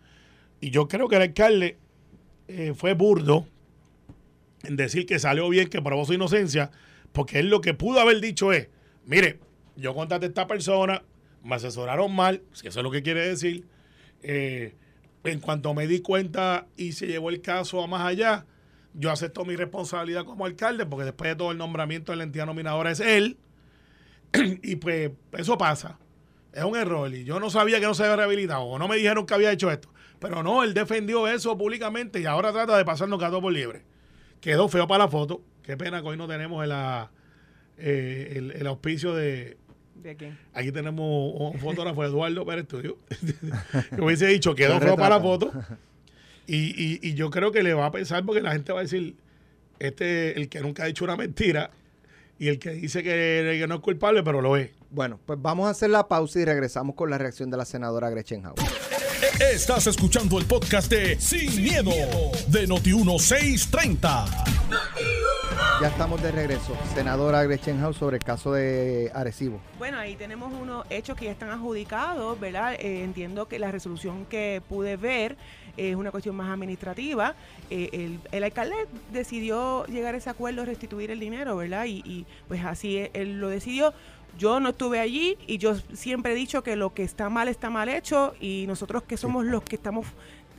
Y 0.62 0.72
yo 0.72 0.88
creo 0.88 1.08
que 1.10 1.18
el 1.18 1.22
alcalde 1.24 1.78
eh, 2.48 2.74
fue 2.76 2.94
burdo 2.94 3.46
en 4.64 4.76
decir 4.76 5.06
que 5.06 5.20
salió 5.20 5.48
bien, 5.50 5.68
que 5.68 5.82
probó 5.82 6.06
su 6.06 6.14
inocencia, 6.14 6.72
porque 7.12 7.40
él 7.40 7.50
lo 7.50 7.62
que 7.62 7.74
pudo 7.74 8.00
haber 8.00 8.22
dicho 8.22 8.54
es, 8.54 8.70
mire, 9.06 9.40
yo 9.76 9.94
contraté 9.94 10.26
a 10.26 10.30
esta 10.30 10.48
persona, 10.48 11.04
me 11.44 11.56
asesoraron 11.56 12.16
mal, 12.16 12.42
si 12.54 12.68
eso 12.68 12.80
es 12.80 12.84
lo 12.84 12.92
que 12.92 13.02
quiere 13.02 13.28
decir. 13.28 13.66
Eh, 14.22 14.76
en 15.24 15.40
cuanto 15.40 15.74
me 15.74 15.88
di 15.88 16.02
cuenta 16.02 16.68
y 16.78 16.94
se 16.94 17.08
llevó 17.08 17.30
el 17.30 17.42
caso 17.42 17.84
a 17.84 17.88
más 17.88 18.02
allá, 18.02 18.46
yo 18.94 19.12
acepto 19.12 19.46
mi 19.46 19.56
responsabilidad 19.56 20.26
como 20.26 20.46
alcalde, 20.46 20.86
porque 20.86 21.06
después 21.06 21.30
de 21.30 21.36
todo 21.36 21.52
el 21.52 21.58
nombramiento 21.58 22.12
de 22.12 22.18
la 22.18 22.24
entidad 22.24 22.46
nominadora 22.46 22.92
es 22.92 23.00
él. 23.00 23.38
y 24.64 24.76
pues 24.78 25.12
eso 25.34 25.58
pasa. 25.58 26.00
Es 26.54 26.64
un 26.64 26.76
error. 26.76 27.14
Y 27.14 27.24
yo 27.24 27.40
no 27.40 27.50
sabía 27.50 27.80
que 27.80 27.86
no 27.86 27.94
se 27.94 28.04
había 28.04 28.16
rehabilitado, 28.18 28.64
o 28.64 28.80
no 28.80 28.88
me 28.88 28.98
dijeron 28.98 29.26
que 29.26 29.34
había 29.34 29.52
hecho 29.52 29.72
esto. 29.72 29.90
Pero 30.20 30.44
no, 30.44 30.64
él 30.64 30.74
defendió 30.74 31.28
eso 31.28 31.58
públicamente 31.58 32.20
y 32.20 32.26
ahora 32.26 32.52
trata 32.52 32.78
de 32.78 32.84
pasarnos 32.84 33.20
gato 33.20 33.42
por 33.42 33.54
liebre. 33.54 33.84
Quedó 34.42 34.68
feo 34.68 34.88
para 34.88 35.06
la 35.06 35.10
foto. 35.10 35.42
Qué 35.64 35.78
pena 35.78 36.02
que 36.02 36.08
hoy 36.08 36.18
no 36.18 36.28
tenemos 36.28 36.64
el, 36.64 36.74
eh, 37.78 38.52
el 38.56 38.68
auspicio 38.68 39.14
de, 39.14 39.59
¿De 40.02 40.16
quién? 40.16 40.38
Aquí 40.54 40.72
tenemos 40.72 41.34
un 41.36 41.60
fotógrafo, 41.60 42.04
Eduardo 42.04 42.46
Pérez 42.46 42.64
Estudio, 42.64 42.98
que 43.96 44.02
hubiese 44.02 44.28
dicho, 44.28 44.56
quedó 44.56 44.80
feo 44.80 44.96
para 44.96 45.18
la 45.18 45.22
foto. 45.22 45.52
Y, 46.48 46.56
y, 46.56 47.00
y 47.02 47.14
yo 47.14 47.30
creo 47.30 47.52
que 47.52 47.62
le 47.62 47.74
va 47.74 47.86
a 47.86 47.92
pensar 47.92 48.26
porque 48.26 48.42
la 48.42 48.54
gente 48.54 48.72
va 48.72 48.80
a 48.80 48.84
decir, 48.84 49.16
este, 49.80 50.40
el 50.40 50.50
que 50.50 50.62
nunca 50.62 50.84
ha 50.84 50.86
dicho 50.88 51.04
una 51.04 51.16
mentira 51.16 51.72
y 52.40 52.48
el 52.48 52.58
que 52.58 52.72
dice 52.72 53.04
que, 53.04 53.58
que 53.60 53.68
no 53.68 53.76
es 53.76 53.82
culpable, 53.82 54.24
pero 54.24 54.42
lo 54.42 54.56
es. 54.58 54.72
Bueno, 54.90 55.20
pues 55.26 55.40
vamos 55.42 55.68
a 55.68 55.72
hacer 55.72 55.90
la 55.90 56.08
pausa 56.08 56.40
y 56.40 56.46
regresamos 56.46 56.96
con 56.96 57.10
la 57.10 57.18
reacción 57.18 57.52
de 57.52 57.58
la 57.58 57.66
senadora 57.66 58.10
Gretchen 58.10 58.44
House. 58.44 58.60
Estás 59.40 59.88
escuchando 59.88 60.40
el 60.40 60.46
podcast 60.46 60.90
de 60.90 61.20
Sin, 61.20 61.62
miedo, 61.62 61.92
de 62.48 62.68
Noti1630. 62.68 64.26
Ya 65.82 65.88
estamos 65.88 66.22
de 66.22 66.34
regreso. 66.34 66.76
Senadora 66.94 67.42
Gretchen 67.46 67.80
House 67.80 67.96
sobre 67.96 68.18
el 68.18 68.24
caso 68.24 68.52
de 68.52 69.12
Arecibo. 69.16 69.62
Bueno, 69.78 69.98
ahí 69.98 70.16
tenemos 70.16 70.52
unos 70.52 70.86
hechos 70.90 71.16
que 71.16 71.24
ya 71.24 71.32
están 71.32 71.52
adjudicados, 71.52 72.38
¿verdad? 72.38 72.74
Eh, 72.74 73.02
entiendo 73.02 73.48
que 73.48 73.60
la 73.60 73.72
resolución 73.72 74.26
que 74.26 74.62
pude 74.68 74.98
ver 74.98 75.38
es 75.78 75.96
una 75.96 76.12
cuestión 76.12 76.36
más 76.36 76.50
administrativa. 76.50 77.34
Eh, 77.70 77.90
el, 77.94 78.20
el 78.34 78.44
alcalde 78.44 78.76
decidió 79.14 79.86
llegar 79.86 80.16
a 80.16 80.18
ese 80.18 80.30
acuerdo, 80.30 80.66
restituir 80.66 81.12
el 81.12 81.20
dinero, 81.22 81.56
¿verdad? 81.56 81.86
Y, 81.86 82.02
y, 82.04 82.26
pues 82.50 82.66
así 82.66 82.98
él, 82.98 83.12
él 83.14 83.40
lo 83.40 83.48
decidió. 83.48 83.94
Yo 84.38 84.60
no 84.60 84.70
estuve 84.70 85.00
allí 85.00 85.38
y 85.48 85.60
yo 85.60 85.76
siempre 85.94 86.34
he 86.34 86.36
dicho 86.36 86.62
que 86.62 86.76
lo 86.76 86.94
que 86.94 87.04
está 87.04 87.30
mal 87.30 87.48
está 87.48 87.70
mal 87.70 87.88
hecho 87.88 88.34
y 88.42 88.66
nosotros 88.68 89.04
que 89.04 89.16
somos 89.16 89.46
los 89.46 89.64
que 89.64 89.78
estamos 89.78 90.06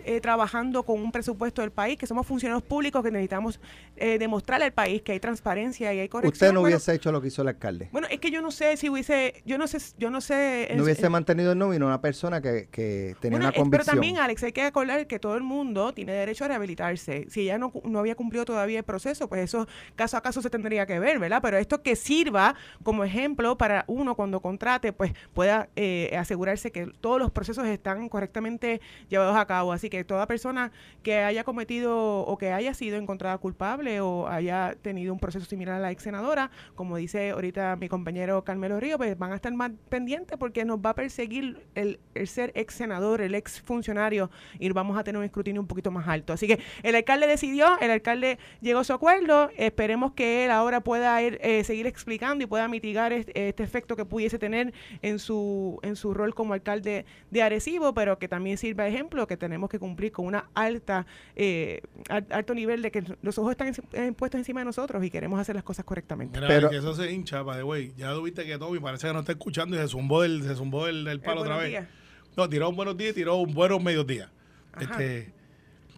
eh, 0.05 0.21
trabajando 0.21 0.83
con 0.83 1.01
un 1.01 1.13
presupuesto 1.13 1.63
del 1.63 1.71
país, 1.71 1.99
que 1.99 2.07
somos 2.07 2.27
funcionarios 2.27 2.63
públicos, 2.63 3.03
que 3.03 3.11
necesitamos 3.11 3.61
eh, 3.97 4.19
demostrarle 4.19 4.67
al 4.67 4.73
país 4.73 5.03
que 5.03 5.13
hay 5.13 5.21
transparencia 5.21 5.93
y 5.93 6.01
hay 6.01 6.09
corrección. 6.09 6.33
Usted 6.33 6.47
no 6.53 6.61
bueno, 6.61 6.77
hubiese 6.77 6.95
hecho 6.95 7.13
lo 7.13 7.21
que 7.21 7.29
hizo 7.29 7.43
el 7.43 7.49
alcalde. 7.49 7.89
bueno, 7.93 8.07
es 8.11 8.21
que 8.21 8.31
yo 8.31 8.43
no 8.43 8.51
sé 8.51 8.77
si 8.77 8.89
hubiese, 8.89 9.43
yo 9.45 9.59
no 9.59 9.67
sé, 9.67 9.79
yo 9.99 10.11
no 10.11 10.21
sé. 10.21 10.69
No 10.77 10.85
hubiese 10.85 11.07
eh, 11.07 11.11
mantenido 11.11 11.53
el 11.53 11.59
nómino 11.59 11.87
una 11.87 12.01
persona 12.01 12.41
que, 12.41 12.69
que 12.71 13.17
tenía 13.21 13.39
bueno, 13.39 13.47
una 13.47 13.49
eh, 13.49 13.53
pero 13.53 13.63
convicción. 13.65 13.97
también, 13.97 14.19
Alex, 14.19 14.43
hay 14.45 14.53
que 14.53 14.63
acordar 14.63 15.07
que 15.07 15.19
todo 15.19 15.37
el 15.37 15.43
mundo 15.43 15.93
tiene 15.93 16.13
derecho 16.13 16.45
a 16.45 16.49
rehabilitarse. 16.49 17.27
Si 17.29 17.43
ella 17.43 17.59
no, 17.59 17.73
no 17.85 17.99
había 17.99 18.15
cumplido 18.15 18.45
todavía 18.45 18.79
el 18.79 18.85
proceso, 18.85 19.29
pues 19.29 19.43
eso 19.43 19.67
caso 19.97 20.17
a 20.17 20.23
caso 20.23 20.41
se 20.41 20.51
tendría 20.51 20.87
que 20.87 20.99
ver, 20.99 21.19
¿verdad? 21.19 21.41
Pero 21.43 21.59
esto 21.59 21.83
que 21.83 21.97
sirva 21.97 22.55
como 22.83 23.05
ejemplo 23.05 23.59
para 23.59 23.85
uno 23.87 24.15
cuando 24.15 24.41
contrate, 24.41 24.93
pues 24.93 25.13
pueda 25.35 25.69
eh, 25.77 26.15
asegurarse 26.19 26.73
que 26.73 26.87
todos 27.01 27.19
los 27.19 27.31
procesos 27.31 27.67
están 27.67 28.09
correctamente 28.09 28.81
llevados 29.09 29.37
a 29.37 29.47
cabo. 29.47 29.73
Así 29.73 29.89
que 29.90 30.05
toda 30.05 30.26
persona 30.26 30.72
que 31.03 31.18
haya 31.18 31.44
cometido 31.44 32.20
o 32.20 32.38
que 32.38 32.53
haya 32.53 32.72
sido 32.72 32.96
encontrada 32.96 33.37
culpable 33.38 34.00
o 34.00 34.29
haya 34.29 34.76
tenido 34.81 35.12
un 35.12 35.18
proceso 35.18 35.44
similar 35.44 35.76
a 35.76 35.81
la 35.81 35.90
ex 35.90 36.03
senadora, 36.03 36.50
como 36.74 36.96
dice 36.96 37.31
ahorita 37.31 37.76
mi 37.76 37.88
compañero 37.88 38.42
Carmelo 38.44 38.81
Río, 38.81 38.96
pues 38.96 39.18
van 39.18 39.33
a 39.33 39.37
estar 39.37 39.53
más 39.53 39.72
pendientes 39.88 40.38
porque 40.38 40.64
nos 40.64 40.79
va 40.79 40.90
a 40.90 40.94
perseguir 40.94 41.66
el, 41.74 42.00
ser 42.26 42.53
ex 42.55 42.74
senador, 42.74 43.20
el 43.20 43.35
ex 43.35 43.61
funcionario 43.61 44.31
y 44.59 44.70
vamos 44.70 44.96
a 44.96 45.05
tener 45.05 45.18
un 45.18 45.24
escrutinio 45.24 45.61
un 45.61 45.66
poquito 45.66 45.90
más 45.90 46.07
alto. 46.09 46.33
Así 46.33 46.46
que 46.46 46.61
el 46.83 46.94
alcalde 46.94 47.26
decidió, 47.26 47.79
el 47.81 47.90
alcalde 47.90 48.38
llegó 48.61 48.81
a 48.81 48.85
su 48.85 48.92
acuerdo, 48.92 49.50
esperemos 49.57 50.12
que 50.12 50.44
él 50.44 50.50
ahora 50.50 50.81
pueda 50.81 51.20
ir, 51.22 51.38
eh, 51.42 51.64
seguir 51.64 51.87
explicando 51.87 52.44
y 52.44 52.46
pueda 52.46 52.68
mitigar 52.68 53.12
este, 53.12 53.48
este 53.48 53.62
efecto 53.62 53.96
que 53.96 54.05
pudiese 54.05 54.38
tener 54.38 54.72
en 55.03 55.18
su, 55.18 55.79
en 55.83 55.96
su 55.96 56.14
rol 56.14 56.35
como 56.35 56.55
alcalde 56.55 57.05
de 57.31 57.42
Arecibo, 57.42 57.94
pero 57.94 58.18
que 58.18 58.29
también 58.29 58.57
sirva 58.59 58.85
de 58.85 58.90
ejemplo 58.90 59.26
que 59.26 59.37
tenemos 59.37 59.68
que 59.68 59.79
cumplir 59.81 60.12
con 60.12 60.27
una 60.27 60.49
alta, 60.55 61.07
eh, 61.35 61.81
al- 62.09 62.27
alto 62.31 62.55
nivel 62.55 62.83
de 62.83 62.90
que 62.93 63.03
los 63.23 63.38
ojos 63.38 63.51
están 63.51 63.73
eh, 63.95 64.12
puestos 64.12 64.38
encima 64.38 64.61
de 64.61 64.66
nosotros 64.66 65.03
y 65.05 65.11
queremos 65.11 65.40
hacer 65.40 65.57
las 65.57 65.64
cosas 65.64 65.85
correctamente. 65.85 66.38
Mira, 66.38 66.47
Pero- 66.47 66.71
que 66.71 66.77
eso 66.77 66.95
se 66.95 67.11
hincha, 67.11 67.43
the 67.45 67.62
way. 67.64 67.93
Ya 67.97 68.12
tuviste 68.12 68.45
que 68.47 68.57
Toby 68.59 68.79
parece 68.79 69.09
que 69.09 69.12
no 69.12 69.21
está 69.21 69.33
escuchando 69.33 69.77
y 69.77 69.81
se 69.81 69.88
zumbó 69.88 70.23
del, 70.23 70.43
se 70.45 70.55
zumbó 70.55 70.87
del, 70.87 71.05
del 71.05 71.21
palo 71.21 71.40
Eh, 71.40 71.43
otra 71.43 71.57
vez. 71.57 71.69
días. 71.71 71.88
No, 72.37 72.49
tiró 72.49 72.69
un 72.69 72.77
buenos 72.77 72.97
días 72.97 73.11
y 73.11 73.14
tiró 73.14 73.37
un 73.38 73.53
buenos 73.53 73.83
mediodía. 73.83 74.31
Ajá. 74.73 74.83
Este, 74.85 75.33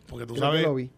porque 0.09 0.25
tú 0.27 0.35
Creo 0.35 0.51
que 0.53 0.57
sabes. 0.59 0.62
lo 0.62 0.75
vi. 0.75 0.90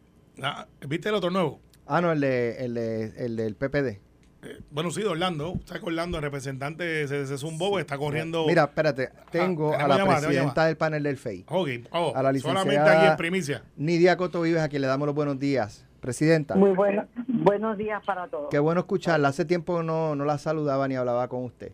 Ah, 0.42 0.66
¿Viste 0.86 1.08
el 1.08 1.14
otro 1.16 1.30
nuevo? 1.30 1.60
Ah, 1.86 2.00
no, 2.00 2.12
el, 2.12 2.20
de, 2.20 2.56
el, 2.64 2.74
de, 2.74 3.04
el 3.16 3.36
del 3.36 3.56
PPD. 3.56 4.00
Eh, 4.44 4.60
bueno, 4.70 4.90
sí, 4.90 5.00
de 5.02 5.08
Orlando. 5.08 5.54
Sabes 5.64 5.82
que 5.82 5.88
Orlando, 5.88 6.18
el 6.18 6.22
representante, 6.22 7.08
se, 7.08 7.26
se 7.26 7.38
zumbó 7.38 7.78
está 7.78 7.96
corriendo. 7.96 8.46
Mira, 8.46 8.64
espérate, 8.64 9.10
tengo 9.30 9.70
tenemos 9.72 9.92
a 9.92 9.98
la 9.98 10.18
presidenta 10.20 10.66
del 10.66 10.76
panel 10.76 11.02
del 11.02 11.16
FEI, 11.16 11.44
Ok, 11.48 11.68
oh, 11.92 12.12
a 12.14 12.22
la 12.22 12.34
solamente 12.38 12.72
licenciada- 12.72 13.00
aquí 13.00 13.10
en 13.10 13.16
primicia. 13.16 13.64
Nidia 13.76 14.16
Coto 14.16 14.42
Vives, 14.42 14.60
a 14.62 14.68
quien 14.68 14.82
le 14.82 14.88
damos 14.88 15.06
los 15.06 15.14
buenos 15.14 15.38
días. 15.38 15.86
Presidenta, 16.00 16.54
Muy 16.54 16.72
bueno, 16.72 17.06
buenos 17.28 17.78
días 17.78 18.02
para 18.04 18.28
todos. 18.28 18.48
qué 18.50 18.58
bueno 18.58 18.80
escucharla. 18.82 19.28
Hace 19.28 19.46
tiempo 19.46 19.82
no, 19.82 20.14
no 20.14 20.26
la 20.26 20.36
saludaba 20.36 20.86
ni 20.86 20.96
hablaba 20.96 21.28
con 21.28 21.44
usted. 21.44 21.72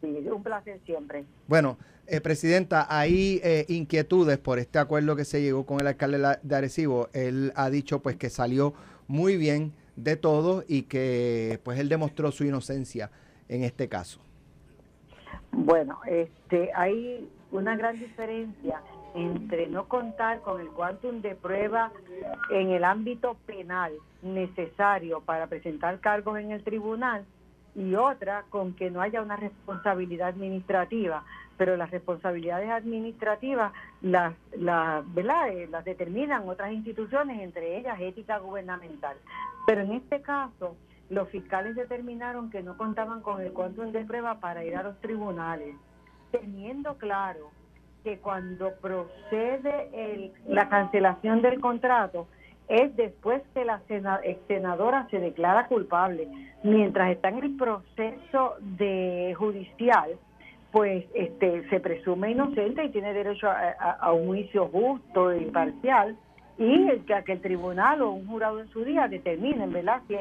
Sí, 0.00 0.08
un 0.32 0.42
placer 0.42 0.80
siempre. 0.84 1.24
Bueno, 1.46 1.78
eh, 2.08 2.20
Presidenta, 2.20 2.86
hay 2.90 3.40
eh, 3.44 3.66
inquietudes 3.68 4.38
por 4.38 4.58
este 4.58 4.80
acuerdo 4.80 5.14
que 5.14 5.24
se 5.24 5.40
llegó 5.42 5.64
con 5.64 5.80
el 5.80 5.86
alcalde 5.86 6.38
de 6.42 6.56
Arecibo. 6.56 7.08
Él 7.12 7.52
ha 7.54 7.70
dicho 7.70 8.00
pues 8.00 8.16
que 8.16 8.30
salió 8.30 8.74
muy 9.06 9.36
bien 9.36 9.72
de 9.98 10.16
todo 10.16 10.62
y 10.68 10.82
que 10.82 11.60
pues 11.64 11.78
él 11.78 11.88
demostró 11.88 12.30
su 12.30 12.44
inocencia 12.44 13.10
en 13.48 13.64
este 13.64 13.88
caso. 13.88 14.20
Bueno, 15.50 15.98
este, 16.06 16.70
hay 16.74 17.28
una 17.50 17.76
gran 17.76 17.98
diferencia 17.98 18.80
entre 19.14 19.66
no 19.66 19.88
contar 19.88 20.40
con 20.42 20.60
el 20.60 20.68
quantum 20.68 21.20
de 21.20 21.34
prueba 21.34 21.90
en 22.50 22.70
el 22.70 22.84
ámbito 22.84 23.36
penal 23.46 23.92
necesario 24.22 25.20
para 25.20 25.48
presentar 25.48 25.98
cargos 26.00 26.38
en 26.38 26.52
el 26.52 26.62
tribunal 26.62 27.24
y 27.78 27.94
otra 27.94 28.44
con 28.50 28.74
que 28.74 28.90
no 28.90 29.00
haya 29.00 29.22
una 29.22 29.36
responsabilidad 29.36 30.28
administrativa, 30.30 31.22
pero 31.56 31.76
las 31.76 31.90
responsabilidades 31.92 32.70
administrativas 32.70 33.72
las, 34.02 34.34
las, 34.56 35.04
eh, 35.16 35.68
las 35.70 35.84
determinan 35.84 36.48
otras 36.48 36.72
instituciones, 36.72 37.40
entre 37.40 37.78
ellas 37.78 38.00
ética 38.00 38.38
gubernamental. 38.38 39.16
Pero 39.64 39.82
en 39.82 39.92
este 39.92 40.20
caso, 40.22 40.76
los 41.08 41.28
fiscales 41.28 41.76
determinaron 41.76 42.50
que 42.50 42.64
no 42.64 42.76
contaban 42.76 43.22
con 43.22 43.40
el 43.40 43.52
quantum 43.52 43.92
de 43.92 44.04
prueba 44.04 44.40
para 44.40 44.64
ir 44.64 44.76
a 44.76 44.82
los 44.82 45.00
tribunales, 45.00 45.76
teniendo 46.32 46.96
claro 46.96 47.52
que 48.02 48.18
cuando 48.18 48.72
procede 48.80 50.32
la 50.48 50.68
cancelación 50.68 51.42
del 51.42 51.60
contrato 51.60 52.26
es 52.68 52.94
después 52.96 53.42
que 53.54 53.64
la 53.64 53.80
senadora 54.46 55.06
se 55.10 55.18
declara 55.18 55.66
culpable. 55.66 56.28
Mientras 56.62 57.10
está 57.10 57.28
en 57.30 57.38
el 57.38 57.56
proceso 57.56 58.54
de 58.60 59.34
judicial, 59.38 60.10
pues 60.72 61.06
este 61.14 61.68
se 61.70 61.80
presume 61.80 62.32
inocente 62.32 62.84
y 62.84 62.90
tiene 62.90 63.14
derecho 63.14 63.48
a, 63.48 64.12
un 64.12 64.26
juicio 64.26 64.66
justo 64.66 65.30
e 65.30 65.42
imparcial 65.42 66.16
y 66.58 66.88
el, 66.88 67.04
que, 67.04 67.32
el 67.32 67.40
tribunal 67.40 68.02
o 68.02 68.10
un 68.10 68.26
jurado 68.26 68.60
en 68.60 68.68
su 68.68 68.84
día 68.84 69.06
determinen, 69.06 69.72
¿verdad?, 69.72 70.02
si, 70.08 70.16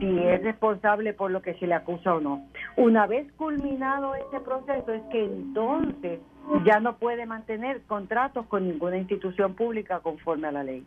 si 0.00 0.18
es 0.18 0.42
responsable 0.42 1.14
por 1.14 1.30
lo 1.30 1.40
que 1.40 1.54
se 1.54 1.66
le 1.66 1.74
acusa 1.74 2.14
o 2.14 2.20
no. 2.20 2.44
Una 2.76 3.06
vez 3.06 3.30
culminado 3.34 4.14
ese 4.16 4.40
proceso 4.40 4.92
es 4.92 5.02
que 5.12 5.24
entonces 5.24 6.20
ya 6.64 6.80
no 6.80 6.96
puede 6.96 7.24
mantener 7.24 7.82
contratos 7.82 8.46
con 8.46 8.68
ninguna 8.68 8.98
institución 8.98 9.54
pública 9.54 10.00
conforme 10.00 10.48
a 10.48 10.52
la 10.52 10.64
ley. 10.64 10.84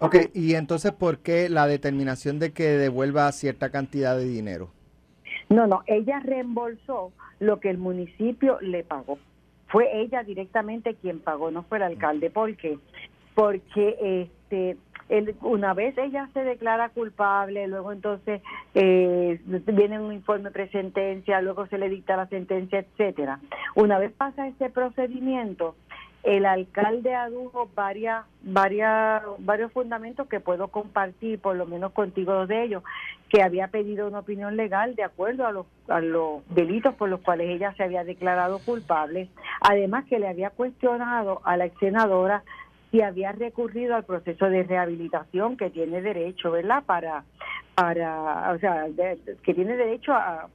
Ok, 0.00 0.16
y 0.32 0.54
entonces, 0.54 0.92
¿por 0.92 1.18
qué 1.18 1.48
la 1.48 1.66
determinación 1.66 2.38
de 2.38 2.52
que 2.52 2.62
devuelva 2.62 3.30
cierta 3.32 3.70
cantidad 3.70 4.16
de 4.16 4.26
dinero? 4.26 4.70
No, 5.48 5.66
no, 5.66 5.82
ella 5.86 6.20
reembolsó 6.20 7.12
lo 7.40 7.58
que 7.58 7.70
el 7.70 7.78
municipio 7.78 8.58
le 8.60 8.84
pagó. 8.84 9.18
Fue 9.66 10.00
ella 10.00 10.22
directamente 10.22 10.94
quien 10.94 11.20
pagó, 11.20 11.50
no 11.50 11.64
fue 11.64 11.78
el 11.78 11.84
alcalde. 11.84 12.30
¿Por 12.30 12.56
qué? 12.56 12.78
Porque 13.34 14.28
este, 14.48 14.76
una 15.42 15.74
vez 15.74 15.96
ella 15.98 16.28
se 16.32 16.44
declara 16.44 16.90
culpable, 16.90 17.66
luego 17.66 17.92
entonces 17.92 18.42
eh, 18.74 19.40
viene 19.44 20.00
un 20.00 20.12
informe 20.12 20.50
presentencia, 20.50 21.40
luego 21.40 21.66
se 21.66 21.78
le 21.78 21.88
dicta 21.88 22.16
la 22.16 22.28
sentencia, 22.28 22.80
etcétera. 22.80 23.40
Una 23.74 23.98
vez 23.98 24.12
pasa 24.12 24.46
ese 24.46 24.70
procedimiento, 24.70 25.76
el 26.24 26.46
alcalde 26.46 27.14
adujo 27.14 27.70
varias, 27.74 28.24
varias, 28.42 29.22
varios 29.38 29.72
fundamentos 29.72 30.28
que 30.28 30.40
puedo 30.40 30.68
compartir, 30.68 31.38
por 31.38 31.56
lo 31.56 31.66
menos 31.66 31.92
contigo 31.92 32.32
dos 32.32 32.48
de 32.48 32.64
ellos, 32.64 32.82
que 33.28 33.42
había 33.42 33.68
pedido 33.68 34.08
una 34.08 34.20
opinión 34.20 34.56
legal 34.56 34.94
de 34.94 35.04
acuerdo 35.04 35.46
a 35.46 35.52
los, 35.52 35.66
a 35.88 36.00
los 36.00 36.42
delitos 36.48 36.94
por 36.94 37.08
los 37.08 37.20
cuales 37.20 37.48
ella 37.48 37.72
se 37.76 37.84
había 37.84 38.04
declarado 38.04 38.58
culpable, 38.58 39.28
además 39.60 40.06
que 40.06 40.18
le 40.18 40.28
había 40.28 40.50
cuestionado 40.50 41.40
a 41.44 41.56
la 41.56 41.66
ex 41.66 41.78
senadora 41.78 42.42
si 42.90 43.02
había 43.02 43.32
recurrido 43.32 43.94
al 43.94 44.04
proceso 44.04 44.48
de 44.48 44.62
rehabilitación 44.62 45.56
que 45.56 45.70
tiene 45.70 46.00
derecho, 46.00 46.50
¿verdad? 46.50 46.82
Para, 46.84 47.24
para 47.74 48.52
o 48.52 48.58
sea, 48.58 48.86
que 49.42 49.54
tiene 49.54 49.76
derecho 49.76 50.12
a, 50.12 50.48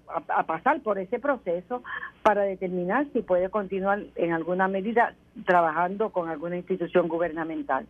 pasar 0.45 0.81
por 0.81 0.97
ese 0.97 1.19
proceso 1.19 1.83
para 2.21 2.43
determinar 2.43 3.05
si 3.13 3.21
puede 3.21 3.49
continuar 3.49 4.03
en 4.15 4.33
alguna 4.33 4.67
medida 4.67 5.13
trabajando 5.45 6.09
con 6.09 6.29
alguna 6.29 6.57
institución 6.57 7.07
gubernamental. 7.07 7.85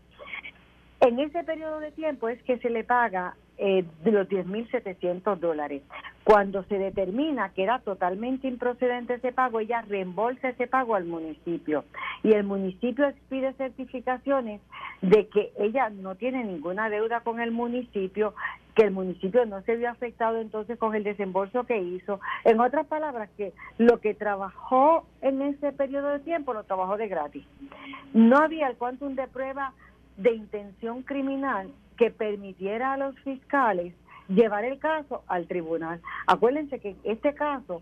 En 0.99 1.19
ese 1.19 1.43
periodo 1.43 1.79
de 1.79 1.91
tiempo 1.91 2.29
es 2.29 2.41
que 2.43 2.57
se 2.59 2.69
le 2.69 2.83
paga 2.83 3.35
eh, 3.57 3.85
de 4.03 4.11
los 4.11 4.27
10.700 4.27 5.37
dólares. 5.37 5.83
Cuando 6.23 6.63
se 6.63 6.77
determina 6.79 7.49
que 7.49 7.63
era 7.63 7.79
totalmente 7.79 8.47
improcedente 8.47 9.15
ese 9.15 9.31
pago, 9.31 9.59
ella 9.59 9.81
reembolsa 9.81 10.49
ese 10.49 10.67
pago 10.67 10.95
al 10.95 11.05
municipio 11.05 11.83
y 12.23 12.31
el 12.31 12.43
municipio 12.45 13.07
expide 13.07 13.53
certificaciones 13.53 14.61
de 15.01 15.27
que 15.27 15.51
ella 15.59 15.89
no 15.89 16.15
tiene 16.15 16.43
ninguna 16.45 16.89
deuda 16.89 17.19
con 17.19 17.41
el 17.41 17.51
municipio, 17.51 18.33
que 18.73 18.83
el 18.83 18.91
municipio 18.91 19.45
no 19.45 19.61
se 19.63 19.75
vio 19.75 19.89
afectado 19.89 20.39
entonces 20.39 20.79
con 20.79 20.95
el 20.95 21.03
desembolso 21.03 21.65
que 21.65 21.77
hizo. 21.77 22.21
En 22.45 22.59
otras 22.59 22.87
palabras, 22.87 23.29
que 23.37 23.53
lo 23.77 23.99
que 23.99 24.13
trabajó 24.13 25.05
en 25.21 25.41
ese 25.41 25.73
periodo 25.73 26.09
de 26.09 26.19
tiempo 26.19 26.53
lo 26.53 26.63
trabajó 26.63 26.97
de 26.97 27.07
gratis. 27.07 27.45
No 28.13 28.37
había 28.37 28.67
el 28.67 28.77
quantum 28.77 29.15
de 29.15 29.27
prueba 29.27 29.73
de 30.17 30.33
intención 30.33 31.03
criminal 31.03 31.69
que 31.97 32.11
permitiera 32.11 32.93
a 32.93 32.97
los 32.97 33.17
fiscales 33.19 33.93
llevar 34.27 34.65
el 34.65 34.79
caso 34.79 35.23
al 35.27 35.47
tribunal. 35.47 36.01
Acuérdense 36.27 36.79
que 36.79 36.95
este 37.03 37.33
caso, 37.33 37.81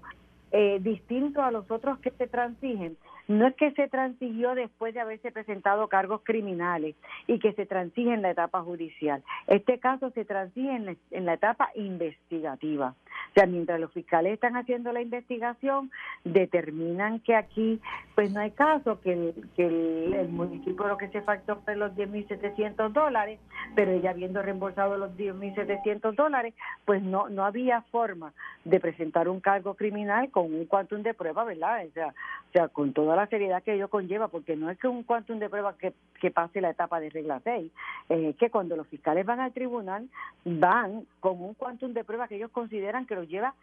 eh, 0.52 0.80
distinto 0.82 1.42
a 1.42 1.52
los 1.52 1.70
otros 1.70 2.00
que 2.00 2.12
se 2.12 2.28
transigen, 2.28 2.98
no 3.28 3.48
es 3.48 3.56
que 3.56 3.72
se 3.72 3.88
transigió 3.88 4.56
después 4.56 4.94
de 4.94 5.00
haberse 5.00 5.32
presentado 5.32 5.88
cargos 5.88 6.22
criminales 6.24 6.96
y 7.28 7.40
que 7.40 7.54
se 7.54 7.66
transige 7.66 8.14
en 8.14 8.22
la 8.22 8.32
etapa 8.32 8.62
judicial. 8.62 9.24
Este 9.48 9.80
caso 9.80 10.12
se 10.12 10.26
transige 10.26 10.98
en 11.12 11.26
la, 11.26 11.34
etapa 11.34 11.70
investigativa. 11.76 12.96
O 13.30 13.34
sea, 13.34 13.46
mientras 13.46 13.80
los 13.80 13.92
fiscales 13.94 14.34
están 14.34 14.58
haciendo 14.58 14.92
la 14.92 15.02
investigación, 15.02 15.92
determinan 16.24 17.20
que 17.22 17.36
aquí 17.36 17.80
pues 18.16 18.32
no 18.32 18.42
hay 18.42 18.52
caso, 18.52 19.00
que 19.02 19.14
el, 19.14 19.50
que 19.56 19.66
el, 19.66 20.30
municipio 20.30 20.88
lo 20.88 20.98
que 20.98 21.10
se 21.10 21.22
factó 21.22 21.58
fue 21.62 21.76
los 21.76 21.94
10.700 21.94 22.92
dólares, 22.92 23.40
pero 23.76 23.92
ella 23.92 24.12
habiendo 24.12 24.42
reembolsado 24.42 24.98
los 24.98 25.16
10.700 25.16 26.16
dólares, 26.16 26.54
pues 26.86 27.02
no, 27.02 27.30
no 27.30 27.46
había 27.46 27.82
forma 27.84 28.34
de 28.66 28.80
presentar 28.80 29.30
un 29.30 29.40
cargo 29.40 29.76
criminal 29.76 30.30
con 30.30 30.54
un 30.54 30.66
quantum 30.66 31.02
de 31.02 31.14
prueba, 31.14 31.44
¿verdad? 31.44 31.86
O 31.88 31.92
sea, 31.92 32.08
o 32.08 32.52
sea 32.52 32.68
con 32.68 32.94
toda 33.12 33.24
la 33.24 33.30
seriedad 33.30 33.62
que 33.62 33.74
ello 33.74 33.90
conlleva, 33.90 34.30
porque 34.30 34.56
no 34.56 34.70
es 34.70 34.80
que 34.80 34.88
un 34.88 35.04
quantum 35.04 35.38
de 35.38 35.50
prueba 35.50 35.76
que, 35.78 35.92
que 36.22 36.32
pase 36.32 36.62
la 36.62 36.70
etapa 36.70 37.02
de 37.02 37.10
regla 37.10 37.42
6, 37.44 37.70
es 38.08 38.36
que 38.38 38.50
cuando 38.50 38.78
los 38.78 38.88
fiscales 38.88 39.26
van 39.26 39.42
al 39.42 39.52
tribunal, 39.52 40.08
van 40.46 41.06
con 41.20 41.44
un 41.44 41.54
quantum 41.54 41.92
de 41.92 42.06
prueba 42.06 42.30
que 42.30 42.38
ellos 42.38 42.52
consideran 42.52 43.06
que 43.06 43.16
los 43.16 43.28
lleva 43.28 43.54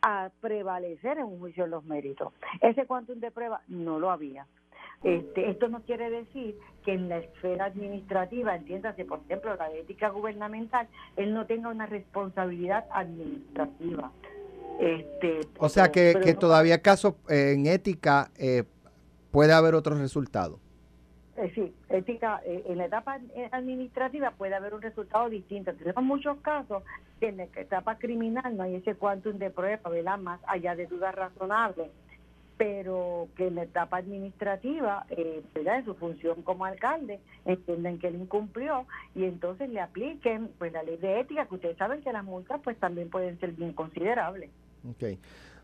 a 0.00 0.30
prevalecer 0.40 1.18
en 1.18 1.24
un 1.24 1.38
juicio 1.38 1.64
en 1.64 1.72
los 1.72 1.84
méritos. 1.84 2.32
Ese 2.62 2.86
quantum 2.86 3.20
de 3.20 3.30
prueba 3.30 3.60
no 3.68 3.98
lo 3.98 4.10
había. 4.10 4.46
Este, 5.02 5.50
esto 5.50 5.68
no 5.68 5.82
quiere 5.82 6.08
decir 6.08 6.56
que 6.82 6.94
en 6.94 7.10
la 7.10 7.18
esfera 7.18 7.66
administrativa, 7.66 8.56
entiéndase, 8.56 9.04
por 9.04 9.20
ejemplo, 9.26 9.54
la 9.54 9.70
ética 9.70 10.08
gubernamental, 10.08 10.88
él 11.16 11.34
no 11.34 11.44
tenga 11.44 11.68
una 11.68 11.84
responsabilidad 11.84 12.86
administrativa. 12.90 14.10
Este, 14.80 15.40
o 15.58 15.68
sea 15.68 15.92
que, 15.92 16.14
que 16.24 16.34
todavía 16.34 16.80
caso 16.80 17.18
eh, 17.28 17.52
en 17.54 17.66
ética 17.66 18.30
eh, 18.36 18.64
puede 19.34 19.52
haber 19.52 19.74
otros 19.74 19.98
resultados. 19.98 20.60
Eh, 21.36 21.50
sí, 21.56 21.74
ética, 21.88 22.40
eh, 22.46 22.62
en 22.68 22.78
la 22.78 22.84
etapa 22.84 23.18
administrativa 23.50 24.30
puede 24.30 24.54
haber 24.54 24.74
un 24.74 24.80
resultado 24.80 25.28
distinto. 25.28 25.74
Tenemos 25.74 26.04
muchos 26.04 26.38
casos 26.38 26.84
que 27.18 27.30
en 27.30 27.38
la 27.38 27.44
etapa 27.56 27.98
criminal 27.98 28.56
no 28.56 28.62
hay 28.62 28.76
ese 28.76 28.94
quantum 28.94 29.38
de 29.38 29.50
prueba, 29.50 29.90
¿verdad? 29.90 30.18
Más 30.18 30.40
allá 30.46 30.76
de 30.76 30.86
dudas 30.86 31.12
razonables, 31.16 31.90
pero 32.56 33.26
que 33.36 33.48
en 33.48 33.56
la 33.56 33.64
etapa 33.64 33.96
administrativa, 33.96 35.04
eh, 35.10 35.42
¿verdad? 35.52 35.80
En 35.80 35.84
su 35.86 35.94
función 35.96 36.42
como 36.42 36.64
alcalde, 36.64 37.18
entienden 37.44 37.98
que 37.98 38.06
él 38.06 38.14
incumplió 38.14 38.86
y 39.16 39.24
entonces 39.24 39.68
le 39.68 39.80
apliquen 39.80 40.48
pues 40.58 40.72
la 40.72 40.84
ley 40.84 40.96
de 40.98 41.18
ética, 41.18 41.46
que 41.46 41.56
ustedes 41.56 41.76
saben 41.76 42.02
que 42.02 42.12
las 42.12 42.22
multas 42.22 42.60
pues 42.62 42.78
también 42.78 43.10
pueden 43.10 43.40
ser 43.40 43.50
bien 43.50 43.72
considerables. 43.72 44.50
Okay. 44.92 45.18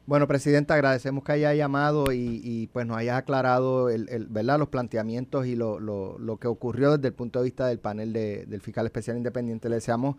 Bueno, 0.06 0.26
Presidenta, 0.26 0.74
agradecemos 0.74 1.22
que 1.22 1.32
haya 1.32 1.54
llamado 1.54 2.06
y, 2.12 2.68
pues 2.72 2.86
nos 2.86 2.96
haya 2.96 3.16
aclarado 3.16 3.90
el, 3.90 4.26
¿verdad? 4.28 4.58
los 4.58 4.68
planteamientos 4.68 5.46
y 5.46 5.54
lo, 5.54 5.78
lo, 5.78 6.36
que 6.38 6.48
ocurrió 6.48 6.96
desde 6.96 7.08
el 7.08 7.14
punto 7.14 7.38
de 7.38 7.44
vista 7.44 7.66
del 7.68 7.78
panel 7.78 8.12
del 8.12 8.60
fiscal 8.60 8.86
especial 8.86 9.16
independiente. 9.16 9.68
Le 9.68 9.76
deseamos 9.76 10.16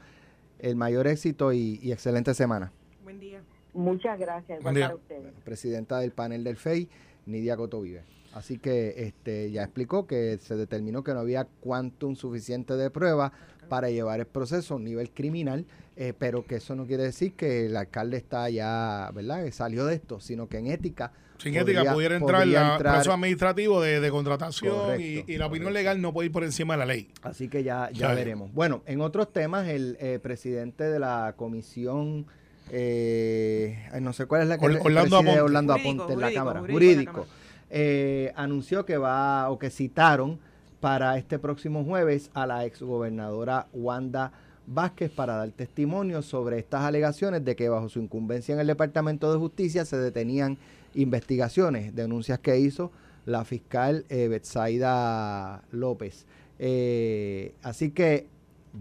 el 0.59 0.75
mayor 0.75 1.07
éxito 1.07 1.51
y, 1.51 1.79
y 1.81 1.91
excelente 1.91 2.33
semana. 2.33 2.71
Buen 3.03 3.19
día. 3.19 3.41
Muchas 3.73 4.19
gracias, 4.19 4.61
Buen 4.63 4.75
día. 4.75 4.87
para 4.87 4.95
ustedes. 4.95 5.33
presidenta 5.43 5.99
del 5.99 6.11
panel 6.11 6.43
del 6.43 6.57
FEI, 6.57 6.89
Nidia 7.25 7.57
Cotovive. 7.57 8.03
Así 8.33 8.57
que 8.57 8.93
este 8.97 9.51
ya 9.51 9.63
explicó 9.63 10.07
que 10.07 10.37
se 10.37 10.55
determinó 10.55 11.03
que 11.03 11.13
no 11.13 11.19
había 11.19 11.47
quantum 11.59 12.15
suficiente 12.15 12.75
de 12.75 12.89
prueba 12.89 13.33
para 13.67 13.89
llevar 13.89 14.19
el 14.19 14.25
proceso 14.25 14.73
a 14.73 14.77
un 14.77 14.85
nivel 14.85 15.11
criminal, 15.11 15.65
eh, 16.03 16.13
pero 16.17 16.43
que 16.45 16.55
eso 16.55 16.75
no 16.75 16.85
quiere 16.87 17.03
decir 17.03 17.33
que 17.35 17.67
el 17.67 17.77
alcalde 17.77 18.17
está 18.17 18.49
ya, 18.49 19.11
¿verdad? 19.13 19.43
Que 19.43 19.51
salió 19.51 19.85
de 19.85 19.95
esto, 19.95 20.19
sino 20.19 20.47
que 20.49 20.57
en 20.57 20.67
ética 20.67 21.11
Sin 21.37 21.53
podría- 21.53 21.79
ética 21.81 21.93
pudiera 21.93 22.15
entrar 22.17 22.47
entrar- 22.47 22.77
proceso 22.79 23.13
administrativo 23.13 23.81
de, 23.81 23.99
de 23.99 24.09
contratación 24.09 24.75
Correcto, 24.75 25.01
y, 25.01 25.33
y 25.33 25.37
la 25.37 25.45
opinión 25.45 25.73
legal 25.73 26.01
no 26.01 26.11
puede 26.11 26.27
ir 26.27 26.31
por 26.31 26.43
encima 26.43 26.73
de 26.73 26.79
la 26.79 26.85
ley. 26.87 27.09
Así 27.21 27.47
que 27.49 27.63
ya, 27.63 27.89
ya 27.91 28.13
veremos. 28.15 28.51
Bueno, 28.53 28.81
en 28.87 29.01
otros 29.01 29.31
temas, 29.31 29.67
el 29.67 29.95
eh, 29.99 30.17
presidente 30.21 30.85
de 30.85 30.97
la 30.99 31.33
comisión, 31.37 32.25
eh, 32.71 33.77
no 34.01 34.13
sé 34.13 34.25
cuál 34.25 34.41
es 34.43 34.47
la 34.47 34.57
que 34.57 34.65
Or- 34.65 34.79
Orlando 34.83 35.17
preside 35.19 35.31
Aponte. 35.31 35.41
Orlando 35.41 35.73
Jurídico, 35.73 36.03
Aponte 36.03 36.13
en 36.13 36.19
la 36.19 36.25
jurídico, 36.27 36.39
Cámara, 36.45 36.59
jurídico 36.61 36.71
en 36.71 36.73
la 36.73 36.93
jurídico, 36.95 37.11
Cámara. 37.13 37.31
eh, 37.69 38.33
anunció 38.35 38.85
que 38.85 38.97
va 38.97 39.49
o 39.49 39.59
que 39.59 39.69
citaron 39.69 40.39
para 40.79 41.17
este 41.17 41.37
próximo 41.37 41.83
jueves 41.83 42.31
a 42.33 42.47
la 42.47 42.65
exgobernadora 42.65 43.67
Wanda 43.73 44.31
Vázquez 44.73 45.11
para 45.11 45.35
dar 45.35 45.51
testimonio 45.51 46.21
sobre 46.21 46.59
estas 46.59 46.81
alegaciones 46.83 47.43
de 47.43 47.55
que 47.55 47.69
bajo 47.69 47.89
su 47.89 47.99
incumbencia 47.99 48.53
en 48.53 48.59
el 48.59 48.67
Departamento 48.67 49.31
de 49.31 49.37
Justicia 49.39 49.85
se 49.85 49.97
detenían 49.97 50.57
investigaciones, 50.93 51.95
denuncias 51.95 52.39
que 52.39 52.59
hizo 52.59 52.91
la 53.25 53.45
fiscal 53.45 54.05
eh, 54.09 54.27
Betsaida 54.27 55.63
López. 55.71 56.25
Eh, 56.59 57.53
así 57.63 57.91
que 57.91 58.27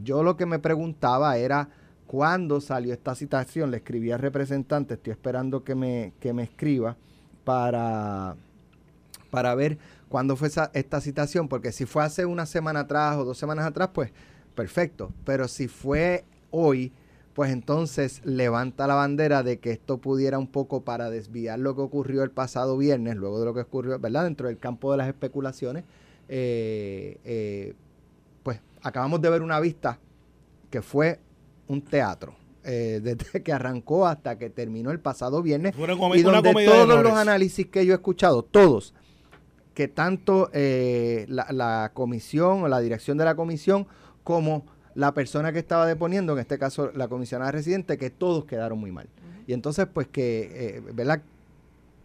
yo 0.02 0.22
lo 0.22 0.36
que 0.36 0.46
me 0.46 0.58
preguntaba 0.58 1.36
era 1.36 1.68
cuándo 2.06 2.60
salió 2.60 2.92
esta 2.92 3.14
citación. 3.14 3.70
Le 3.70 3.78
escribí 3.78 4.10
al 4.12 4.18
representante, 4.20 4.94
estoy 4.94 5.12
esperando 5.12 5.64
que 5.64 5.74
me, 5.74 6.12
que 6.20 6.32
me 6.32 6.42
escriba 6.44 6.96
para, 7.44 8.36
para 9.30 9.54
ver 9.54 9.78
cuándo 10.08 10.36
fue 10.36 10.48
esa- 10.48 10.70
esta 10.74 11.00
citación, 11.00 11.48
porque 11.48 11.72
si 11.72 11.86
fue 11.86 12.02
hace 12.04 12.26
una 12.26 12.46
semana 12.46 12.80
atrás 12.80 13.16
o 13.16 13.24
dos 13.24 13.38
semanas 13.38 13.66
atrás, 13.66 13.90
pues 13.92 14.10
perfecto. 14.60 15.12
Pero 15.24 15.48
si 15.48 15.68
fue 15.68 16.24
hoy, 16.50 16.92
pues 17.32 17.50
entonces 17.50 18.20
levanta 18.24 18.86
la 18.86 18.94
bandera 18.94 19.42
de 19.42 19.58
que 19.58 19.70
esto 19.70 19.96
pudiera 19.98 20.38
un 20.38 20.48
poco 20.48 20.82
para 20.82 21.08
desviar 21.08 21.58
lo 21.58 21.74
que 21.74 21.80
ocurrió 21.80 22.22
el 22.22 22.30
pasado 22.30 22.76
viernes, 22.76 23.16
luego 23.16 23.38
de 23.38 23.46
lo 23.46 23.54
que 23.54 23.60
ocurrió, 23.60 23.98
¿verdad? 23.98 24.24
Dentro 24.24 24.48
del 24.48 24.58
campo 24.58 24.90
de 24.92 24.98
las 24.98 25.08
especulaciones, 25.08 25.84
eh, 26.28 27.16
eh, 27.24 27.74
pues 28.42 28.60
acabamos 28.82 29.22
de 29.22 29.30
ver 29.30 29.40
una 29.40 29.58
vista 29.60 29.98
que 30.70 30.82
fue 30.82 31.18
un 31.66 31.80
teatro. 31.80 32.34
eh, 32.62 33.00
desde 33.02 33.42
que 33.42 33.52
arrancó 33.54 34.06
hasta 34.06 34.36
que 34.36 34.50
terminó 34.50 34.90
el 34.90 35.00
pasado 35.00 35.40
viernes 35.40 35.74
Fue 35.74 35.84
una, 35.84 36.16
y 36.16 36.20
donde 36.20 36.52
todos 36.66 37.02
los 37.02 37.12
análisis 37.14 37.66
que 37.68 37.86
yo 37.86 37.94
he 37.94 37.96
escuchado, 37.96 38.42
todos, 38.42 38.92
que 39.72 39.88
tanto 39.88 40.50
eh, 40.52 41.24
la, 41.28 41.46
la 41.50 41.92
comisión 41.94 42.62
o 42.64 42.68
la 42.68 42.80
dirección 42.80 43.16
de 43.16 43.24
la 43.24 43.34
comisión 43.34 43.86
como 44.30 44.64
la 44.94 45.12
persona 45.14 45.52
que 45.52 45.58
estaba 45.58 45.86
deponiendo, 45.86 46.32
en 46.34 46.38
este 46.40 46.58
caso 46.58 46.90
la 46.94 47.08
comisionada 47.08 47.50
residente, 47.52 47.96
que 47.98 48.10
todos 48.10 48.44
quedaron 48.44 48.78
muy 48.78 48.90
mal. 48.92 49.08
Y 49.46 49.52
entonces, 49.52 49.86
pues 49.92 50.06
que, 50.08 50.76
eh, 50.78 50.82
¿verdad? 50.92 51.22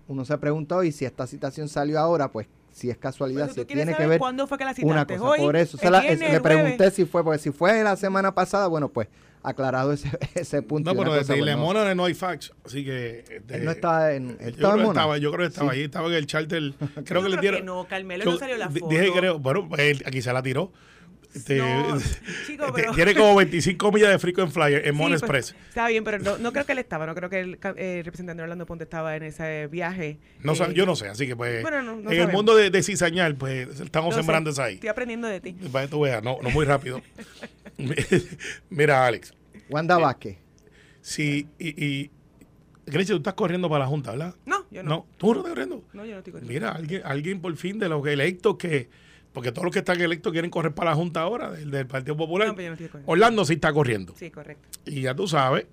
Uno 0.07 0.23
se 0.25 0.33
ha 0.33 0.37
preguntado 0.39 0.83
y 0.83 0.91
si 0.91 1.05
esta 1.05 1.25
citación 1.25 1.67
salió 1.67 1.99
ahora, 1.99 2.31
pues 2.31 2.47
si 2.71 2.89
es 2.89 2.97
casualidad, 2.97 3.47
tú 3.47 3.53
si 3.61 3.65
tiene 3.65 3.95
que 3.95 4.05
ver 4.05 4.19
¿Cuándo 4.19 4.45
fue 4.47 4.57
que 4.57 4.65
la 4.65 4.71
una 4.83 5.01
citaste? 5.01 5.17
cosa. 5.17 5.29
¿Hoy? 5.31 5.39
Por 5.39 5.55
eso 5.55 5.77
se 5.77 5.85
¿El 5.85 5.91
la- 5.93 6.01
viernes, 6.01 6.21
es- 6.21 6.33
le 6.33 6.39
jueves? 6.39 6.57
pregunté 6.61 6.91
si 6.91 7.05
fue, 7.05 7.23
porque 7.23 7.39
si 7.39 7.51
fue 7.51 7.83
la 7.83 7.95
semana 7.95 8.35
pasada, 8.35 8.67
bueno, 8.67 8.89
pues 8.89 9.07
aclarado 9.41 9.93
ese, 9.93 10.09
ese 10.35 10.61
punto. 10.61 10.93
No, 10.93 10.99
una 10.99 11.09
pero 11.09 11.19
cosa, 11.21 11.33
desde 11.33 11.41
pues, 11.43 11.55
no. 11.55 11.61
Lemona 11.61 11.95
no 11.95 12.05
hay 12.05 12.13
fax, 12.13 12.51
así 12.65 12.83
que... 12.83 13.19
este, 13.29 13.55
Él 13.55 13.65
no 13.65 13.71
estaba 13.71 14.13
en, 14.13 14.31
él 14.31 14.37
yo, 14.39 14.47
estaba 14.49 14.73
creo 14.75 14.87
estaba, 14.89 15.17
yo 15.17 15.31
creo 15.31 15.47
que 15.47 15.53
estaba 15.53 15.71
Sí. 15.71 15.77
ahí, 15.79 15.83
estaba 15.85 16.07
en 16.09 16.13
el 16.15 16.27
charter. 16.27 16.73
Creo 17.05 17.21
Yo 17.21 17.27
que 17.29 17.35
le 17.35 17.41
dieron... 17.41 17.59
que 17.61 17.65
no, 17.65 17.85
Carmelo 17.87 18.25
yo 18.25 18.31
no 18.31 18.37
salió 18.37 18.57
la 18.57 18.69
foto. 18.69 18.87
Dije, 18.89 19.11
creo, 19.15 19.39
bueno, 19.39 19.67
pues, 19.69 19.81
él 19.81 20.03
aquí 20.05 20.21
se 20.21 20.33
la 20.33 20.41
tiró. 20.43 20.71
No, 21.57 21.97
chico, 22.47 22.65
pero- 22.73 22.93
Tiene 22.93 23.13
como 23.15 23.35
25 23.37 23.91
millas 23.91 24.09
de 24.09 24.19
frico 24.19 24.41
en 24.41 24.51
flyer 24.51 24.85
en 24.87 24.93
Sí, 24.93 24.97
Mon 24.97 25.09
pues, 25.11 25.21
Express. 25.21 25.55
Está 25.69 25.87
bien, 25.87 26.03
pero 26.03 26.19
no, 26.19 26.37
no 26.37 26.51
creo 26.53 26.65
que 26.65 26.71
él 26.71 26.77
estaba, 26.79 27.05
no 27.05 27.13
creo 27.15 27.29
que 27.29 27.39
el, 27.41 27.59
eh, 27.75 28.01
representante 28.05 28.41
Orlando 28.43 28.65
Ponte 28.65 28.83
estaba 28.85 29.15
en 29.15 29.23
ese 29.23 29.67
viaje. 29.67 30.17
No 30.41 30.53
Eh, 30.53 30.73
yo 30.73 30.85
no 30.85 30.95
sé, 30.95 31.07
así 31.09 31.27
que 31.27 31.35
pues 31.35 31.61
Bueno, 31.61 31.81
no- 31.83 31.93
no 31.93 31.97
en 31.99 32.05
sabemos. 32.05 32.27
el 32.29 32.33
mundo 32.33 32.55
de, 32.55 32.69
de 32.69 32.83
cizañar, 32.83 33.35
pues 33.35 33.79
estamos 33.79 34.15
sembrando 34.15 34.49
eso 34.49 34.63
ahí. 34.63 34.75
Estoy 34.75 34.89
aprendiendo 34.89 35.27
de 35.27 35.41
ti. 35.41 35.53
Para 35.71 35.85
que 35.85 35.91
tú 35.91 36.01
veas, 36.01 36.23
no, 36.23 36.37
no 36.41 36.49
muy 36.51 36.65
rápido. 36.65 37.01
Mira, 38.69 39.05
Alex, 39.05 39.33
Wanda 39.69 39.97
Vázquez. 39.97 40.37
si 41.01 41.47
y, 41.59 41.83
y 41.85 42.11
Grecia, 42.85 43.13
tú 43.13 43.17
estás 43.17 43.33
corriendo 43.33 43.67
para 43.69 43.85
la 43.85 43.87
Junta, 43.87 44.11
¿verdad? 44.11 44.35
No, 44.45 44.65
yo 44.69 44.83
no. 44.83 44.89
No, 44.89 45.07
tú 45.17 45.33
no 45.33 45.39
estás 45.39 45.49
corriendo. 45.51 45.83
No, 45.93 46.05
yo 46.05 46.11
no 46.13 46.17
estoy 46.19 46.33
corriendo. 46.33 46.53
Mira, 46.53 46.69
alguien, 46.71 47.01
alguien 47.03 47.41
por 47.41 47.55
fin 47.57 47.79
de 47.79 47.89
los 47.89 48.05
electos 48.07 48.57
que, 48.57 48.89
porque 49.35 49.51
todos 49.51 49.65
los 49.65 49.73
que 49.73 49.79
están 49.79 50.01
electos 50.01 50.31
quieren 50.31 50.49
correr 50.49 50.73
para 50.73 50.91
la 50.91 50.95
Junta 50.95 51.21
ahora, 51.21 51.51
del, 51.51 51.69
del 51.69 51.85
Partido 51.85 52.17
Popular. 52.17 52.47
No, 52.47 52.55
pero 52.55 52.63
yo 52.63 52.69
no 52.69 52.73
estoy 52.73 52.87
corriendo. 52.87 53.11
Orlando 53.11 53.45
sí 53.45 53.53
está 53.53 53.71
corriendo. 53.73 54.13
Sí, 54.17 54.31
correcto. 54.31 54.67
Y 54.85 55.01
ya 55.01 55.13
tú 55.13 55.27
sabes, 55.27 55.67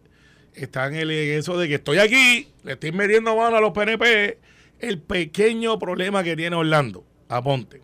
está 0.52 0.88
en 0.88 0.96
el 0.96 1.10
en 1.10 1.38
eso 1.38 1.56
de 1.56 1.68
que 1.68 1.76
estoy 1.76 1.98
aquí, 1.98 2.48
le 2.64 2.72
estoy 2.72 2.92
metiendo 2.92 3.34
mano 3.36 3.56
a 3.56 3.60
los 3.60 3.70
PNP. 3.72 4.38
El 4.80 4.98
pequeño 4.98 5.78
problema 5.78 6.22
que 6.24 6.36
tiene 6.36 6.56
Orlando, 6.56 7.04
aponte. 7.28 7.80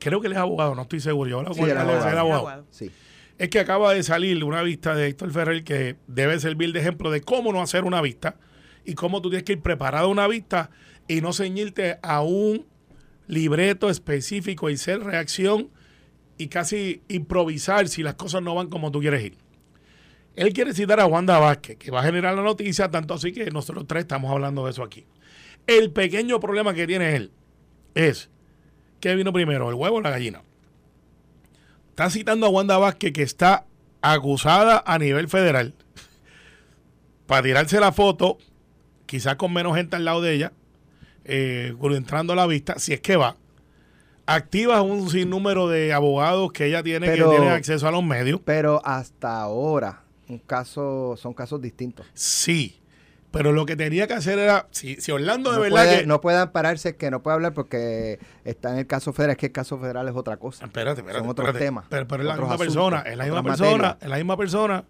Creo 0.00 0.20
que 0.20 0.26
él 0.26 0.32
es 0.32 0.38
abogado, 0.38 0.74
no 0.74 0.82
estoy 0.82 1.00
seguro. 1.00 1.30
Yo 1.30 1.38
hablo 1.40 1.54
Sí, 1.54 1.60
con 1.60 1.70
él 1.70 1.76
abogado. 1.78 2.18
Abogado. 2.18 2.66
Sí. 2.70 2.90
Es 3.36 3.48
que 3.50 3.60
acaba 3.60 3.92
de 3.92 4.02
salir 4.02 4.42
una 4.42 4.62
vista 4.62 4.94
de 4.94 5.08
Héctor 5.08 5.30
Ferrer 5.32 5.64
que 5.64 5.96
debe 6.06 6.38
servir 6.40 6.72
de 6.72 6.80
ejemplo 6.80 7.10
de 7.10 7.20
cómo 7.20 7.52
no 7.52 7.60
hacer 7.60 7.84
una 7.84 8.00
vista 8.00 8.36
y 8.84 8.94
cómo 8.94 9.20
tú 9.20 9.28
tienes 9.28 9.44
que 9.44 9.52
ir 9.52 9.60
preparado 9.60 10.06
a 10.06 10.10
una 10.10 10.26
vista 10.28 10.70
y 11.08 11.20
no 11.20 11.32
ceñirte 11.32 11.98
a 12.02 12.22
un 12.22 12.64
libreto 13.26 13.90
específico 13.90 14.70
y 14.70 14.76
ser 14.76 15.00
reacción 15.00 15.70
y 16.36 16.48
casi 16.48 17.02
improvisar 17.08 17.88
si 17.88 18.02
las 18.02 18.14
cosas 18.14 18.42
no 18.42 18.54
van 18.54 18.68
como 18.68 18.90
tú 18.90 19.00
quieres 19.00 19.24
ir. 19.24 19.36
Él 20.36 20.52
quiere 20.52 20.74
citar 20.74 20.98
a 20.98 21.06
Wanda 21.06 21.38
Vázquez, 21.38 21.76
que 21.78 21.90
va 21.90 22.00
a 22.00 22.04
generar 22.04 22.34
la 22.34 22.42
noticia, 22.42 22.90
tanto 22.90 23.14
así 23.14 23.32
que 23.32 23.50
nosotros 23.50 23.86
tres 23.86 24.02
estamos 24.02 24.30
hablando 24.32 24.64
de 24.64 24.72
eso 24.72 24.82
aquí. 24.82 25.06
El 25.66 25.92
pequeño 25.92 26.40
problema 26.40 26.74
que 26.74 26.86
tiene 26.86 27.14
él 27.14 27.30
es, 27.94 28.30
¿qué 29.00 29.14
vino 29.14 29.32
primero, 29.32 29.68
el 29.68 29.74
huevo 29.76 29.96
o 29.96 30.00
la 30.00 30.10
gallina? 30.10 30.42
Está 31.90 32.10
citando 32.10 32.46
a 32.46 32.48
Wanda 32.48 32.78
Vázquez 32.78 33.12
que 33.12 33.22
está 33.22 33.66
acusada 34.02 34.82
a 34.84 34.98
nivel 34.98 35.28
federal 35.28 35.74
para 37.26 37.42
tirarse 37.42 37.78
la 37.78 37.92
foto, 37.92 38.38
quizás 39.06 39.36
con 39.36 39.52
menos 39.52 39.76
gente 39.76 39.94
al 39.94 40.04
lado 40.04 40.20
de 40.20 40.34
ella, 40.34 40.52
eh, 41.24 41.74
entrando 41.92 42.32
a 42.32 42.36
la 42.36 42.46
vista, 42.46 42.78
si 42.78 42.92
es 42.92 43.00
que 43.00 43.16
va. 43.16 43.36
Activa 44.26 44.80
un 44.80 45.10
sinnúmero 45.10 45.68
de 45.68 45.92
abogados 45.92 46.50
que 46.52 46.66
ella 46.66 46.82
tiene 46.82 47.06
Pero- 47.06 47.30
que 47.30 47.36
tienen 47.36 47.52
acceso 47.54 47.86
a 47.86 47.90
los 47.90 48.02
medios. 48.02 48.40
Pero 48.44 48.80
hasta 48.84 49.40
ahora, 49.40 50.02
un 50.28 50.38
caso, 50.38 51.14
son 51.18 51.34
casos 51.34 51.60
distintos. 51.60 52.06
Sí. 52.14 52.80
Pero 53.30 53.50
lo 53.52 53.66
que 53.66 53.74
tenía 53.74 54.06
que 54.06 54.14
hacer 54.14 54.38
era, 54.38 54.68
si, 54.70 54.94
si 55.00 55.10
Orlando 55.10 55.50
de 55.50 55.56
No 55.56 55.62
verdad 55.62 55.84
puede, 55.84 56.00
que... 56.02 56.06
no 56.06 56.20
puede 56.20 56.38
ampararse 56.38 56.94
que 56.96 57.10
no 57.10 57.20
puede 57.20 57.34
hablar 57.34 57.52
porque 57.52 58.20
está 58.44 58.70
en 58.70 58.78
el 58.78 58.86
caso 58.86 59.12
federal. 59.12 59.32
Es 59.32 59.38
que 59.38 59.46
el 59.46 59.52
caso 59.52 59.76
federal 59.78 60.08
es 60.08 60.14
otra 60.14 60.36
cosa. 60.36 60.64
Espérate, 60.66 61.00
espérate. 61.00 61.18
Son 61.20 61.28
otros 61.28 61.48
espérate. 61.48 61.64
temas, 61.66 61.84
Pero, 61.90 62.06
pero 62.06 62.22
es 62.22 62.28
la 62.28 62.34
misma 62.36 62.54
asuntos, 62.54 62.66
persona, 62.74 63.00
es 63.00 63.16
la 63.16 63.24
misma 63.24 63.42
persona, 63.42 63.98
es 64.00 64.08
la 64.08 64.16
misma 64.16 64.36
persona. 64.36 64.84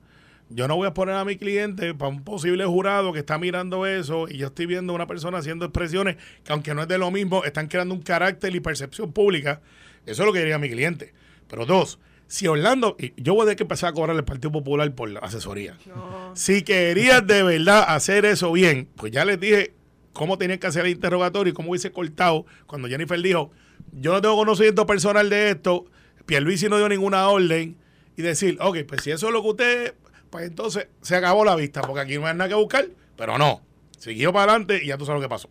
Yo 0.51 0.69
no 0.69 0.77
voy 0.77 0.87
a 0.87 0.95
poner 0.95 1.15
a 1.15 1.25
mi 1.25 1.37
cliente 1.37 1.95
para 1.95 2.11
un 2.11 2.23
posible 2.23 2.65
jurado 2.67 3.13
que 3.13 3.21
está 3.21 3.39
mirando 3.39 3.87
eso 3.87 4.29
y 4.29 4.37
yo 4.37 4.49
estoy 4.49 4.67
viendo 4.67 4.93
a 4.93 4.97
una 4.97 5.07
persona 5.07 5.39
haciendo 5.39 5.65
expresiones 5.65 6.17
que 6.45 6.53
aunque 6.53 6.75
no 6.75 6.83
es 6.83 6.89
de 6.89 6.99
lo 6.99 7.11
mismo, 7.11 7.45
están 7.45 7.67
creando 7.67 7.95
un 7.95 8.03
carácter 8.03 8.55
y 8.55 8.61
percepción 8.61 9.13
pública. 9.13 9.61
Eso 10.07 10.23
es 10.23 10.27
lo 10.27 10.33
que 10.33 10.41
diría 10.41 10.59
mi 10.59 10.69
cliente. 10.69 11.15
Pero 11.49 11.65
dos, 11.65 11.99
si 12.27 12.47
Orlando, 12.47 12.97
yo 13.17 13.35
voy 13.35 13.43
a 13.43 13.45
tener 13.47 13.57
que 13.57 13.63
empezar 13.65 13.91
a 13.91 13.93
cobrar 13.93 14.17
el 14.17 14.25
Partido 14.25 14.53
Popular 14.53 14.93
por 14.95 15.09
la 15.09 15.21
asesoría. 15.21 15.79
No. 15.87 16.33
Si 16.35 16.63
querías 16.63 17.27
de 17.27 17.43
verdad 17.43 17.85
hacer 17.89 18.25
eso 18.25 18.53
bien, 18.53 18.89
pues 18.97 19.13
ya 19.13 19.25
les 19.25 19.41
dije 19.41 19.73
cómo 20.13 20.39
tenían 20.39 20.59
que 20.59 20.67
hacer 20.67 20.85
el 20.85 20.93
interrogatorio 20.93 21.51
y 21.51 21.55
cómo 21.55 21.71
hubiese 21.71 21.91
cortado 21.91 22.47
cuando 22.67 22.89
Jennifer 22.89 23.21
dijo, 23.21 23.51
yo 23.93 24.13
no 24.13 24.21
tengo 24.21 24.37
conocimiento 24.37 24.87
personal 24.87 25.31
de 25.31 25.51
esto, 25.51 25.87
Pierluisi 26.27 26.69
no 26.69 26.79
dio 26.79 26.89
ninguna 26.89 27.29
orden 27.29 27.77
y 28.17 28.23
decir, 28.23 28.57
ok, 28.61 28.79
pues 28.87 29.03
si 29.03 29.11
eso 29.11 29.27
es 29.27 29.33
lo 29.33 29.43
que 29.43 29.49
usted, 29.49 29.95
pues 30.35 30.49
entonces 30.49 30.89
se 31.01 31.15
acabó 31.15 31.45
la 31.45 31.55
vista, 31.55 31.81
porque 31.81 32.01
aquí 32.01 32.19
no 32.19 32.27
hay 32.27 32.35
nada 32.35 32.49
que 32.49 32.57
buscar, 32.57 32.89
pero 33.17 33.39
no, 33.39 33.61
siguió 34.01 34.33
para 34.33 34.51
adelante 34.51 34.83
y 34.83 34.89
ya 34.89 34.99
tú 34.99 35.07
sabes 35.07 35.21
lo 35.21 35.25
que 35.25 35.29
pasó. 35.29 35.49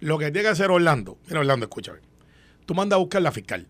Lo 0.00 0.18
que 0.18 0.26
tiene 0.26 0.42
que 0.42 0.48
hacer 0.48 0.70
Orlando, 0.70 1.16
mira 1.28 1.40
Orlando, 1.40 1.64
escúchame, 1.64 2.00
tú 2.66 2.74
mandas 2.74 2.98
a 2.98 3.00
buscar 3.00 3.22
la 3.22 3.32
fiscal, 3.32 3.66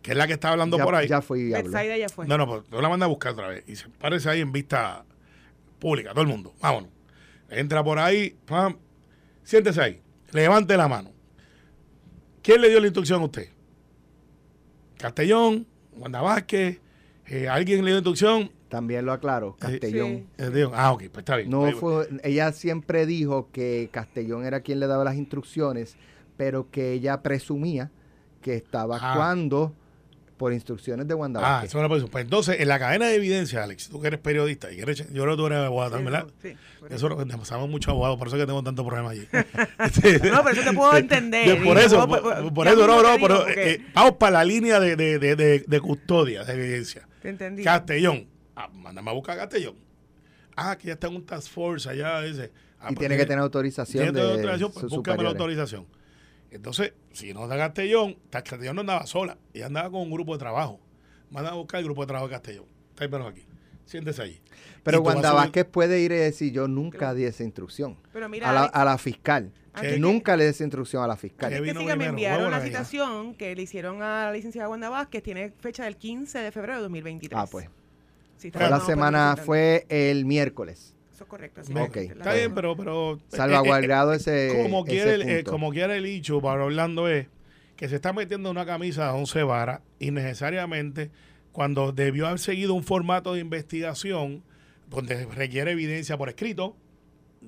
que 0.00 0.12
es 0.12 0.16
la 0.16 0.26
que 0.26 0.32
está 0.32 0.52
hablando 0.52 0.78
ya, 0.78 0.84
por 0.84 0.94
ahí. 0.94 1.06
ya 1.06 1.20
fui. 1.20 1.50
Betsaida 1.50 1.98
ya 1.98 2.08
fue. 2.08 2.26
No, 2.26 2.38
no, 2.38 2.46
pues 2.46 2.62
tú 2.70 2.80
la 2.80 2.88
mandas 2.88 3.08
a 3.08 3.10
buscar 3.10 3.32
otra 3.32 3.48
vez. 3.48 3.62
Y 3.66 3.76
se 3.76 3.90
parece 3.90 4.30
ahí 4.30 4.40
en 4.40 4.52
vista 4.52 5.04
pública, 5.78 6.12
todo 6.12 6.22
el 6.22 6.28
mundo. 6.28 6.54
Vámonos. 6.62 6.88
Entra 7.50 7.84
por 7.84 7.98
ahí, 7.98 8.34
pam, 8.46 8.78
siéntese 9.42 9.82
ahí, 9.82 10.00
levante 10.32 10.78
la 10.78 10.88
mano. 10.88 11.12
¿Quién 12.42 12.62
le 12.62 12.70
dio 12.70 12.80
la 12.80 12.86
instrucción 12.86 13.20
a 13.20 13.24
usted? 13.26 13.50
Castellón, 14.96 15.66
Wanda 15.92 16.22
Vázquez, 16.22 16.80
eh, 17.26 17.50
alguien 17.50 17.84
le 17.84 17.90
dio 17.90 17.98
instrucción. 17.98 18.59
También 18.70 19.04
lo 19.04 19.12
aclaro, 19.12 19.56
Castellón. 19.58 20.26
Eh, 20.38 20.50
digo, 20.54 20.72
ah, 20.74 20.92
ok, 20.92 21.02
pues 21.12 21.18
está 21.18 21.36
bien. 21.36 21.50
No 21.50 21.70
fue, 21.72 22.08
ella 22.22 22.52
siempre 22.52 23.04
dijo 23.04 23.50
que 23.52 23.90
Castellón 23.92 24.46
era 24.46 24.60
quien 24.60 24.80
le 24.80 24.86
daba 24.86 25.04
las 25.04 25.16
instrucciones, 25.16 25.96
pero 26.38 26.70
que 26.70 26.92
ella 26.92 27.20
presumía 27.20 27.90
que 28.40 28.54
estaba 28.54 28.96
Ah. 28.96 29.10
actuando 29.12 29.74
por 30.38 30.54
instrucciones 30.54 31.06
de 31.06 31.12
Wanda 31.12 31.40
Ah, 31.42 31.58
eso 31.66 31.76
es 31.76 31.80
una 31.80 31.88
posición. 31.88 32.10
Pues 32.10 32.24
entonces, 32.24 32.60
en 32.60 32.68
la 32.68 32.78
cadena 32.78 33.08
de 33.08 33.16
evidencia, 33.16 33.62
Alex, 33.62 33.90
tú 33.90 34.00
que 34.00 34.06
eres 34.06 34.20
periodista 34.20 34.72
y 34.72 34.76
que 34.76 34.82
eres, 34.82 34.98
yo 35.12 35.22
creo 35.24 35.30
que 35.32 35.36
tú 35.36 35.46
eres 35.48 35.58
abogado 35.58 35.90
también, 35.90 36.12
¿verdad? 36.14 36.28
Sí, 36.40 36.54
por 36.78 36.90
Eso 36.92 37.08
lo 37.10 37.16
pasamos 37.26 37.68
mucho 37.68 37.90
abogado, 37.90 38.16
por 38.16 38.28
eso 38.28 38.36
es 38.36 38.42
que 38.42 38.46
tengo 38.46 38.62
tanto 38.62 38.86
problema 38.86 39.10
allí. 39.10 39.26
Este, 39.80 40.30
No, 40.30 40.42
pero 40.42 40.50
eso 40.52 40.70
te 40.70 40.72
puedo 40.76 40.96
entender. 40.96 41.58
de- 41.58 41.64
por 41.64 41.76
eso, 41.76 42.06
puedo- 42.08 42.22
por, 42.22 42.54
por- 42.54 42.68
eso, 42.68 42.86
no, 42.86 43.02
no, 43.02 43.12
digo, 43.16 43.26
pero 43.28 43.40
porque- 43.44 43.70
eh, 43.72 43.86
vamos 43.92 44.12
para 44.12 44.32
la 44.38 44.44
línea 44.44 44.80
de, 44.80 44.96
de, 44.96 45.18
de, 45.18 45.36
de, 45.36 45.64
de 45.66 45.80
custodia, 45.80 46.44
de 46.44 46.52
evidencia. 46.54 47.06
Te 47.20 47.28
entendí. 47.28 47.62
Castellón. 47.62 48.26
Ah, 48.54 48.68
mándame 48.72 49.10
a 49.10 49.14
buscar 49.14 49.36
a 49.38 49.42
Castellón. 49.42 49.76
Ah, 50.56 50.76
que 50.76 50.88
ya 50.88 50.94
está 50.94 51.06
en 51.06 51.16
un 51.16 51.24
task 51.24 51.50
force 51.50 51.88
allá, 51.88 52.20
dice. 52.22 52.52
Ah, 52.78 52.88
y 52.90 52.94
pues 52.94 52.98
tiene 52.98 53.16
que 53.16 53.26
tener 53.26 53.40
autorización 53.40 54.04
tiene 54.04 54.18
que 54.18 54.24
de 54.24 54.36
tener 54.36 54.50
autorización, 54.50 54.72
pues 54.72 54.92
búscame 54.92 55.22
la 55.22 55.28
autorización. 55.30 55.86
Entonces, 56.50 56.92
si 57.12 57.32
no 57.32 57.46
da 57.46 57.56
Castellón, 57.56 58.16
Castellón 58.30 58.74
no 58.74 58.80
andaba 58.80 59.06
sola, 59.06 59.38
ella 59.54 59.66
andaba 59.66 59.90
con 59.90 60.02
un 60.02 60.10
grupo 60.10 60.32
de 60.32 60.38
trabajo. 60.38 60.80
Manda 61.30 61.50
a 61.50 61.54
buscar 61.54 61.78
el 61.78 61.84
grupo 61.84 62.02
de 62.02 62.08
trabajo 62.08 62.28
de 62.28 62.34
Castellón. 62.34 62.66
Está 62.90 63.08
menos 63.08 63.30
aquí. 63.30 63.46
Siéntese 63.84 64.22
allí. 64.22 64.40
Pero 64.82 65.00
Wanda 65.00 65.32
Vázquez 65.32 65.64
puede 65.64 66.00
ir 66.00 66.12
y 66.12 66.16
decir, 66.16 66.52
yo 66.52 66.68
nunca 66.68 67.14
di 67.14 67.24
esa 67.24 67.44
instrucción. 67.44 67.96
Pero 68.12 68.28
mira, 68.28 68.50
A 68.50 68.52
la, 68.52 68.64
a 68.64 68.84
la 68.84 68.98
fiscal. 68.98 69.52
Que 69.80 69.98
nunca 69.98 70.36
le 70.36 70.44
di 70.44 70.50
esa 70.50 70.64
instrucción 70.64 71.02
a 71.02 71.06
la 71.06 71.16
fiscal. 71.16 71.50
Que 71.50 71.56
antes 71.56 71.72
que 71.72 71.78
siga, 71.78 71.96
me 71.96 72.06
enviaron 72.06 72.50
gallina. 72.50 72.66
citación 72.66 73.34
que 73.34 73.54
le 73.54 73.62
hicieron 73.62 74.02
a 74.02 74.26
la 74.26 74.32
licenciada 74.32 74.68
Wanda 74.68 74.88
Vázquez, 74.90 75.22
tiene 75.22 75.52
fecha 75.60 75.84
del 75.84 75.96
15 75.96 76.38
de 76.38 76.52
febrero 76.52 76.76
de 76.76 76.82
2023. 76.82 77.40
Ah, 77.40 77.46
pues. 77.50 77.68
Sí, 78.40 78.50
Fue 78.50 78.70
la 78.70 78.80
semana, 78.80 79.36
fue 79.36 79.84
el 79.90 80.24
miércoles. 80.24 80.96
Eso 81.12 81.24
es 81.24 81.28
correcto. 81.28 81.60
Está 81.60 82.32
bien, 82.34 82.54
pero... 82.54 82.74
pero 82.76 83.14
eh, 83.16 83.18
Salvaguardado 83.28 84.14
ese. 84.14 84.48
eh, 84.58 84.62
como, 84.62 84.84
ese 84.86 84.94
quiere, 84.94 85.14
el- 85.14 85.22
eh, 85.28 85.44
como 85.44 85.70
quiere 85.70 85.96
el 85.98 86.04
dicho, 86.04 86.40
para 86.40 86.64
Orlando 86.64 87.06
es 87.08 87.26
que 87.76 87.88
se 87.88 87.96
está 87.96 88.12
metiendo 88.14 88.50
una 88.50 88.64
camisa 88.64 89.06
de 89.12 89.18
11 89.18 89.42
varas 89.42 89.80
innecesariamente 89.98 91.10
cuando 91.52 91.92
debió 91.92 92.26
haber 92.28 92.38
seguido 92.38 92.72
un 92.74 92.82
formato 92.84 93.34
de 93.34 93.40
investigación 93.40 94.42
donde 94.88 95.26
requiere 95.26 95.72
evidencia 95.72 96.16
por 96.16 96.28
escrito. 96.30 96.76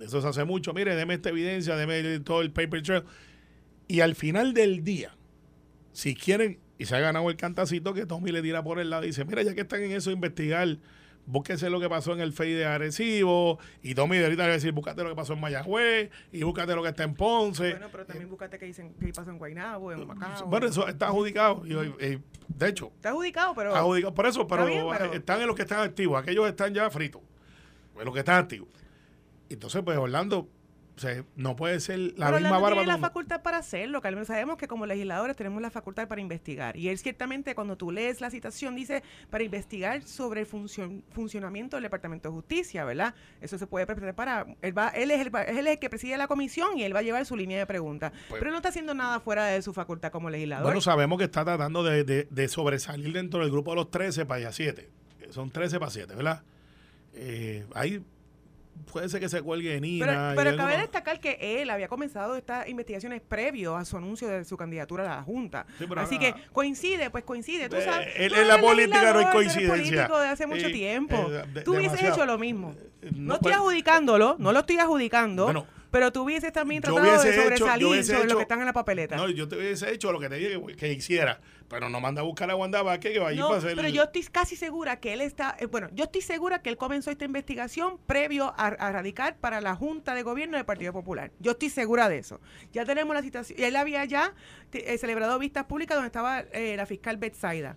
Eso 0.00 0.20
se 0.20 0.28
hace 0.28 0.44
mucho. 0.44 0.72
Mire, 0.74 0.94
deme 0.94 1.14
esta 1.14 1.30
evidencia, 1.30 1.76
deme 1.76 2.20
todo 2.20 2.42
el 2.42 2.50
paper 2.52 2.82
trail. 2.82 3.04
Y 3.88 4.00
al 4.00 4.14
final 4.14 4.52
del 4.54 4.84
día, 4.84 5.16
si 5.92 6.14
quieren, 6.14 6.58
y 6.82 6.84
se 6.84 6.96
ha 6.96 7.00
ganado 7.00 7.30
el 7.30 7.36
cantacito 7.36 7.94
que 7.94 8.06
Tommy 8.06 8.32
le 8.32 8.42
tira 8.42 8.62
por 8.64 8.80
el 8.80 8.90
lado 8.90 9.04
y 9.04 9.08
dice, 9.08 9.24
mira, 9.24 9.42
ya 9.42 9.54
que 9.54 9.60
están 9.60 9.82
en 9.82 9.92
eso 9.92 10.10
de 10.10 10.14
investigar, 10.14 10.78
búsquese 11.26 11.70
lo 11.70 11.78
que 11.78 11.88
pasó 11.88 12.12
en 12.12 12.18
el 12.20 12.32
FEI 12.32 12.54
de 12.54 12.64
Arecibo, 12.64 13.60
y 13.82 13.94
Tommy 13.94 14.16
de 14.18 14.24
ahorita 14.24 14.42
le 14.42 14.48
va 14.48 14.52
a 14.52 14.56
decir, 14.56 14.72
búscate 14.72 15.02
lo 15.04 15.10
que 15.10 15.14
pasó 15.14 15.34
en 15.34 15.40
Mayagüez, 15.40 16.10
y 16.32 16.42
búscate 16.42 16.74
lo 16.74 16.82
que 16.82 16.88
está 16.88 17.04
en 17.04 17.14
Ponce. 17.14 17.70
Bueno, 17.70 17.86
pero 17.92 18.04
también 18.04 18.28
búscate 18.28 18.58
que 18.58 18.66
dicen 18.66 18.94
que 18.98 19.12
pasó 19.12 19.30
en 19.30 19.38
Guaynabo, 19.38 19.92
en 19.92 20.06
Macao. 20.08 20.46
Bueno, 20.48 20.66
eso 20.66 20.88
está 20.88 21.06
adjudicado. 21.06 21.62
Y, 21.64 21.72
y, 22.04 22.20
de 22.48 22.68
hecho, 22.68 22.90
Está 22.96 23.10
adjudicado, 23.10 23.54
pero... 23.54 23.76
adjudicado 23.76 24.12
por 24.12 24.26
eso, 24.26 24.46
pero, 24.48 24.66
bien, 24.66 24.84
pero- 24.90 25.12
están 25.12 25.40
en 25.40 25.46
los 25.46 25.54
que 25.54 25.62
están 25.62 25.80
activos. 25.80 26.20
Aquellos 26.20 26.48
están 26.48 26.74
ya 26.74 26.90
fritos. 26.90 27.22
Pues 27.94 28.04
los 28.04 28.12
que 28.12 28.20
están 28.20 28.38
activos. 28.42 28.68
Entonces, 29.48 29.82
pues 29.84 29.96
Orlando, 29.98 30.48
o 30.94 31.00
sea, 31.00 31.24
no 31.36 31.56
puede 31.56 31.80
ser 31.80 31.98
la 31.98 32.26
Pero 32.26 32.32
misma 32.32 32.34
Orlando 32.36 32.60
barba. 32.60 32.76
tiene 32.76 32.86
la 32.92 32.98
facultad 32.98 33.42
para 33.42 33.56
hacerlo, 33.58 34.00
que 34.02 34.08
al 34.08 34.14
menos 34.14 34.28
sabemos 34.28 34.56
que 34.58 34.68
como 34.68 34.84
legisladores 34.84 35.34
tenemos 35.36 35.62
la 35.62 35.70
facultad 35.70 36.06
para 36.06 36.20
investigar. 36.20 36.76
Y 36.76 36.88
él 36.90 36.98
ciertamente 36.98 37.54
cuando 37.54 37.76
tú 37.76 37.90
lees 37.90 38.20
la 38.20 38.30
citación 38.30 38.76
dice 38.76 39.02
para 39.30 39.42
investigar 39.42 40.02
sobre 40.02 40.42
el 40.42 40.46
funcion- 40.46 41.02
funcionamiento 41.10 41.76
del 41.76 41.84
Departamento 41.84 42.28
de 42.28 42.34
Justicia, 42.34 42.84
¿verdad? 42.84 43.14
Eso 43.40 43.56
se 43.58 43.66
puede 43.66 43.86
preparar 43.86 44.14
para... 44.14 44.46
Él, 44.60 44.76
va, 44.76 44.88
él, 44.90 45.10
es 45.10 45.20
el, 45.26 45.32
él 45.34 45.66
es 45.66 45.72
el 45.72 45.78
que 45.78 45.88
preside 45.88 46.16
la 46.18 46.28
comisión 46.28 46.76
y 46.76 46.84
él 46.84 46.94
va 46.94 46.98
a 46.98 47.02
llevar 47.02 47.24
su 47.24 47.36
línea 47.36 47.58
de 47.58 47.66
preguntas. 47.66 48.12
Pues- 48.28 48.38
Pero 48.38 48.46
él 48.50 48.52
no 48.52 48.58
está 48.58 48.68
haciendo 48.68 48.92
nada 48.94 49.18
fuera 49.20 49.46
de 49.46 49.62
su 49.62 49.72
facultad 49.72 50.12
como 50.12 50.28
legislador. 50.28 50.64
Bueno, 50.64 50.80
sabemos 50.82 51.16
que 51.18 51.24
está 51.24 51.44
tratando 51.44 51.82
de, 51.82 52.04
de- 52.04 52.28
de 52.30 52.48
sobresalir 52.48 53.12
dentro 53.14 53.40
del 53.40 53.50
grupo 53.50 53.70
de 53.72 53.76
los 53.76 53.90
13 53.90 54.26
para 54.26 54.38
allá 54.40 54.52
7. 54.52 54.90
Son 55.30 55.50
13 55.50 55.78
para 55.78 55.90
7, 55.90 56.14
¿verdad? 56.14 56.42
Eh, 57.14 57.64
ahí 57.74 58.02
puede 58.92 59.08
ser 59.08 59.20
que 59.20 59.28
se 59.28 59.40
cuelgue 59.42 59.80
Nina. 59.80 60.34
Pero, 60.36 60.50
pero 60.50 60.56
cabe 60.56 60.76
destacar 60.78 61.18
que 61.20 61.38
él 61.62 61.70
había 61.70 61.88
comenzado 61.88 62.36
estas 62.36 62.68
investigaciones 62.68 63.20
previo 63.26 63.76
a 63.76 63.84
su 63.84 63.96
anuncio 63.96 64.28
de 64.28 64.44
su 64.44 64.56
candidatura 64.56 65.04
a 65.04 65.16
la 65.16 65.22
Junta. 65.22 65.66
Sí, 65.78 65.84
Así 65.96 66.16
ahora- 66.16 66.34
que 66.34 66.34
coincide, 66.52 67.10
pues 67.10 67.24
coincide. 67.24 67.68
Tú 67.68 67.76
Eh, 67.76 67.82
sabes, 67.84 68.08
en- 68.16 68.28
tú 68.30 68.34
en 68.36 68.48
la 68.48 68.58
política 68.58 69.12
no 69.12 69.18
hay 69.20 69.26
coincidencia. 69.26 69.68
político 69.74 70.18
de 70.20 70.28
hace 70.28 70.46
mucho 70.46 70.66
tiempo. 70.70 71.16
eh, 71.30 71.44
de- 71.52 71.62
tú 71.62 71.74
hubieses 71.74 72.02
hecho 72.02 72.26
lo 72.26 72.38
mismo. 72.38 72.74
Eh, 73.02 73.10
No, 73.12 73.18
no 73.28 73.34
estoy 73.34 73.52
puede- 73.52 73.54
adjudicándolo, 73.56 74.36
no 74.38 74.52
lo 74.52 74.60
estoy 74.60 74.76
adjudicando, 74.78 75.44
Bueno, 75.44 75.66
pero 75.92 76.10
tú 76.10 76.22
hubieses 76.22 76.52
también 76.52 76.82
tratado 76.82 77.04
de 77.22 77.30
hecho- 77.30 77.42
sobresalir 77.42 78.04
sobre 78.04 78.28
lo 78.28 78.36
que 78.36 78.42
están 78.42 78.58
en 78.58 78.66
la 78.66 78.72
papeleta. 78.72 79.14
No, 79.14 79.28
yo 79.28 79.46
te 79.46 79.56
hubiese 79.56 79.92
hecho 79.92 80.10
lo 80.10 80.18
que 80.18 80.28
te 80.28 80.34
dije 80.36 80.60
que, 80.66 80.74
que 80.76 80.92
hiciera, 80.92 81.40
pero 81.68 81.88
no 81.88 82.00
manda 82.00 82.22
a 82.22 82.24
buscar 82.24 82.50
a 82.50 82.56
Wanda 82.56 82.82
Vázquez 82.82 83.12
que 83.12 83.18
va 83.20 83.28
allí 83.28 83.38
No, 83.38 83.46
para 83.48 83.58
hacer. 83.58 83.76
pero 83.76 83.88
yo 83.88 84.02
estoy 84.02 84.22
casi 84.24 84.56
segura 84.56 84.98
que 84.98 85.12
él 85.12 85.20
está, 85.20 85.54
eh, 85.60 85.66
bueno, 85.66 85.88
yo 85.92 86.04
estoy 86.04 86.22
segura 86.22 86.62
que 86.62 86.70
él 86.70 86.76
comenzó 86.76 87.10
esta 87.12 87.24
investigación 87.24 87.98
previo 88.06 88.52
a, 88.56 88.66
a 88.68 88.90
radicar 88.92 89.36
para 89.36 89.60
la 89.60 89.76
Junta 89.76 90.14
de 90.14 90.22
Gobierno 90.24 90.56
del 90.56 90.66
Partido 90.66 90.92
Popular. 90.92 91.30
Yo 91.38 91.52
estoy 91.52 91.68
segura 91.70 92.08
de 92.08 92.18
eso. 92.18 92.40
Ya 92.72 92.84
tenemos 92.84 93.14
la 93.14 93.22
situación, 93.22 93.58
y 93.60 93.62
él 93.64 93.76
había 93.76 94.04
ya 94.06 94.34
eh, 94.72 94.98
celebrado 94.98 95.38
vistas 95.38 95.64
públicas 95.66 95.94
donde 95.96 96.06
estaba 96.08 96.40
eh, 96.40 96.74
la 96.76 96.86
fiscal 96.86 97.18
Betsaida. 97.18 97.76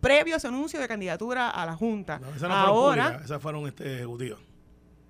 Previo 0.00 0.36
a 0.36 0.40
su 0.40 0.48
anuncio 0.48 0.80
de 0.80 0.88
candidatura 0.88 1.48
a 1.48 1.64
la 1.64 1.74
Junta. 1.76 2.18
No, 2.18 2.28
esas 2.34 2.42
no 2.42 2.48
fueron 2.48 2.66
Ahora, 2.68 3.02
públicas, 3.04 3.24
esas 3.24 3.40
fueron 3.42 3.66
este, 3.68 3.94
ejecutivas. 3.96 4.38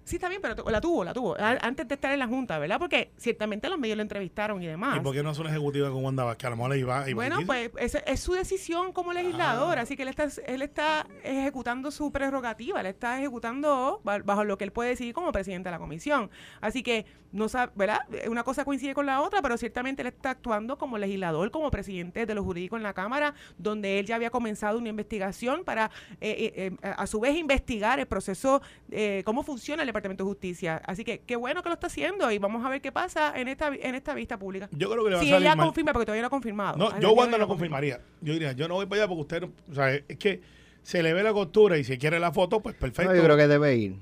Sí 0.04 0.16
está 0.16 0.28
bien, 0.28 0.40
pero 0.42 0.68
la 0.70 0.80
tuvo, 0.80 1.04
la 1.04 1.12
tuvo, 1.14 1.36
antes 1.38 1.86
de 1.88 1.94
estar 1.94 2.12
en 2.12 2.18
la 2.18 2.26
Junta, 2.26 2.58
¿verdad? 2.58 2.78
Porque 2.78 3.12
ciertamente 3.16 3.68
los 3.68 3.78
medios 3.78 3.96
lo 3.96 4.02
entrevistaron 4.02 4.62
y 4.62 4.66
demás. 4.66 4.96
¿Y 4.96 5.00
por 5.00 5.14
qué 5.14 5.22
no 5.22 5.30
hace 5.30 5.40
una 5.40 5.50
ejecutiva 5.50 5.90
con 5.90 6.04
Wanda 6.04 6.24
Vázquez? 6.24 6.46
A 6.46 6.50
lo 6.50 6.56
mejor 6.56 6.76
iba, 6.76 7.08
iba 7.08 7.14
Bueno, 7.16 7.38
pues 7.46 7.70
esa 7.78 7.98
es 8.00 8.20
su 8.20 8.32
decisión 8.32 8.92
como 8.92 9.12
legislador, 9.12 9.78
Ah. 9.78 9.82
así 9.82 9.96
que 9.96 10.02
él 10.02 10.08
está, 10.08 10.28
él 10.46 10.62
está 10.62 11.06
ejecutando 11.22 11.90
su 11.90 12.10
prerrogativa, 12.12 12.80
él 12.80 12.86
está 12.86 13.18
ejecutando 13.18 14.00
ba- 14.04 14.18
bajo 14.18 14.44
lo 14.44 14.58
que 14.58 14.64
él 14.64 14.72
puede 14.72 14.90
decidir 14.90 15.14
como 15.14 15.32
presidente 15.32 15.68
de 15.68 15.72
la 15.72 15.78
comisión. 15.78 16.30
Así 16.60 16.82
que, 16.82 17.06
no 17.32 17.48
sabe, 17.48 17.72
¿verdad? 17.76 18.00
Una 18.28 18.42
cosa 18.44 18.62
coincide 18.64 18.92
con 18.92 19.06
la 19.06 19.22
otra, 19.22 19.40
pero 19.40 19.56
ciertamente 19.56 20.02
él 20.02 20.08
está 20.08 20.30
actuando 20.30 20.76
como 20.76 20.98
legislador, 20.98 21.50
como 21.50 21.70
presidente 21.70 22.26
de 22.26 22.34
los 22.34 22.44
jurídicos 22.44 22.76
en 22.76 22.82
la 22.82 22.92
Cámara, 22.92 23.32
donde 23.56 23.98
él 23.98 24.04
ya 24.06 24.16
había 24.16 24.28
comenzado 24.28 24.76
una 24.78 24.90
investigación 24.90 25.64
para, 25.64 25.90
eh, 26.20 26.52
eh, 26.56 26.72
eh, 26.82 26.92
a 26.94 27.06
su 27.06 27.20
vez, 27.20 27.34
investigar 27.36 27.98
el 28.00 28.06
proceso, 28.06 28.60
eh, 28.90 29.22
cómo 29.24 29.42
funciona 29.44 29.82
el 29.82 29.86
Departamento 29.86 29.92
de 30.08 30.24
Justicia. 30.24 30.82
Así 30.84 31.04
que, 31.04 31.20
qué 31.20 31.36
bueno 31.36 31.62
que 31.62 31.68
lo 31.68 31.74
está 31.74 31.86
haciendo 31.86 32.30
y 32.30 32.38
vamos 32.38 32.64
a 32.64 32.68
ver 32.68 32.80
qué 32.80 32.92
pasa 32.92 33.32
en 33.38 33.48
esta, 33.48 33.68
en 33.68 33.94
esta 33.94 34.14
vista 34.14 34.38
pública. 34.38 34.68
Yo 34.72 34.90
creo 34.90 35.04
que 35.04 35.10
le 35.10 35.16
va 35.16 35.22
Si 35.22 35.28
a 35.28 35.32
salir 35.34 35.46
ella 35.46 35.56
mal. 35.56 35.66
confirma, 35.66 35.92
porque 35.92 36.06
todavía 36.06 36.22
no 36.22 36.26
ha 36.26 36.30
confirmado. 36.30 36.76
No, 36.78 37.00
yo 37.00 37.12
Wanda 37.12 37.38
no 37.38 37.44
ha 37.44 37.48
confirmado. 37.48 37.80
confirmaría. 37.82 38.00
Yo 38.20 38.32
diría, 38.32 38.52
yo 38.52 38.68
no 38.68 38.74
voy 38.74 38.86
para 38.86 39.02
allá 39.02 39.08
porque 39.08 39.20
usted, 39.22 39.44
o 39.70 39.74
sea, 39.74 39.94
es 39.94 40.18
que 40.18 40.40
se 40.82 41.02
le 41.02 41.12
ve 41.12 41.22
la 41.22 41.32
costura 41.32 41.78
y 41.78 41.84
si 41.84 41.96
quiere 41.98 42.18
la 42.20 42.32
foto, 42.32 42.60
pues 42.60 42.74
perfecto. 42.74 43.10
No, 43.12 43.16
yo 43.16 43.22
creo 43.24 43.36
que 43.36 43.46
debe 43.48 43.76
ir. 43.76 43.96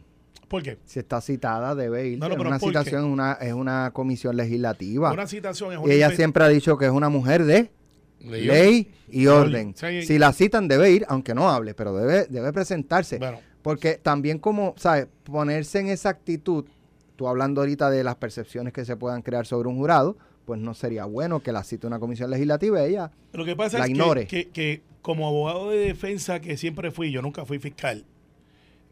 ¿Por 0.49 0.63
qué? 0.65 0.79
Si 0.85 0.99
está 0.99 1.21
citada, 1.21 1.75
debe 1.77 2.09
ir. 2.09 2.19
No, 2.19 2.27
no, 2.27 2.33
es 2.35 2.39
pero 2.39 2.49
una 2.51 2.59
citación, 2.59 3.05
es 3.05 3.11
una, 3.13 3.33
es 3.35 3.53
una 3.53 3.91
comisión 3.93 4.37
legislativa. 4.37 5.13
Una 5.13 5.27
citación 5.29 5.73
es 5.73 5.79
y 5.79 5.83
una 5.85 5.93
ella 5.95 6.11
inve- 6.11 6.17
siempre 6.17 6.43
ha 6.45 6.49
dicho 6.49 6.77
que 6.77 6.87
es 6.87 6.91
una 6.91 7.09
mujer 7.09 7.45
de 7.45 7.71
Ley- 8.21 8.45
ley 8.47 8.91
y 9.11 9.27
orden. 9.29 9.75
Sí. 9.77 10.03
Si 10.03 10.19
la 10.19 10.33
citan, 10.33 10.67
debe 10.69 10.91
ir, 10.91 11.07
aunque 11.09 11.35
no 11.35 11.49
hable, 11.49 11.75
pero 11.75 11.95
debe, 11.95 12.27
debe 12.29 12.53
presentarse. 12.53 13.19
Bueno, 13.19 13.39
Porque 13.63 13.95
también 14.03 14.39
como, 14.39 14.75
¿sabes? 14.77 15.07
Ponerse 15.25 15.81
en 15.81 15.89
esa 15.89 16.09
actitud, 16.09 16.65
tú 17.17 17.29
hablando 17.29 17.61
ahorita 17.61 17.91
de 17.91 18.03
las 18.05 18.17
percepciones 18.17 18.73
que 18.73 18.85
se 18.85 18.97
puedan 18.97 19.23
crear 19.23 19.47
sobre 19.47 19.69
un 19.69 19.77
jurado, 19.77 20.17
pues 20.47 20.59
no 20.61 20.75
sería 20.75 21.05
bueno 21.05 21.41
que 21.41 21.53
la 21.53 21.63
cite 21.63 21.87
una 21.87 22.01
comisión 22.01 22.31
legislativa 22.31 22.83
y 22.87 22.91
ella 22.91 23.11
lo 23.33 23.45
que 23.45 23.55
pasa 23.55 23.79
La 23.79 23.85
es 23.85 23.89
que- 23.91 23.93
ignore. 23.97 24.27
Que, 24.27 24.49
que 24.49 24.83
como 25.03 25.27
abogado 25.29 25.71
de 25.71 25.79
defensa 25.79 26.41
que 26.41 26.57
siempre 26.57 26.91
fui, 26.91 27.11
yo 27.13 27.23
nunca 27.23 27.45
fui 27.45 27.59
fiscal, 27.59 28.05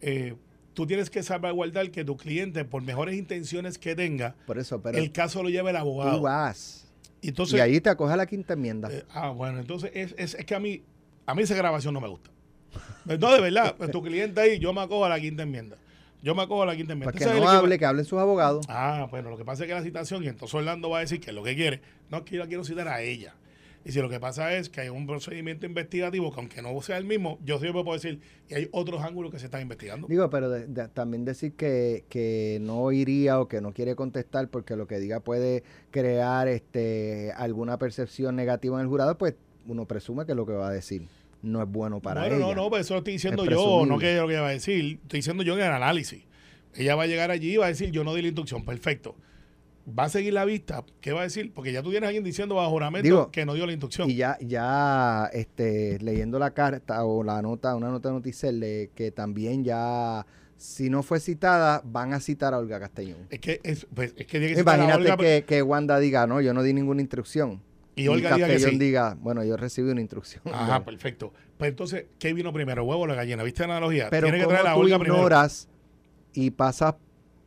eh, 0.00 0.34
tú 0.74 0.86
tienes 0.86 1.10
que 1.10 1.22
salvaguardar 1.22 1.90
que 1.90 2.04
tu 2.04 2.16
cliente, 2.16 2.64
por 2.64 2.82
mejores 2.82 3.16
intenciones 3.16 3.78
que 3.78 3.94
tenga, 3.96 4.36
por 4.46 4.58
eso, 4.58 4.80
pero 4.80 4.98
el 4.98 5.10
caso 5.12 5.42
lo 5.42 5.48
lleve 5.48 5.70
el 5.70 5.76
tú 5.76 5.80
abogado. 5.80 6.20
vas. 6.22 6.86
Y 7.20 7.28
entonces, 7.30 7.58
y 7.58 7.60
ahí 7.60 7.80
te 7.80 7.90
acoge 7.90 8.16
la 8.16 8.26
quinta 8.26 8.52
enmienda. 8.52 8.88
Eh, 8.92 9.04
ah, 9.10 9.30
bueno, 9.30 9.58
entonces 9.58 9.90
es, 9.94 10.14
es, 10.16 10.34
es 10.34 10.44
que 10.44 10.54
a 10.54 10.60
mí, 10.60 10.82
a 11.26 11.34
mí 11.34 11.42
esa 11.42 11.56
grabación 11.56 11.92
no 11.94 12.00
me 12.00 12.08
gusta. 12.08 12.30
No, 13.16 13.32
de 13.32 13.40
verdad, 13.40 13.74
pues 13.78 13.90
tu 13.90 14.02
cliente 14.02 14.40
ahí, 14.40 14.58
yo 14.58 14.72
me 14.72 14.80
acojo 14.82 15.04
a 15.04 15.08
la 15.08 15.18
quinta 15.20 15.42
enmienda. 15.44 15.76
Yo 16.22 16.34
me 16.34 16.42
acojo 16.42 16.62
a 16.62 16.66
la 16.66 16.74
quinta 16.76 16.92
enmienda. 16.94 17.12
para 17.12 17.18
que 17.18 17.24
no 17.26 17.36
equipo- 17.36 17.48
hable, 17.48 17.78
que 17.78 17.86
hablen 17.86 18.04
sus 18.04 18.18
abogados. 18.18 18.66
Ah, 18.68 19.06
bueno, 19.10 19.30
lo 19.30 19.36
que 19.38 19.44
pasa 19.44 19.62
es 19.64 19.68
que 19.68 19.74
la 19.74 19.82
citación, 19.82 20.24
y 20.24 20.28
entonces 20.28 20.54
Orlando 20.54 20.90
va 20.90 20.98
a 20.98 21.00
decir 21.00 21.20
que 21.20 21.30
es 21.30 21.34
lo 21.36 21.42
que 21.44 21.54
quiere, 21.54 21.80
no, 22.10 22.24
que 22.24 22.34
yo 22.36 22.40
la 22.42 22.48
quiero 22.48 22.64
citar 22.64 22.88
a 22.88 23.00
ella. 23.02 23.34
Y 23.84 23.92
si 23.92 24.00
lo 24.02 24.10
que 24.10 24.18
pasa 24.20 24.52
es 24.54 24.68
que 24.68 24.80
hay 24.82 24.88
un 24.88 25.06
procedimiento 25.06 25.64
investigativo 25.64 26.32
que 26.32 26.40
aunque 26.40 26.60
no 26.60 26.78
sea 26.82 26.98
el 26.98 27.04
mismo, 27.04 27.38
yo 27.44 27.58
siempre 27.60 27.84
puedo 27.84 27.94
decir, 27.96 28.20
y 28.48 28.54
hay 28.54 28.68
otros 28.72 29.00
ángulos 29.02 29.30
que 29.30 29.38
se 29.38 29.44
están 29.46 29.62
investigando. 29.62 30.08
Digo, 30.08 30.28
pero 30.28 30.50
de- 30.50 30.66
de- 30.66 30.88
también 30.88 31.24
decir 31.24 31.52
que, 31.54 32.04
que 32.10 32.58
no 32.60 32.90
iría 32.90 33.40
o 33.40 33.46
que 33.48 33.60
no 33.60 33.72
quiere 33.72 33.94
contestar 33.94 34.48
porque 34.48 34.74
lo 34.76 34.86
que 34.88 34.98
diga 34.98 35.20
puede 35.20 35.62
crear 35.92 36.48
este 36.48 37.32
alguna 37.36 37.78
percepción 37.78 38.34
negativa 38.36 38.76
en 38.76 38.82
el 38.82 38.88
jurado, 38.88 39.16
pues 39.16 39.36
uno 39.66 39.86
presume 39.86 40.26
que 40.26 40.32
es 40.32 40.36
lo 40.36 40.44
que 40.44 40.52
va 40.52 40.68
a 40.68 40.72
decir. 40.72 41.06
No 41.42 41.62
es 41.62 41.68
bueno 41.68 42.00
para 42.00 42.22
bueno, 42.22 42.36
ella. 42.36 42.46
no, 42.46 42.54
no, 42.54 42.70
pues 42.70 42.86
eso 42.86 42.94
lo 42.94 42.98
estoy 42.98 43.14
diciendo 43.14 43.44
Es 43.44 43.50
yo, 43.50 43.86
no 43.86 43.98
que 43.98 44.16
lo 44.16 44.26
que 44.26 44.34
ella 44.34 44.42
va 44.42 44.48
a 44.48 44.52
decir. 44.52 44.98
Estoy 45.02 45.18
diciendo 45.18 45.42
yo 45.42 45.54
en 45.54 45.64
el 45.64 45.72
análisis. 45.72 46.24
Ella 46.74 46.94
va 46.94 47.04
a 47.04 47.06
llegar 47.06 47.30
allí 47.30 47.54
y 47.54 47.56
va 47.56 47.66
a 47.66 47.68
decir, 47.68 47.90
yo 47.90 48.04
no 48.04 48.14
di 48.14 48.22
la 48.22 48.28
instrucción, 48.28 48.64
perfecto. 48.64 49.16
Va 49.88 50.04
a 50.04 50.08
seguir 50.10 50.34
la 50.34 50.44
vista, 50.44 50.84
¿qué 51.00 51.12
va 51.12 51.20
a 51.20 51.22
decir? 51.22 51.52
Porque 51.54 51.72
ya 51.72 51.82
tú 51.82 51.90
tienes 51.90 52.06
a 52.06 52.08
alguien 52.08 52.22
diciendo 52.22 52.56
bajo 52.56 52.70
juramento 52.70 53.04
Digo, 53.04 53.30
que 53.30 53.46
no 53.46 53.54
dio 53.54 53.64
la 53.64 53.72
instrucción. 53.72 54.10
Y 54.10 54.16
ya, 54.16 54.36
ya 54.40 55.30
este, 55.32 55.98
leyendo 56.00 56.38
la 56.38 56.52
carta 56.52 57.02
o 57.04 57.22
la 57.22 57.40
nota, 57.40 57.74
una 57.74 57.88
nota 57.88 58.10
de 58.10 58.14
Noticel, 58.16 58.90
que 58.94 59.12
también 59.12 59.64
ya, 59.64 60.26
si 60.58 60.90
no 60.90 61.02
fue 61.02 61.20
citada, 61.20 61.80
van 61.86 62.12
a 62.12 62.20
citar 62.20 62.52
a 62.52 62.58
Olga 62.58 62.78
Castellón. 62.78 63.26
Es 63.30 63.40
que, 63.40 63.60
es, 63.64 63.86
pues, 63.94 64.12
es 64.18 64.26
que 64.26 64.40
que 64.40 64.56
citar 64.56 64.78
a 64.78 64.84
Imagínate 64.84 65.12
Olga, 65.12 65.16
que, 65.16 65.44
que 65.46 65.62
Wanda 65.62 65.98
diga, 65.98 66.26
no, 66.26 66.42
yo 66.42 66.52
no 66.52 66.62
di 66.62 66.74
ninguna 66.74 67.00
instrucción. 67.00 67.62
Y 68.02 68.08
Olga 68.08 68.34
diga 68.34 68.46
que 68.46 68.58
sí. 68.58 68.78
diga, 68.78 69.16
bueno, 69.20 69.42
yo 69.44 69.56
recibí 69.56 69.90
una 69.90 70.00
instrucción. 70.00 70.42
Ajá, 70.52 70.78
De- 70.80 70.84
perfecto. 70.84 71.32
Pues 71.56 71.70
entonces, 71.70 72.06
¿qué 72.18 72.32
vino 72.32 72.52
primero, 72.52 72.84
huevo 72.84 73.02
o 73.02 73.06
la 73.06 73.14
gallina? 73.14 73.42
¿Viste 73.42 73.66
la 73.66 73.74
analogía? 73.76 74.08
Pero 74.10 74.26
Tiene 74.28 74.38
que 74.38 74.46
traer 74.46 74.66
a 74.66 74.74
tú 74.74 74.80
Olga 74.80 74.98
primero. 74.98 75.16
ignoras 75.16 75.68
y 76.32 76.50
pasas 76.50 76.94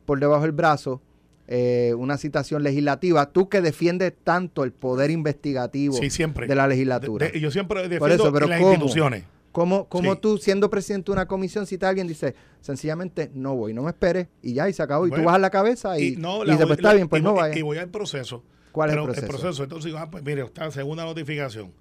por 0.04 0.20
debajo 0.20 0.42
del 0.42 0.52
brazo 0.52 1.00
eh, 1.48 1.92
una 1.98 2.16
citación 2.18 2.62
legislativa, 2.62 3.30
tú 3.30 3.48
que 3.48 3.60
defiendes 3.60 4.14
tanto 4.24 4.64
el 4.64 4.72
poder 4.72 5.10
investigativo 5.10 5.94
Sí, 5.94 6.08
siempre. 6.08 6.46
de 6.46 6.54
la 6.54 6.66
legislatura. 6.66 7.26
De- 7.26 7.32
de- 7.32 7.40
yo 7.40 7.50
siempre 7.50 7.80
defiendo 7.82 7.98
Por 8.04 8.12
eso, 8.12 8.32
pero 8.32 8.46
las 8.46 8.58
¿cómo? 8.60 8.72
instituciones. 8.72 9.24
¿Cómo, 9.50 9.86
cómo 9.86 10.14
Sí. 10.14 10.18
tú, 10.22 10.38
siendo 10.38 10.70
presidente 10.70 11.06
de 11.06 11.12
una 11.12 11.26
comisión, 11.26 11.66
a 11.82 11.88
alguien, 11.88 12.06
dice, 12.06 12.34
sencillamente 12.62 13.30
no 13.34 13.54
voy, 13.54 13.74
no 13.74 13.82
me 13.82 13.90
esperes, 13.90 14.28
y 14.40 14.54
ya, 14.54 14.66
y 14.68 14.72
se 14.72 14.82
acabó, 14.82 15.06
y 15.06 15.10
Bueno, 15.10 15.24
tú 15.24 15.26
bajas 15.26 15.40
la 15.42 15.50
cabeza 15.50 15.98
y, 15.98 16.14
Y, 16.14 16.16
no, 16.16 16.42
y 16.42 16.46
la 16.46 16.56
pues 16.58 16.70
está 16.70 16.88
la- 16.88 16.94
bien, 16.94 17.08
pues 17.08 17.20
y 17.20 17.24
no 17.24 17.32
voy- 17.32 17.40
vaya. 17.40 17.58
Y 17.58 17.62
voy 17.62 17.76
al 17.76 17.88
proceso. 17.90 18.42
¿Cuál 18.72 18.90
es 18.90 18.96
el 18.96 19.02
Pero 19.04 19.28
proceso? 19.28 19.62
Entonces 19.62 19.86
digo, 19.86 19.98
ah, 19.98 20.10
pues 20.10 20.24
mire, 20.24 20.42
está 20.42 20.70
segunda 20.70 21.04
notificación. 21.04 21.72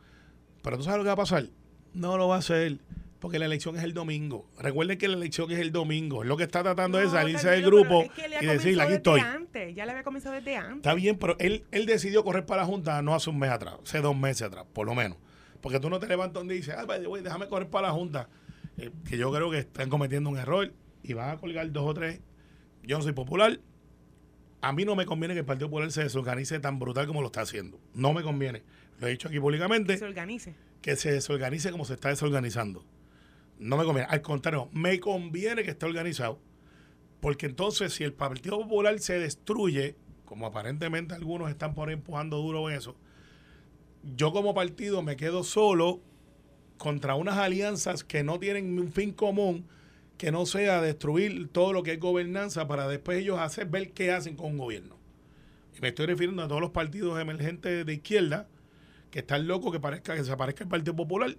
Pero 0.62 0.78
tú 0.78 0.84
sabes 0.84 0.98
lo 0.98 1.04
que 1.04 1.08
va 1.08 1.14
a 1.14 1.18
pasar. 1.18 1.46
No 1.94 2.18
lo 2.18 2.28
va 2.28 2.36
a 2.36 2.40
hacer. 2.40 2.80
Porque 3.20 3.38
la 3.38 3.46
elección 3.46 3.78
es 3.78 3.84
el 3.84 3.94
domingo. 3.94 4.50
Recuerden 4.58 4.98
que 4.98 5.08
la 5.08 5.16
elección 5.16 5.52
es 5.52 5.60
el 5.60 5.72
domingo. 5.72 6.24
Lo 6.24 6.38
que 6.38 6.44
está 6.44 6.64
tratando 6.64 7.00
es 7.00 7.06
No, 7.06 7.12
salirse 7.12 7.50
del 7.50 7.64
grupo 7.64 8.02
es 8.02 8.12
que 8.12 8.44
y 8.44 8.48
decir, 8.48 8.82
aquí 8.82 8.94
estoy. 8.94 9.20
Antes, 9.20 9.76
ya 9.76 9.86
le 9.86 9.92
había 9.92 10.04
comenzado 10.04 10.36
desde 10.36 10.56
antes. 10.56 10.78
Está 10.78 10.96
bien, 10.96 11.18
pero 11.20 11.36
él, 11.38 11.64
él 11.72 11.86
decidió 11.86 12.24
correr 12.24 12.48
para 12.48 12.64
la 12.64 12.68
Junta 12.68 13.00
no 13.04 13.14
hace 13.14 13.30
un 13.30 13.38
mes 13.38 13.52
atrás, 13.52 13.76
hace 13.84 14.02
dos 14.02 14.18
meses 14.18 14.48
atrás, 14.48 14.66
por 14.74 14.88
lo 14.88 14.96
menos. 14.96 15.20
Porque 15.62 15.80
tú 15.80 15.92
no 15.92 16.00
te 16.00 16.08
levantas 16.08 16.44
y 16.44 16.48
dices, 16.48 16.74
ah, 16.76 16.86
way, 16.86 17.22
déjame 17.22 17.48
correr 17.48 17.70
para 17.70 17.90
la 17.90 17.94
Junta. 17.94 18.28
Eh, 18.78 18.90
que 19.08 19.18
yo 19.18 19.32
creo 19.32 19.52
que 19.52 19.60
están 19.60 19.90
cometiendo 19.90 20.28
un 20.28 20.38
error 20.40 20.74
y 21.04 21.14
van 21.14 21.30
a 21.30 21.38
colgar 21.38 21.72
dos 21.72 21.86
o 21.86 21.94
tres. 21.94 22.22
Yo 22.82 22.98
no 22.98 23.04
soy 23.04 23.14
popular. 23.14 23.60
A 24.62 24.72
mí 24.74 24.86
no 24.86 24.96
me 24.96 25.06
conviene 25.06 25.34
que 25.34 25.40
el 25.40 25.46
Partido 25.46 25.70
Popular 25.70 25.92
se 25.92 26.04
desorganice 26.04 26.60
tan 26.60 26.78
brutal 26.80 27.08
como 27.08 27.22
lo 27.22 27.28
está 27.28 27.42
haciendo. 27.42 27.80
No 27.94 28.14
me 28.14 28.22
conviene. 28.22 28.64
Lo 29.00 29.08
he 29.08 29.12
dicho 29.12 29.28
aquí 29.28 29.40
públicamente 29.40 29.98
se 29.98 30.06
organice. 30.06 30.56
que 30.82 30.96
se 30.96 31.12
desorganice 31.12 31.72
como 31.72 31.86
se 31.86 31.96
está 31.96 32.10
desorganizando. 32.10 32.86
No 33.58 33.78
me 33.78 33.86
conviene. 33.86 34.08
Al 34.10 34.22
contrario, 34.22 34.70
me 34.72 35.00
conviene 35.00 35.64
que 35.64 35.72
esté 35.72 35.86
organizado. 35.86 36.40
Porque 37.20 37.48
entonces, 37.48 37.94
si 37.94 38.04
el 38.04 38.14
Partido 38.14 38.60
Popular 38.60 39.00
se 39.00 39.20
destruye, 39.20 39.96
como 40.26 40.46
aparentemente 40.46 41.14
algunos 41.14 41.50
están 41.50 41.74
por 41.74 41.90
ahí 41.90 41.94
empujando 41.94 42.38
duro 42.38 42.70
en 42.70 42.78
eso, 42.78 42.96
yo 44.16 44.32
como 44.32 44.54
partido 44.54 45.04
me 45.04 45.16
quedo 45.16 45.44
solo 45.44 46.02
contra 46.78 47.16
unas 47.16 47.38
alianzas 47.38 48.04
que 48.04 48.24
no 48.24 48.40
tienen 48.40 48.80
un 48.80 48.92
fin 48.92 49.12
común 49.12 49.68
que 50.22 50.32
no 50.32 50.46
sea 50.46 50.82
destruir 50.82 51.48
todo 51.48 51.74
lo 51.74 51.82
que 51.82 51.94
es 51.94 52.00
gobernanza 52.00 52.68
para 52.68 52.88
después 52.88 53.18
ellos 53.18 53.40
hacer 53.40 53.66
ver 53.66 53.92
qué 53.92 54.12
hacen 54.12 54.36
con 54.36 54.52
un 54.52 54.60
gobierno. 54.60 54.96
Y 55.76 55.82
me 55.82 55.88
estoy 55.88 56.06
refiriendo 56.06 56.44
a 56.44 56.48
todos 56.48 56.62
los 56.62 56.70
partidos 56.70 57.20
emergentes 57.20 57.88
de 57.88 57.92
izquierda 57.92 58.48
que 59.10 59.18
están 59.18 59.48
locos 59.48 59.72
que 59.72 59.80
parezca 59.80 60.14
que 60.14 60.20
desaparezca 60.20 60.64
el 60.64 60.70
Partido 60.70 60.96
Popular 60.96 61.36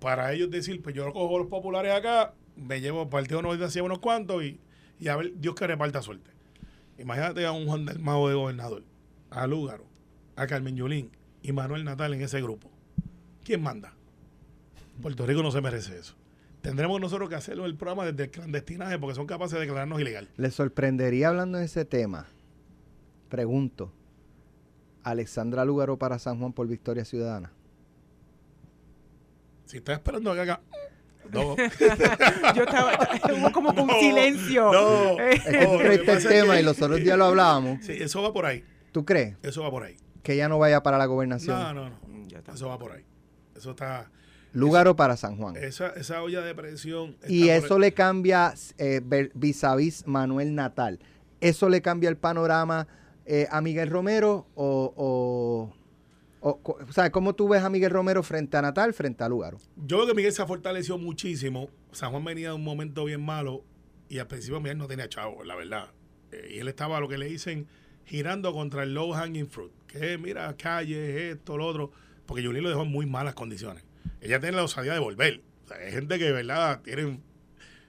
para 0.00 0.32
ellos 0.32 0.50
decir, 0.50 0.80
pues 0.80 0.94
yo 0.94 1.12
cojo 1.12 1.36
los 1.36 1.48
populares 1.48 1.92
acá, 1.92 2.32
me 2.56 2.80
llevo 2.80 3.02
el 3.02 3.10
Partido 3.10 3.42
No 3.42 3.52
hacia 3.52 3.82
unos 3.82 3.98
cuantos 3.98 4.42
y, 4.42 4.60
y 4.98 5.08
a 5.08 5.16
ver 5.16 5.34
Dios 5.36 5.54
que 5.54 5.66
reparta 5.66 6.00
suerte. 6.00 6.30
Imagínate 6.98 7.44
a 7.44 7.52
un 7.52 7.66
Juan 7.66 7.84
del 7.84 7.98
Mago 7.98 8.30
de 8.30 8.34
gobernador, 8.34 8.82
a 9.28 9.46
Lúgaro, 9.46 9.84
a 10.36 10.46
Carmen 10.46 10.74
Yulín 10.74 11.10
y 11.42 11.52
Manuel 11.52 11.84
Natal 11.84 12.14
en 12.14 12.22
ese 12.22 12.40
grupo. 12.40 12.70
¿Quién 13.44 13.62
manda? 13.62 13.92
Puerto 15.02 15.26
Rico 15.26 15.42
no 15.42 15.50
se 15.50 15.60
merece 15.60 15.98
eso. 15.98 16.16
Tendremos 16.68 17.00
nosotros 17.00 17.28
que 17.28 17.34
hacerlo 17.36 17.64
el 17.66 17.76
programa 17.76 18.04
desde 18.06 18.24
el 18.24 18.30
clandestinaje 18.30 18.98
porque 18.98 19.14
son 19.14 19.26
capaces 19.26 19.54
de 19.54 19.60
declararnos 19.60 20.00
ilegal. 20.00 20.28
¿Le 20.36 20.50
sorprendería 20.50 21.28
hablando 21.28 21.58
de 21.58 21.64
ese 21.66 21.84
tema? 21.84 22.26
Pregunto. 23.28 23.92
¿Alexandra 25.02 25.64
Lúgaro 25.64 25.96
para 25.98 26.18
San 26.18 26.38
Juan 26.40 26.52
por 26.52 26.66
Victoria 26.66 27.04
Ciudadana? 27.04 27.52
Si 29.66 29.78
estás 29.78 29.98
esperando 29.98 30.32
que 30.34 30.40
haga... 30.40 30.60
No. 31.32 31.56
Yo 32.54 32.62
estaba, 32.62 32.92
hubo 33.36 33.50
como 33.52 33.74
que 33.74 33.80
un 33.80 33.86
No, 33.88 33.94
silencio. 34.00 34.72
no. 34.72 35.18
Es 35.20 35.42
que 35.44 35.60
No, 35.66 35.80
el 35.80 36.00
pasa 36.04 36.18
es 36.18 36.28
tema 36.28 36.54
que- 36.54 36.60
y 36.60 36.64
los 36.64 36.80
otros 36.80 37.00
días 37.00 37.18
lo 37.18 37.24
hablábamos. 37.24 37.84
Sí, 37.84 37.92
eso 37.98 38.22
va 38.22 38.32
por 38.32 38.46
ahí. 38.46 38.64
¿Tú 38.92 39.04
crees 39.04 39.36
Eso 39.42 39.62
va 39.62 39.70
por 39.70 39.82
ahí. 39.82 39.96
que 40.22 40.34
ella 40.34 40.48
no 40.48 40.58
vaya 40.58 40.82
para 40.82 40.98
la 40.98 41.06
gobernación? 41.06 41.58
No, 41.58 41.74
no, 41.74 41.90
no. 41.90 42.28
ya 42.28 42.38
está. 42.38 42.52
Eso 42.52 42.68
va 42.68 42.78
por 42.78 42.92
ahí. 42.92 43.04
Eso 43.56 43.70
está... 43.72 44.10
Lúgaro 44.56 44.96
para 44.96 45.16
San 45.16 45.36
Juan. 45.36 45.56
Esa, 45.56 45.88
esa 45.90 46.22
olla 46.22 46.40
de 46.40 46.54
presión... 46.54 47.16
Y 47.28 47.48
eso 47.48 47.76
el- 47.76 47.82
le 47.82 47.92
cambia 47.92 48.54
eh, 48.78 49.00
vis 49.34 49.64
a 49.64 49.76
vis 49.76 50.06
Manuel 50.06 50.54
Natal. 50.54 50.98
¿Eso 51.40 51.68
le 51.68 51.82
cambia 51.82 52.08
el 52.08 52.16
panorama 52.16 52.88
eh, 53.26 53.46
a 53.50 53.60
Miguel 53.60 53.90
Romero? 53.90 54.46
O, 54.54 55.72
o, 56.40 56.56
o, 56.62 56.92
sea, 56.92 57.10
¿cómo 57.10 57.34
tú 57.34 57.48
ves 57.48 57.62
a 57.62 57.68
Miguel 57.70 57.90
Romero 57.90 58.22
frente 58.22 58.56
a 58.56 58.62
Natal, 58.62 58.94
frente 58.94 59.24
a 59.24 59.28
Lúgaro? 59.28 59.58
Yo 59.76 59.98
creo 59.98 60.06
que 60.06 60.14
Miguel 60.14 60.32
se 60.32 60.42
ha 60.42 60.46
fortalecido 60.46 60.96
muchísimo. 60.96 61.68
San 61.92 62.10
Juan 62.10 62.24
venía 62.24 62.48
de 62.48 62.54
un 62.54 62.64
momento 62.64 63.04
bien 63.04 63.22
malo 63.22 63.62
y 64.08 64.18
al 64.18 64.26
principio 64.26 64.60
Miguel 64.60 64.78
no 64.78 64.86
tenía 64.86 65.08
chavo, 65.08 65.44
la 65.44 65.54
verdad. 65.56 65.90
Eh, 66.32 66.52
y 66.54 66.58
él 66.58 66.68
estaba, 66.68 66.98
lo 67.00 67.08
que 67.08 67.18
le 67.18 67.26
dicen, 67.26 67.66
girando 68.04 68.52
contra 68.52 68.84
el 68.84 68.94
low 68.94 69.12
hanging 69.12 69.48
fruit. 69.48 69.72
Que 69.86 70.16
mira, 70.18 70.56
calle, 70.56 71.30
esto, 71.30 71.56
lo 71.58 71.66
otro. 71.66 71.90
Porque 72.24 72.42
Yulín 72.42 72.62
lo 72.62 72.70
dejó 72.70 72.82
en 72.82 72.90
muy 72.90 73.06
malas 73.06 73.34
condiciones. 73.34 73.84
Ella 74.20 74.40
tiene 74.40 74.56
la 74.56 74.64
osadía 74.64 74.92
de 74.94 74.98
volver. 74.98 75.40
O 75.64 75.68
sea, 75.68 75.76
hay 75.78 75.92
gente 75.92 76.18
que, 76.18 76.30
verdad, 76.32 76.80
tienen... 76.82 77.22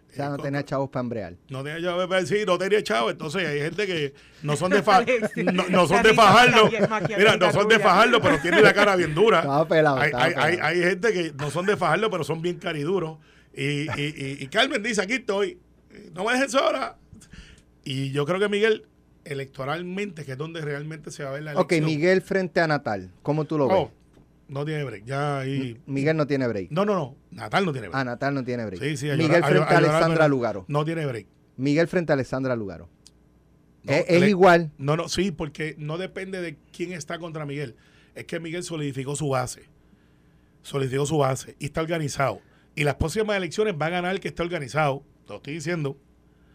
O 0.10 0.14
sea, 0.18 0.30
no 0.30 0.36
eh, 0.36 0.40
tenía 0.42 0.64
chavos 0.66 0.90
para 0.90 1.02
embrear. 1.04 1.34
No 1.50 1.64
tenía 1.64 1.82
chavo, 1.82 2.26
sí, 2.26 2.38
no 2.48 2.58
tenía 2.58 2.82
chavo. 2.82 3.12
Entonces 3.12 3.48
hay 3.48 3.60
gente 3.60 3.86
que 3.86 4.14
no 4.42 4.56
son 4.56 4.72
de, 4.72 4.82
fa- 4.84 5.06
no, 5.54 5.70
no 5.70 5.88
son 5.88 6.02
de 6.02 6.14
fajarlo. 6.14 6.70
Mira, 7.18 7.38
no 7.38 7.52
son 7.52 7.68
de 7.68 7.78
fajarlo, 7.78 8.20
pero 8.22 8.40
tienen 8.42 8.64
la 8.64 8.74
cara 8.74 8.96
bien 8.96 9.14
dura. 9.14 9.40
Estaba 9.42 9.68
pelado, 9.68 9.98
hay, 10.00 10.06
estaba 10.08 10.24
hay, 10.26 10.34
hay, 10.36 10.52
pelado. 10.56 10.68
hay 10.70 10.80
gente 10.82 11.14
que 11.14 11.34
no 11.38 11.52
son 11.52 11.66
de 11.68 11.78
fajarlo, 11.78 12.10
pero 12.10 12.24
son 12.24 12.42
bien 12.42 12.58
cariduros. 12.58 13.20
Y, 13.54 13.64
y, 13.64 13.92
y, 14.00 14.38
y 14.40 14.48
Carmen 14.48 14.82
dice, 14.82 15.02
aquí 15.02 15.14
estoy. 15.14 15.60
No 16.14 16.24
me 16.26 16.34
dejes 16.34 16.52
sola. 16.52 16.98
Y 17.84 18.12
yo 18.12 18.26
creo 18.26 18.40
que 18.40 18.50
Miguel, 18.50 18.86
electoralmente, 19.24 20.26
que 20.26 20.32
es 20.34 20.38
donde 20.38 20.62
realmente 20.62 21.12
se 21.12 21.24
va 21.24 21.30
a 21.30 21.34
ver 21.34 21.44
la 21.44 21.52
Ok, 21.54 21.72
elección. 21.74 21.86
Miguel 21.86 22.22
frente 22.22 22.60
a 22.60 22.68
Natal. 22.68 23.12
¿Cómo 23.24 23.46
tú 23.46 23.58
lo 23.58 23.68
ves? 23.68 23.78
Oh, 23.78 23.92
no 24.48 24.66
tiene 24.66 24.84
break. 24.84 25.06
Ya 25.06 25.40
ahí... 25.40 25.82
Miguel 25.86 26.16
no 26.18 26.26
tiene 26.28 26.48
break. 26.48 26.72
No, 26.72 26.86
no, 26.86 26.96
no. 26.96 27.16
Natal 27.32 27.66
no 27.66 27.72
tiene 27.72 27.88
break. 27.90 28.00
Ah, 28.00 28.04
Natal 28.06 28.34
no 28.34 28.44
tiene 28.44 28.66
break. 28.66 28.82
Sí, 28.82 28.98
sí, 28.98 29.06
Miguel 29.08 29.28
llorar- 29.42 29.44
frente 29.50 29.74
a 29.74 29.78
a 29.78 29.82
llorar 29.82 29.96
Alexandra 29.96 30.24
no- 30.28 30.30
Lugaro. 30.30 30.66
No 30.68 30.86
tiene 30.86 31.06
break. 31.06 31.28
Miguel 31.58 31.88
frente 31.88 32.12
a 32.12 32.16
Alexandra 32.16 32.56
Lugaro. 32.56 32.90
No, 33.84 33.94
es 33.94 34.06
es 34.08 34.22
le- 34.22 34.30
igual. 34.30 34.72
No, 34.78 34.96
no, 34.98 35.08
sí, 35.10 35.32
porque 35.32 35.76
no 35.78 35.98
depende 35.98 36.42
de 36.42 36.58
quién 36.72 36.92
está 36.94 37.20
contra 37.20 37.46
Miguel. 37.46 37.76
Es 38.16 38.26
que 38.26 38.40
Miguel 38.40 38.64
solidificó 38.64 39.16
su 39.16 39.30
base. 39.30 39.64
Solidificó 40.62 41.06
su 41.06 41.18
base 41.20 41.56
y 41.60 41.66
está 41.66 41.82
organizado. 41.82 42.42
Y 42.76 42.84
las 42.84 42.96
próximas 42.96 43.38
elecciones 43.38 43.76
va 43.80 43.88
a 43.88 43.90
ganar 43.90 44.14
el 44.14 44.20
que 44.20 44.28
está 44.28 44.44
organizado. 44.44 45.04
Lo 45.28 45.36
estoy 45.38 45.54
diciendo. 45.54 45.98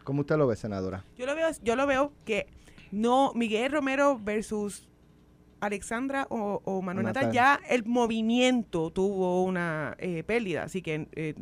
¿Cómo 0.03 0.21
usted 0.21 0.37
lo 0.37 0.47
ve, 0.47 0.55
senadora? 0.55 1.03
Yo 1.17 1.25
lo 1.25 1.35
veo, 1.35 1.47
yo 1.63 1.75
lo 1.75 1.87
veo 1.87 2.13
que 2.25 2.47
no 2.91 3.31
Miguel 3.35 3.71
Romero 3.71 4.19
versus 4.21 4.87
Alexandra 5.65 6.27
o, 6.29 6.61
o 6.65 6.81
Manuel 6.81 7.05
Natal. 7.07 7.27
Natal, 7.27 7.33
ya 7.35 7.59
el 7.69 7.83
movimiento 7.85 8.91
tuvo 8.91 9.43
una 9.43 9.95
eh, 9.99 10.23
pérdida, 10.23 10.63
así 10.63 10.81
que 10.81 11.07
eh, 11.13 11.35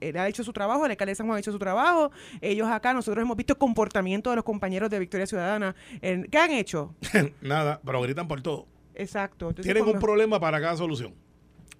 él 0.00 0.16
ha 0.18 0.28
hecho 0.28 0.44
su 0.44 0.52
trabajo, 0.52 0.84
el 0.84 0.90
alcalde 0.90 1.12
de 1.12 1.14
San 1.16 1.26
Juan 1.26 1.36
ha 1.36 1.40
hecho 1.40 1.52
su 1.52 1.58
trabajo, 1.58 2.10
ellos 2.40 2.68
acá, 2.68 2.92
nosotros 2.92 3.22
hemos 3.22 3.36
visto 3.36 3.54
el 3.54 3.58
comportamiento 3.58 4.30
de 4.30 4.36
los 4.36 4.44
compañeros 4.44 4.90
de 4.90 4.98
Victoria 4.98 5.26
Ciudadana. 5.26 5.74
En, 6.02 6.24
¿Qué 6.24 6.38
han 6.38 6.50
hecho? 6.52 6.94
Nada, 7.40 7.80
pero 7.84 8.00
gritan 8.02 8.28
por 8.28 8.42
todo. 8.42 8.66
Exacto. 8.94 9.48
Entonces, 9.48 9.72
Tienen 9.72 9.92
un 9.94 10.00
problema 10.00 10.38
para 10.40 10.60
cada 10.60 10.76
solución. 10.76 11.14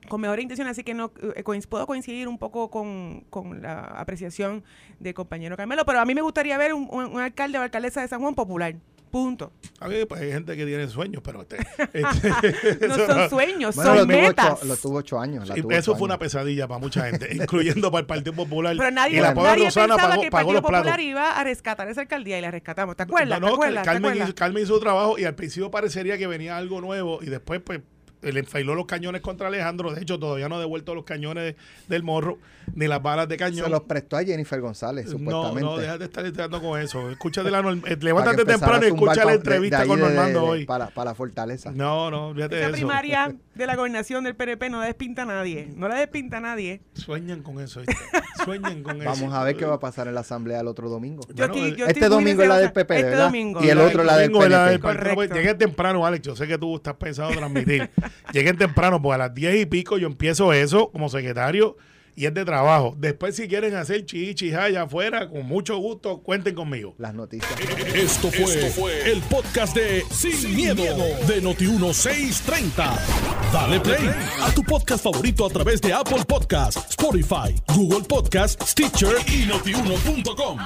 con 0.09 0.21
mejor 0.21 0.39
intención, 0.41 0.69
así 0.69 0.83
que 0.85 0.95
no 0.95 1.13
eh, 1.35 1.43
puedo 1.69 1.87
coincidir 1.87 2.29
un 2.29 2.39
poco 2.39 2.71
con, 2.71 3.25
con 3.31 3.61
la 3.63 3.81
apreciación 3.81 4.65
del 5.01 5.15
compañero 5.15 5.57
Carmelo, 5.57 5.85
pero 5.85 6.01
a 6.01 6.05
mí 6.05 6.15
me 6.15 6.23
gustaría 6.23 6.57
ver 6.59 6.73
un, 6.75 6.89
un- 6.91 7.07
un 7.07 7.21
alcalde 7.21 7.59
o 7.59 7.63
alcaldesa 7.63 8.01
de 8.03 8.09
San 8.09 8.21
Juan 8.21 8.35
popular. 8.35 8.75
Punto. 9.11 9.53
A 9.81 9.89
ver, 9.89 10.07
pues 10.09 10.21
hay 10.21 10.33
gente 10.33 10.57
que 10.57 10.67
tiene 10.67 10.89
sueños, 10.89 11.23
pero 11.25 11.43
este, 11.43 11.57
este- 11.93 12.89
No 12.89 12.95
son 12.97 13.31
sueños, 13.31 13.75
Bueno, 13.77 13.93
lo 13.95 13.99
son 14.01 14.09
tuvo, 14.09 14.19
metas. 14.21 14.53
ocho, 14.53 14.65
lo 14.67 14.77
tuvo 14.77 14.97
ocho 14.99 15.21
años. 15.21 15.49
tuvo 15.49 15.71
eso 15.71 15.93
ocho 15.93 15.99
fue 15.99 16.05
una 16.07 16.19
pesadilla 16.19 16.67
para 16.69 16.81
mucha 16.81 17.07
gente, 17.07 17.29
incluyendo 17.35 17.91
para 17.91 18.01
el 18.01 18.07
Partido 18.07 18.33
Popular. 18.35 18.77
Pero 18.77 18.91
nadie, 18.91 19.19
y 19.19 19.21
la 19.21 19.33
pobre 19.33 19.51
nadie 19.51 19.65
Rosana 19.67 19.87
pensaba 19.95 20.09
pagó, 20.11 20.21
que 20.21 20.27
el 20.27 20.31
pagó 20.33 20.47
Partido 20.49 20.63
platos. 20.69 20.87
Popular 20.87 21.01
iba 21.01 21.31
a 21.39 21.45
rescatar 21.45 21.89
esa 21.89 22.01
alcaldía 22.03 22.39
y 22.39 22.43
la 22.43 22.51
rescatamos. 22.51 22.97
¿Te 22.97 23.05
acuerdas? 23.05 23.41
No, 23.41 23.47
¿Te 23.47 23.53
no? 23.53 23.59
¿Te 23.59 23.67
acuerdas? 23.67 24.27
hizo, 24.29 24.35
Carmen 24.35 24.63
hizo 24.65 24.75
su 24.75 24.81
trabajo 24.81 25.19
y 25.19 25.25
al 25.25 25.35
principio 25.35 25.71
parecería 25.71 26.19
que 26.19 26.27
venía 26.27 26.57
algo 26.57 26.81
nuevo 26.81 27.19
y 27.23 27.27
después 27.27 27.61
pues 27.65 27.81
le 28.23 28.41
enfailó 28.41 28.75
los 28.75 28.87
cañones 28.87 29.21
contra 29.21 29.49
Alejandro. 29.49 29.93
De 29.93 30.03
hecho, 30.03 30.19
todavía 30.19 30.49
no 30.49 30.57
ha 30.57 30.61
devuelto 30.61 30.95
los 30.95 31.05
cañones 31.05 31.55
del 31.89 32.03
morro, 32.03 32.39
ni 32.75 32.87
las 32.87 33.03
balas 33.03 33.29
de 33.29 33.37
cañón. 33.37 33.65
Se 33.65 33.71
los 33.71 33.83
prestó 33.83 34.17
a 34.17 34.25
Jennifer 34.25 34.61
González, 34.61 35.11
supuestamente. 35.11 35.61
No, 35.63 35.77
no, 35.77 35.79
déjate 35.79 35.99
de 35.99 36.05
estar 36.07 36.25
lidiando 36.25 36.61
con 36.61 36.81
eso. 36.81 37.11
Escúchate 37.11 37.51
la 37.51 37.61
eh, 37.87 37.97
levántate 38.01 38.45
temprano 38.45 38.85
y 38.85 38.89
escucha 38.89 39.25
la 39.25 39.35
entrevista 39.35 39.87
con 39.87 40.01
Normando 40.01 40.45
hoy. 40.45 40.65
Para, 40.65 40.89
para 40.89 41.11
la 41.11 41.15
fortaleza. 41.15 41.73
No, 41.73 42.11
no, 42.11 42.35
fíjate 42.35 42.61
Esa 42.61 42.73
primaria 42.73 43.35
de 43.55 43.67
la 43.67 43.77
gobernación 43.77 44.25
del 44.25 44.35
PNP 44.35 44.71
no 44.71 44.81
la 44.81 44.87
despinta 44.87 45.23
a 45.23 45.27
nadie. 45.27 45.73
No 45.77 45.89
la 45.89 45.97
despinta 45.97 46.39
a 46.39 46.41
nadie. 46.41 46.81
Sueñan 46.95 47.43
con 47.43 47.61
eso. 47.61 47.81
Sueñan 48.45 48.83
con 48.83 49.01
eso. 49.01 49.11
Vamos 49.11 49.35
a 49.35 49.45
ver 49.45 49.57
qué 49.57 49.65
va 49.65 49.75
a 49.75 49.81
pasar 49.81 50.09
en 50.09 50.15
la 50.15 50.21
asamblea 50.21 50.61
el 50.61 50.67
otro 50.67 50.89
domingo. 50.89 51.23
Yo 51.35 51.47
este 51.87 52.09
domingo 52.09 52.43
es 52.43 52.49
la 52.49 52.59
del 52.59 52.73
PP, 52.73 52.97
este 52.97 53.17
Domingo. 53.17 53.63
Y 53.63 53.69
el 53.69 53.79
otro 53.79 54.05
la 54.05 54.17
del 54.17 54.31
PNP. 54.31 55.29
Llegué 55.35 55.55
temprano, 55.55 56.07
Alex. 56.07 56.27
Yo 56.27 56.37
sé 56.37 56.47
que 56.47 56.59
tú 56.59 56.77
estás 56.77 56.95
pensando 56.95 57.35
transmitir. 57.37 57.91
Llegué 58.33 58.53
temprano, 58.55 59.01
porque 59.01 59.15
a 59.15 59.19
las 59.19 59.35
diez 59.35 59.61
y 59.61 59.67
pico 59.67 59.99
yo 59.99 60.07
empiezo 60.07 60.53
eso 60.53 60.91
como 60.91 61.09
secretario 61.09 61.77
y 62.17 62.25
es 62.25 62.35
de 62.35 62.45
trabajo. 62.45 62.95
Después, 62.99 63.37
si 63.37 63.47
quieren 63.47 63.75
hacer 63.77 64.07
chichis 64.07 64.55
allá 64.55 64.83
afuera, 64.83 65.29
con 65.29 65.47
mucho 65.47 65.77
gusto, 65.77 66.23
cuenten 66.23 66.55
conmigo. 66.55 66.95
Las 66.99 67.15
noticias. 67.15 67.53
Esto 67.95 68.31
fue, 68.31 69.13
el 69.13 69.21
podcast 69.23 69.77
de 69.77 70.03
Sin, 70.11 70.57
miedo, 70.57 70.83
de 70.83 71.43
Noti1630. 71.43 72.99
Dale 73.53 73.81
play 73.81 74.11
a 74.41 74.51
tu 74.53 74.63
podcast 74.63 75.05
favorito 75.05 75.45
a 75.45 75.51
través 75.51 75.81
de 75.83 75.93
Apple 75.93 76.25
Podcasts, 76.27 76.87
Spotify, 76.91 77.55
Google 77.75 78.07
Podcasts, 78.09 78.71
Stitcher 78.71 79.17
y 79.29 79.47
notiuno.com. 79.47 80.59